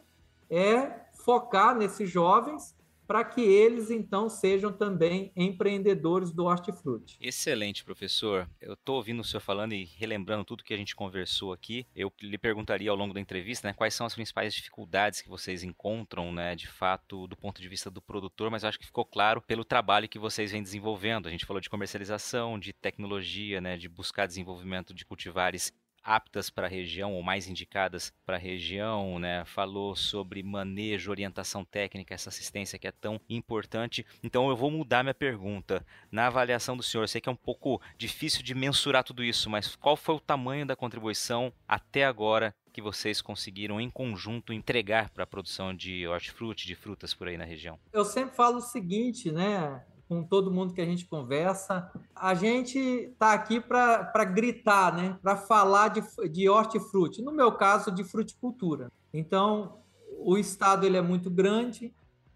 é 0.50 1.02
focar 1.14 1.76
nesses 1.76 2.10
jovens 2.10 2.74
para 3.06 3.26
que 3.26 3.42
eles 3.42 3.90
então 3.90 4.30
sejam 4.30 4.72
também 4.72 5.32
empreendedores 5.36 6.32
do 6.32 6.46
hortifruti. 6.46 7.18
Excelente, 7.20 7.84
professor. 7.84 8.48
Eu 8.62 8.74
estou 8.74 8.98
ouvindo 8.98 9.20
o 9.20 9.24
senhor 9.24 9.42
falando 9.42 9.74
e 9.74 9.84
relembrando 9.84 10.46
tudo 10.46 10.64
que 10.64 10.76
a 10.76 10.78
gente 10.78 10.96
conversou 10.96 11.52
aqui. 11.52 11.88
Eu 11.96 12.14
lhe 12.22 12.38
perguntaria 12.38 12.90
ao 12.92 12.96
longo 12.96 13.12
da 13.12 13.20
entrevista, 13.20 13.68
né, 13.68 13.74
quais 13.74 13.96
são 13.96 14.06
as 14.06 14.14
principais 14.14 14.54
dificuldades 14.54 15.22
que 15.22 15.28
vocês 15.28 15.64
encontram, 15.64 16.32
né, 16.32 16.56
de 16.56 16.68
fato, 16.68 17.26
do 17.26 17.36
ponto 17.36 17.60
de 17.60 17.68
vista 17.68 17.90
do 17.90 18.00
produtor, 18.00 18.52
mas 18.52 18.64
acho 18.64 18.78
que 18.78 18.86
ficou 18.86 19.04
claro 19.04 19.42
pelo 19.42 19.66
trabalho 19.66 20.08
que 20.08 20.20
vocês 20.20 20.52
vêm 20.52 20.62
desenvolvendo. 20.62 21.28
A 21.28 21.32
gente 21.32 21.48
falou 21.48 21.60
de 21.60 21.70
comercialização, 21.70 22.60
de 22.60 22.72
tecnologia, 22.72 23.60
né, 23.60 23.76
de 23.76 23.90
buscar 23.90 24.28
desenvolvimento 24.28 24.94
de 24.94 25.04
cultivares 25.04 25.74
aptas 26.10 26.50
para 26.50 26.66
a 26.66 26.70
região 26.70 27.14
ou 27.14 27.22
mais 27.22 27.48
indicadas 27.48 28.12
para 28.26 28.36
a 28.36 28.40
região, 28.40 29.20
né? 29.20 29.46
Falou 29.46 29.96
sobre 29.96 30.42
manejo, 30.42 31.12
orientação 31.12 31.64
técnica, 31.64 32.16
essa 32.16 32.30
assistência 32.30 32.80
que 32.80 32.88
é 32.88 32.92
tão 32.92 33.22
importante. 33.30 34.04
Então 34.24 34.50
eu 34.50 34.56
vou 34.56 34.72
mudar 34.72 35.04
minha 35.04 35.14
pergunta. 35.14 35.86
Na 36.12 36.26
avaliação 36.26 36.76
do 36.76 36.82
senhor, 36.82 37.04
eu 37.04 37.08
sei 37.08 37.22
que 37.22 37.30
é 37.30 37.32
um 37.32 37.36
pouco 37.36 37.80
difícil 37.96 38.42
de 38.42 38.56
mensurar 38.56 39.04
tudo 39.04 39.24
isso, 39.24 39.52
mas 39.52 39.76
qual 39.76 39.96
foi 39.96 40.16
o 40.16 40.20
tamanho 40.20 40.66
da 40.66 40.76
contribuição 40.76 41.54
até 41.68 42.06
agora 42.06 42.56
que 42.74 42.82
vocês 42.82 43.22
conseguiram 43.22 43.80
em 43.80 43.90
conjunto 43.90 44.52
entregar 44.52 45.10
para 45.12 45.26
a 45.26 45.28
produção 45.28 45.76
de 45.76 46.08
hortifruti, 46.08 46.66
de 46.66 46.74
frutas 46.74 47.14
por 47.14 47.28
aí 47.28 47.38
na 47.38 47.46
região? 47.46 47.80
Eu 47.94 48.04
sempre 48.04 48.36
falo 48.36 48.58
o 48.58 48.62
seguinte, 48.62 49.32
né? 49.32 49.84
Com 50.10 50.24
todo 50.24 50.52
mundo 50.52 50.74
que 50.74 50.82
a 50.82 50.86
gente 50.86 51.06
conversa. 51.06 51.92
A 52.16 52.34
gente 52.34 52.80
está 52.80 53.32
aqui 53.32 53.62
para 53.62 54.26
gritar, 54.26 54.92
né? 54.92 55.20
para 55.22 55.38
falar 55.38 55.90
de, 55.90 56.02
de 56.30 56.50
hortifruti, 56.50 57.22
no 57.22 57.32
meu 57.32 57.52
caso, 57.52 57.92
de 57.92 58.04
fruticultura. 58.04 58.92
Então, 59.14 59.78
o 60.18 60.36
estado 60.36 60.84
ele 60.84 60.98
é 60.98 61.02
muito 61.02 61.30
grande, 61.30 61.94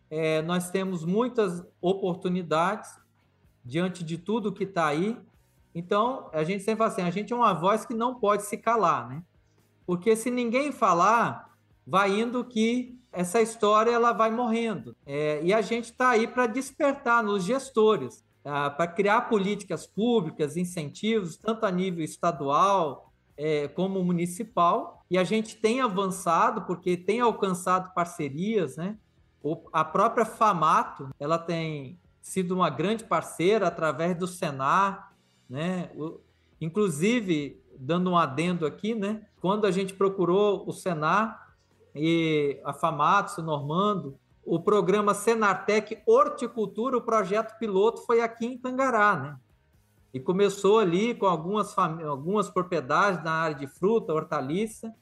é, 0.09 0.43
nós 0.43 0.69
temos 0.69 1.03
muitas 1.03 1.65
oportunidades 1.81 2.91
diante 3.65 4.03
de 4.03 4.19
tudo 4.19 4.53
que 4.53 4.65
está 4.65 4.85
aí. 4.85 5.17
Então, 5.73 6.29
a 6.31 6.43
gente 6.43 6.63
sempre 6.63 6.77
fala 6.77 6.91
assim, 6.91 7.01
a 7.01 7.09
gente 7.09 7.33
é 7.33 7.35
uma 7.35 7.53
voz 7.53 7.83
que 7.87 7.95
não 7.95 8.13
pode 8.19 8.43
se 8.43 8.55
calar, 8.55 9.09
né? 9.09 9.23
Porque 9.87 10.15
se 10.15 10.29
ninguém 10.29 10.71
falar, 10.71 11.52
vai 11.85 12.19
indo 12.19 12.43
que 12.45 12.97
essa 13.11 13.41
história 13.41 13.91
ela 13.91 14.11
vai 14.11 14.31
morrendo. 14.31 14.95
É, 15.05 15.39
e 15.43 15.53
a 15.53 15.61
gente 15.61 15.85
está 15.85 16.09
aí 16.09 16.27
para 16.27 16.47
despertar 16.47 17.23
nos 17.23 17.43
gestores, 17.43 18.23
ah, 18.43 18.69
para 18.69 18.87
criar 18.87 19.29
políticas 19.29 19.85
públicas, 19.85 20.57
incentivos, 20.57 21.37
tanto 21.37 21.65
a 21.65 21.71
nível 21.71 22.03
estadual 22.03 23.13
é, 23.37 23.67
como 23.67 24.03
municipal. 24.03 25.05
E 25.09 25.17
a 25.17 25.23
gente 25.23 25.55
tem 25.57 25.79
avançado, 25.79 26.63
porque 26.63 26.97
tem 26.97 27.19
alcançado 27.19 27.93
parcerias, 27.93 28.77
né? 28.77 28.97
A 29.71 29.83
própria 29.83 30.25
Famato, 30.25 31.09
ela 31.19 31.37
tem 31.37 31.99
sido 32.21 32.55
uma 32.55 32.69
grande 32.69 33.03
parceira 33.03 33.67
através 33.67 34.17
do 34.17 34.25
Senar, 34.25 35.13
né? 35.49 35.91
O, 35.95 36.19
inclusive, 36.59 37.61
dando 37.77 38.09
um 38.09 38.17
adendo 38.17 38.65
aqui, 38.65 38.95
né? 38.95 39.21
Quando 39.41 39.67
a 39.67 39.71
gente 39.71 39.93
procurou 39.93 40.63
o 40.65 40.71
Senar, 40.71 41.42
e 41.95 42.59
a 42.63 42.73
Famato, 42.73 43.41
o 43.41 43.43
Normando, 43.43 44.17
o 44.45 44.59
programa 44.59 45.13
Senartec 45.13 46.01
Horticultura, 46.05 46.97
o 46.97 47.01
projeto 47.01 47.57
piloto 47.57 48.05
foi 48.05 48.21
aqui 48.21 48.45
em 48.45 48.57
Tangará, 48.57 49.15
né? 49.15 49.37
E 50.13 50.19
começou 50.19 50.79
ali 50.79 51.15
com 51.15 51.25
algumas, 51.25 51.75
algumas 51.77 52.49
propriedades 52.49 53.23
na 53.23 53.31
área 53.31 53.55
de 53.55 53.67
fruta, 53.67 54.13
hortaliça, 54.13 54.93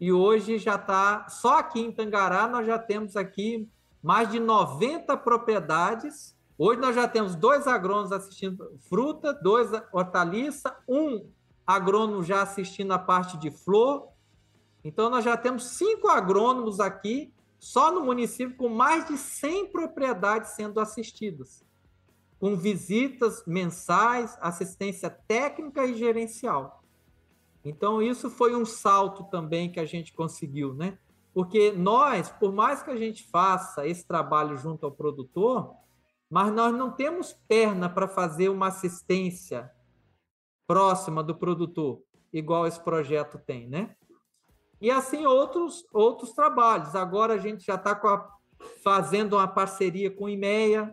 e 0.00 0.12
hoje 0.12 0.58
já 0.58 0.74
está, 0.74 1.28
só 1.28 1.58
aqui 1.58 1.80
em 1.80 1.92
Tangará, 1.92 2.48
nós 2.48 2.66
já 2.66 2.78
temos 2.78 3.16
aqui 3.16 3.68
mais 4.02 4.30
de 4.30 4.40
90 4.40 5.16
propriedades. 5.18 6.36
Hoje 6.58 6.80
nós 6.80 6.94
já 6.94 7.06
temos 7.06 7.36
dois 7.36 7.66
agrônomos 7.66 8.12
assistindo 8.12 8.76
fruta, 8.88 9.32
dois 9.32 9.70
hortaliça, 9.92 10.76
um 10.88 11.24
agrônomo 11.66 12.22
já 12.24 12.42
assistindo 12.42 12.92
a 12.92 12.98
parte 12.98 13.36
de 13.38 13.50
flor, 13.50 14.08
então, 14.84 15.08
nós 15.08 15.24
já 15.24 15.36
temos 15.36 15.64
cinco 15.64 16.08
agrônomos 16.08 16.80
aqui, 16.80 17.32
só 17.58 17.92
no 17.92 18.04
município, 18.04 18.56
com 18.56 18.68
mais 18.68 19.06
de 19.06 19.16
100 19.16 19.70
propriedades 19.70 20.50
sendo 20.50 20.80
assistidas, 20.80 21.64
com 22.40 22.56
visitas 22.56 23.44
mensais, 23.46 24.36
assistência 24.40 25.08
técnica 25.08 25.84
e 25.86 25.94
gerencial. 25.94 26.82
Então, 27.64 28.02
isso 28.02 28.28
foi 28.28 28.56
um 28.56 28.64
salto 28.64 29.24
também 29.24 29.70
que 29.70 29.78
a 29.78 29.86
gente 29.86 30.12
conseguiu, 30.12 30.74
né? 30.74 30.98
Porque 31.32 31.70
nós, 31.70 32.28
por 32.30 32.52
mais 32.52 32.82
que 32.82 32.90
a 32.90 32.96
gente 32.96 33.26
faça 33.30 33.86
esse 33.86 34.04
trabalho 34.04 34.56
junto 34.56 34.84
ao 34.84 34.90
produtor, 34.90 35.74
mas 36.28 36.52
nós 36.52 36.74
não 36.74 36.90
temos 36.90 37.32
perna 37.46 37.88
para 37.88 38.08
fazer 38.08 38.48
uma 38.48 38.66
assistência 38.66 39.70
próxima 40.66 41.22
do 41.22 41.34
produtor, 41.34 42.02
igual 42.32 42.66
esse 42.66 42.82
projeto 42.82 43.38
tem, 43.38 43.68
né? 43.68 43.94
E 44.82 44.90
assim 44.90 45.24
outros, 45.24 45.86
outros 45.92 46.32
trabalhos. 46.32 46.96
Agora 46.96 47.34
a 47.34 47.38
gente 47.38 47.64
já 47.64 47.76
está 47.76 47.98
fazendo 48.82 49.36
uma 49.36 49.46
parceria 49.46 50.10
com 50.10 50.24
o 50.24 50.28
IMEA 50.28 50.92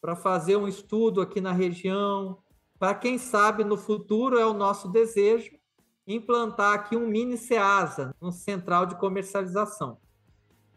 para 0.00 0.16
fazer 0.16 0.56
um 0.56 0.66
estudo 0.66 1.20
aqui 1.20 1.38
na 1.38 1.52
região. 1.52 2.38
Para 2.78 2.94
quem 2.94 3.18
sabe, 3.18 3.62
no 3.62 3.76
futuro 3.76 4.38
é 4.38 4.46
o 4.46 4.54
nosso 4.54 4.88
desejo 4.88 5.54
implantar 6.06 6.72
aqui 6.72 6.96
um 6.96 7.06
mini 7.06 7.36
SEASA, 7.36 8.14
um 8.22 8.30
central 8.32 8.86
de 8.86 8.96
comercialização. 8.96 9.98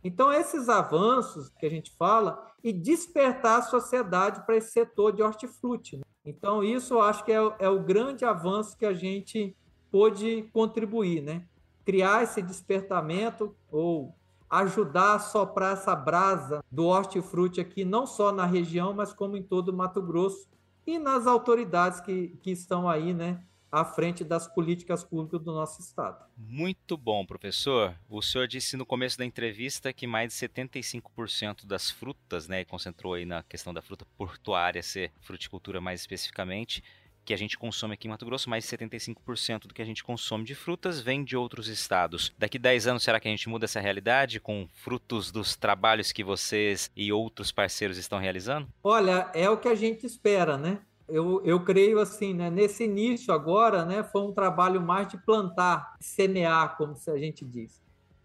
Então, 0.03 0.33
esses 0.33 0.67
avanços 0.67 1.49
que 1.49 1.65
a 1.65 1.69
gente 1.69 1.95
fala 1.95 2.45
e 2.61 2.73
despertar 2.73 3.59
a 3.59 3.61
sociedade 3.61 4.45
para 4.45 4.57
esse 4.57 4.71
setor 4.71 5.13
de 5.13 5.21
hortifruti. 5.21 5.97
Né? 5.97 6.03
Então, 6.25 6.61
isso 6.61 6.95
eu 6.95 7.01
acho 7.01 7.23
que 7.23 7.31
é, 7.31 7.39
é 7.59 7.69
o 7.69 7.83
grande 7.83 8.25
avanço 8.25 8.77
que 8.77 8.85
a 8.85 8.93
gente 8.93 9.55
pôde 9.89 10.49
contribuir, 10.51 11.21
né? 11.21 11.45
Criar 11.89 12.21
esse 12.21 12.39
despertamento 12.39 13.55
ou 13.71 14.15
ajudar 14.47 15.15
a 15.15 15.19
soprar 15.19 15.73
essa 15.73 15.95
brasa 15.95 16.63
do 16.71 16.85
hortifruti 16.85 17.59
aqui, 17.59 17.83
não 17.83 18.05
só 18.05 18.31
na 18.31 18.45
região, 18.45 18.93
mas 18.93 19.11
como 19.11 19.35
em 19.35 19.41
todo 19.41 19.69
o 19.69 19.73
Mato 19.73 19.99
Grosso 19.99 20.47
e 20.85 20.99
nas 20.99 21.25
autoridades 21.25 21.99
que, 21.99 22.37
que 22.43 22.51
estão 22.51 22.87
aí, 22.87 23.11
né, 23.11 23.43
à 23.71 23.83
frente 23.83 24.23
das 24.23 24.47
políticas 24.47 25.03
públicas 25.03 25.41
do 25.41 25.51
nosso 25.51 25.81
estado. 25.81 26.23
Muito 26.37 26.95
bom, 26.95 27.25
professor. 27.25 27.95
O 28.07 28.21
senhor 28.21 28.47
disse 28.47 28.77
no 28.77 28.85
começo 28.85 29.17
da 29.17 29.25
entrevista 29.25 29.91
que 29.91 30.05
mais 30.05 30.31
de 30.31 30.47
75% 30.47 31.65
das 31.65 31.89
frutas, 31.89 32.47
né, 32.47 32.63
concentrou 32.65 33.15
aí 33.15 33.25
na 33.25 33.41
questão 33.41 33.73
da 33.73 33.81
fruta 33.81 34.05
portuária 34.15 34.83
ser 34.83 35.11
fruticultura 35.21 35.81
mais 35.81 36.01
especificamente, 36.01 36.83
que 37.25 37.33
a 37.33 37.37
gente 37.37 37.57
consome 37.57 37.93
aqui 37.93 38.07
em 38.07 38.09
Mato 38.09 38.25
Grosso, 38.25 38.49
mais 38.49 38.63
de 38.63 38.77
75% 38.77 39.67
do 39.67 39.73
que 39.73 39.81
a 39.81 39.85
gente 39.85 40.03
consome 40.03 40.43
de 40.43 40.55
frutas 40.55 40.99
vem 40.99 41.23
de 41.23 41.37
outros 41.37 41.67
estados. 41.67 42.33
Daqui 42.37 42.57
10 42.57 42.87
anos, 42.87 43.03
será 43.03 43.19
que 43.19 43.27
a 43.27 43.31
gente 43.31 43.47
muda 43.47 43.65
essa 43.65 43.79
realidade 43.79 44.39
com 44.39 44.67
frutos 44.73 45.31
dos 45.31 45.55
trabalhos 45.55 46.11
que 46.11 46.23
vocês 46.23 46.91
e 46.95 47.11
outros 47.11 47.51
parceiros 47.51 47.97
estão 47.97 48.19
realizando? 48.19 48.67
Olha, 48.83 49.29
é 49.33 49.49
o 49.49 49.57
que 49.57 49.67
a 49.67 49.75
gente 49.75 50.05
espera, 50.05 50.57
né? 50.57 50.79
Eu, 51.07 51.41
eu 51.43 51.63
creio 51.63 51.99
assim, 51.99 52.33
né? 52.33 52.49
Nesse 52.49 52.83
início 52.83 53.33
agora, 53.33 53.83
né? 53.83 54.03
Foi 54.03 54.21
um 54.21 54.31
trabalho 54.31 54.81
mais 54.81 55.07
de 55.07 55.17
plantar, 55.17 55.95
semear, 55.99 56.77
como 56.77 56.95
a 57.07 57.17
gente 57.17 57.43
diz. 57.43 57.81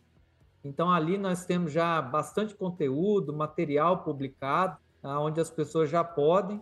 Então 0.64 0.92
ali 0.92 1.18
nós 1.18 1.46
temos 1.46 1.72
já 1.72 2.00
bastante 2.00 2.54
conteúdo, 2.54 3.34
material 3.34 4.04
publicado, 4.04 4.78
tá? 5.02 5.20
onde 5.20 5.42
as 5.42 5.50
pessoas 5.50 5.90
já 5.90 6.04
podem. 6.04 6.62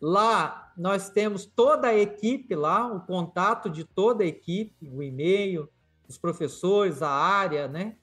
Lá 0.00 0.72
nós 0.76 1.10
temos 1.10 1.44
toda 1.44 1.88
a 1.88 1.98
equipe 1.98 2.54
lá, 2.54 2.86
o 2.86 3.00
contato 3.00 3.68
de 3.68 3.84
toda 3.84 4.22
a 4.22 4.26
equipe, 4.26 4.88
o 4.88 5.02
e-mail, 5.02 5.68
os 6.08 6.16
professores, 6.16 7.02
a 7.02 7.10
área, 7.10 7.66
né? 7.66 7.96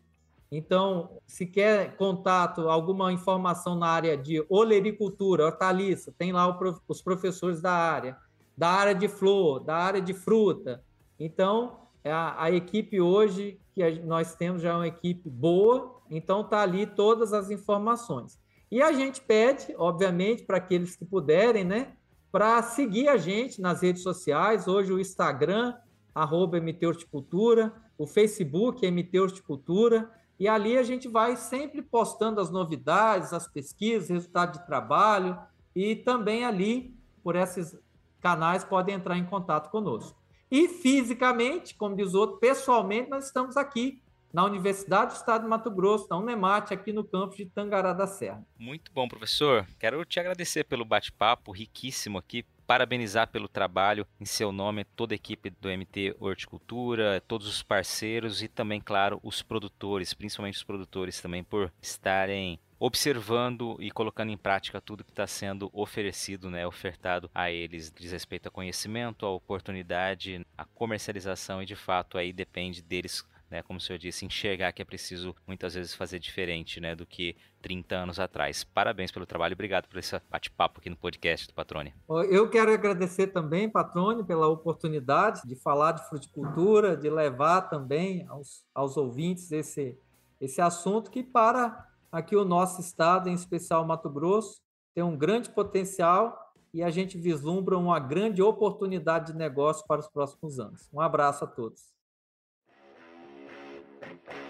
Então, 0.52 1.22
se 1.26 1.46
quer 1.46 1.96
contato, 1.96 2.68
alguma 2.70 3.14
informação 3.14 3.76
na 3.76 3.88
área 3.88 4.18
de 4.18 4.46
olericultura, 4.50 5.46
hortaliça, 5.46 6.14
tem 6.18 6.34
lá 6.34 6.60
os 6.88 7.02
professores 7.02 7.62
da 7.62 7.72
área 7.72 8.18
da 8.58 8.70
área 8.70 8.96
de 8.96 9.08
flor, 9.08 9.60
da 9.60 9.76
área 9.76 10.02
de 10.02 10.14
fruta. 10.14 10.84
Então, 11.20 11.80
é 12.04 12.12
a, 12.12 12.44
a 12.44 12.52
equipe 12.52 13.02
hoje 13.02 13.60
que 13.74 13.84
a, 13.84 13.92
nós 14.04 14.36
temos 14.36 14.62
já 14.62 14.72
é 14.72 14.76
uma 14.76 14.88
equipe 14.88 15.30
boa, 15.30 16.02
então 16.10 16.42
está 16.42 16.62
ali 16.62 16.86
todas 16.86 17.34
as 17.34 17.50
informações. 17.50 18.40
E 18.72 18.82
a 18.82 18.92
gente 18.92 19.22
pede, 19.22 19.74
obviamente, 19.78 20.44
para 20.44 20.58
aqueles 20.58 20.96
que 20.96 21.06
puderem, 21.06 21.64
né, 21.64 21.94
para 22.32 22.62
seguir 22.62 23.08
a 23.08 23.18
gente 23.18 23.62
nas 23.62 23.82
redes 23.82 24.04
sociais. 24.04 24.68
Hoje 24.68 24.92
o 24.92 25.00
Instagram, 25.00 25.74
arroba 26.14 26.60
MT 26.60 26.86
Horticultura, 26.86 27.74
o 27.98 28.06
Facebook, 28.06 28.86
MT 28.86 29.20
Horticultura, 29.20 30.10
e 30.38 30.48
ali 30.48 30.78
a 30.78 30.84
gente 30.84 31.08
vai 31.08 31.38
sempre 31.38 31.82
postando 31.82 32.42
as 32.42 32.50
novidades, 32.50 33.32
as 33.32 33.48
pesquisas, 33.48 34.10
resultado 34.10 34.60
de 34.60 34.66
trabalho, 34.66 35.38
e 35.74 35.96
também 35.96 36.44
ali, 36.44 36.94
por 37.24 37.36
esses 37.36 37.78
canais, 38.26 38.64
podem 38.64 38.96
entrar 38.96 39.16
em 39.20 39.24
contato 39.24 39.70
conosco. 39.70 40.20
E 40.50 40.68
fisicamente, 40.68 41.76
como 41.76 41.96
diz 41.96 42.16
outro, 42.16 42.38
pessoalmente, 42.38 43.08
nós 43.08 43.28
estamos 43.28 43.56
aqui 43.56 44.02
na 44.34 44.44
Universidade 44.44 45.14
do 45.14 45.18
Estado 45.18 45.44
de 45.44 45.48
Mato 45.48 45.70
Grosso, 45.70 46.08
na 46.10 46.18
Unemate, 46.18 46.74
aqui 46.74 46.92
no 46.92 47.04
campus 47.04 47.38
de 47.38 47.46
Tangará 47.46 47.94
da 47.94 48.08
Serra. 48.08 48.44
Muito 48.58 48.92
bom, 48.92 49.08
professor. 49.08 49.68
Quero 49.78 50.04
te 50.04 50.20
agradecer 50.20 50.64
pelo 50.64 50.84
bate-papo 50.84 51.52
riquíssimo 51.52 52.18
aqui, 52.18 52.44
parabenizar 52.66 53.28
pelo 53.28 53.48
trabalho 53.48 54.08
em 54.20 54.26
seu 54.26 54.52
nome, 54.52 54.84
toda 54.84 55.14
a 55.14 55.16
equipe 55.16 55.52
do 55.52 55.70
MT 55.70 56.16
Horticultura, 56.20 57.22
todos 57.28 57.48
os 57.48 57.62
parceiros 57.62 58.42
e 58.42 58.48
também, 58.48 58.82
claro, 58.82 59.20
os 59.22 59.44
produtores, 59.44 60.16
principalmente 60.16 60.58
os 60.58 60.64
produtores 60.64 61.22
também, 61.22 61.44
por 61.44 61.72
estarem 61.80 62.60
observando 62.80 63.78
e 63.80 63.90
colocando 63.92 64.32
em 64.32 64.38
prática 64.38 64.82
tudo 64.82 65.04
que 65.04 65.12
está 65.12 65.28
sendo 65.28 65.70
oferecido, 65.74 66.50
né, 66.50 66.66
ofertado 66.68 67.30
a 67.34 67.50
eles, 67.50 67.92
diz 67.92 68.12
respeito 68.12 68.48
a 68.48 68.52
conhecimento, 68.52 69.26
a 69.26 69.32
oportunidade, 69.32 70.46
a 70.58 70.66
comercialização 70.66 71.62
e 71.62 71.66
de 71.66 71.76
fato 71.76 72.18
aí 72.18 72.34
depende 72.34 72.82
deles 72.82 73.26
né, 73.50 73.62
como 73.62 73.78
o 73.78 73.82
senhor 73.82 73.98
disse, 73.98 74.26
enxergar 74.26 74.72
que 74.72 74.82
é 74.82 74.86
preciso 74.86 75.36
muitas 75.48 75.76
vezes 75.76 75.94
fazer 75.94 76.20
diferente 76.20 76.80
né, 76.80 76.96
do 76.96 77.06
que 77.06 77.36
30 77.62 77.96
anos 77.96 78.20
atrás. 78.20 78.64
Parabéns 78.64 79.12
pelo 79.12 79.26
trabalho 79.26 79.54
obrigado 79.54 79.88
por 79.88 79.98
esse 79.98 80.20
bate-papo 80.30 80.80
aqui 80.80 80.90
no 80.90 80.98
podcast 80.98 81.48
do 81.48 81.54
Patrone. 81.54 81.94
Eu 82.30 82.50
quero 82.50 82.74
agradecer 82.74 83.28
também, 83.28 83.70
Patrone, 83.70 84.24
pela 84.24 84.48
oportunidade 84.48 85.42
de 85.46 85.56
falar 85.56 85.94
de 85.94 86.08
fruticultura, 86.10 86.98
de 86.98 87.10
levar 87.10 87.62
também 87.62 88.26
aos, 88.28 88.66
aos 88.74 88.98
ouvintes 88.98 89.52
esse, 89.52 89.98
esse 90.42 90.60
assunto 90.60 91.12
que 91.12 91.24
para 91.24 91.88
aqui 92.16 92.36
o 92.36 92.46
nosso 92.46 92.80
estado, 92.80 93.28
em 93.28 93.34
especial 93.34 93.86
Mato 93.86 94.10
Grosso, 94.10 94.62
tem 94.94 95.04
um 95.04 95.18
grande 95.18 95.50
potencial 95.50 96.40
e 96.74 96.82
a 96.82 96.90
gente 96.90 97.18
vislumbra 97.18 97.78
uma 97.78 98.00
grande 98.00 98.42
oportunidade 98.42 99.34
de 99.34 99.38
negócio 99.38 99.86
para 99.86 100.00
os 100.00 100.08
próximos 100.08 100.60
anos. 100.60 100.90
Um 100.94 101.02
abraço 101.02 101.44
a 101.44 101.48
todos. 101.48 101.94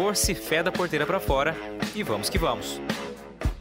força 0.00 0.32
e 0.32 0.34
fé 0.34 0.62
da 0.62 0.72
porteira 0.72 1.04
para 1.04 1.20
fora 1.20 1.54
e 1.94 2.02
vamos 2.02 2.30
que 2.30 2.38
vamos. 2.38 2.80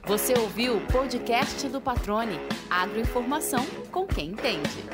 Você 0.05 0.33
ouviu 0.39 0.77
o 0.77 0.81
podcast 0.87 1.67
do 1.67 1.81
Patrone, 1.81 2.39
agroinformação 2.69 3.65
com 3.91 4.07
quem 4.07 4.29
entende. 4.29 4.85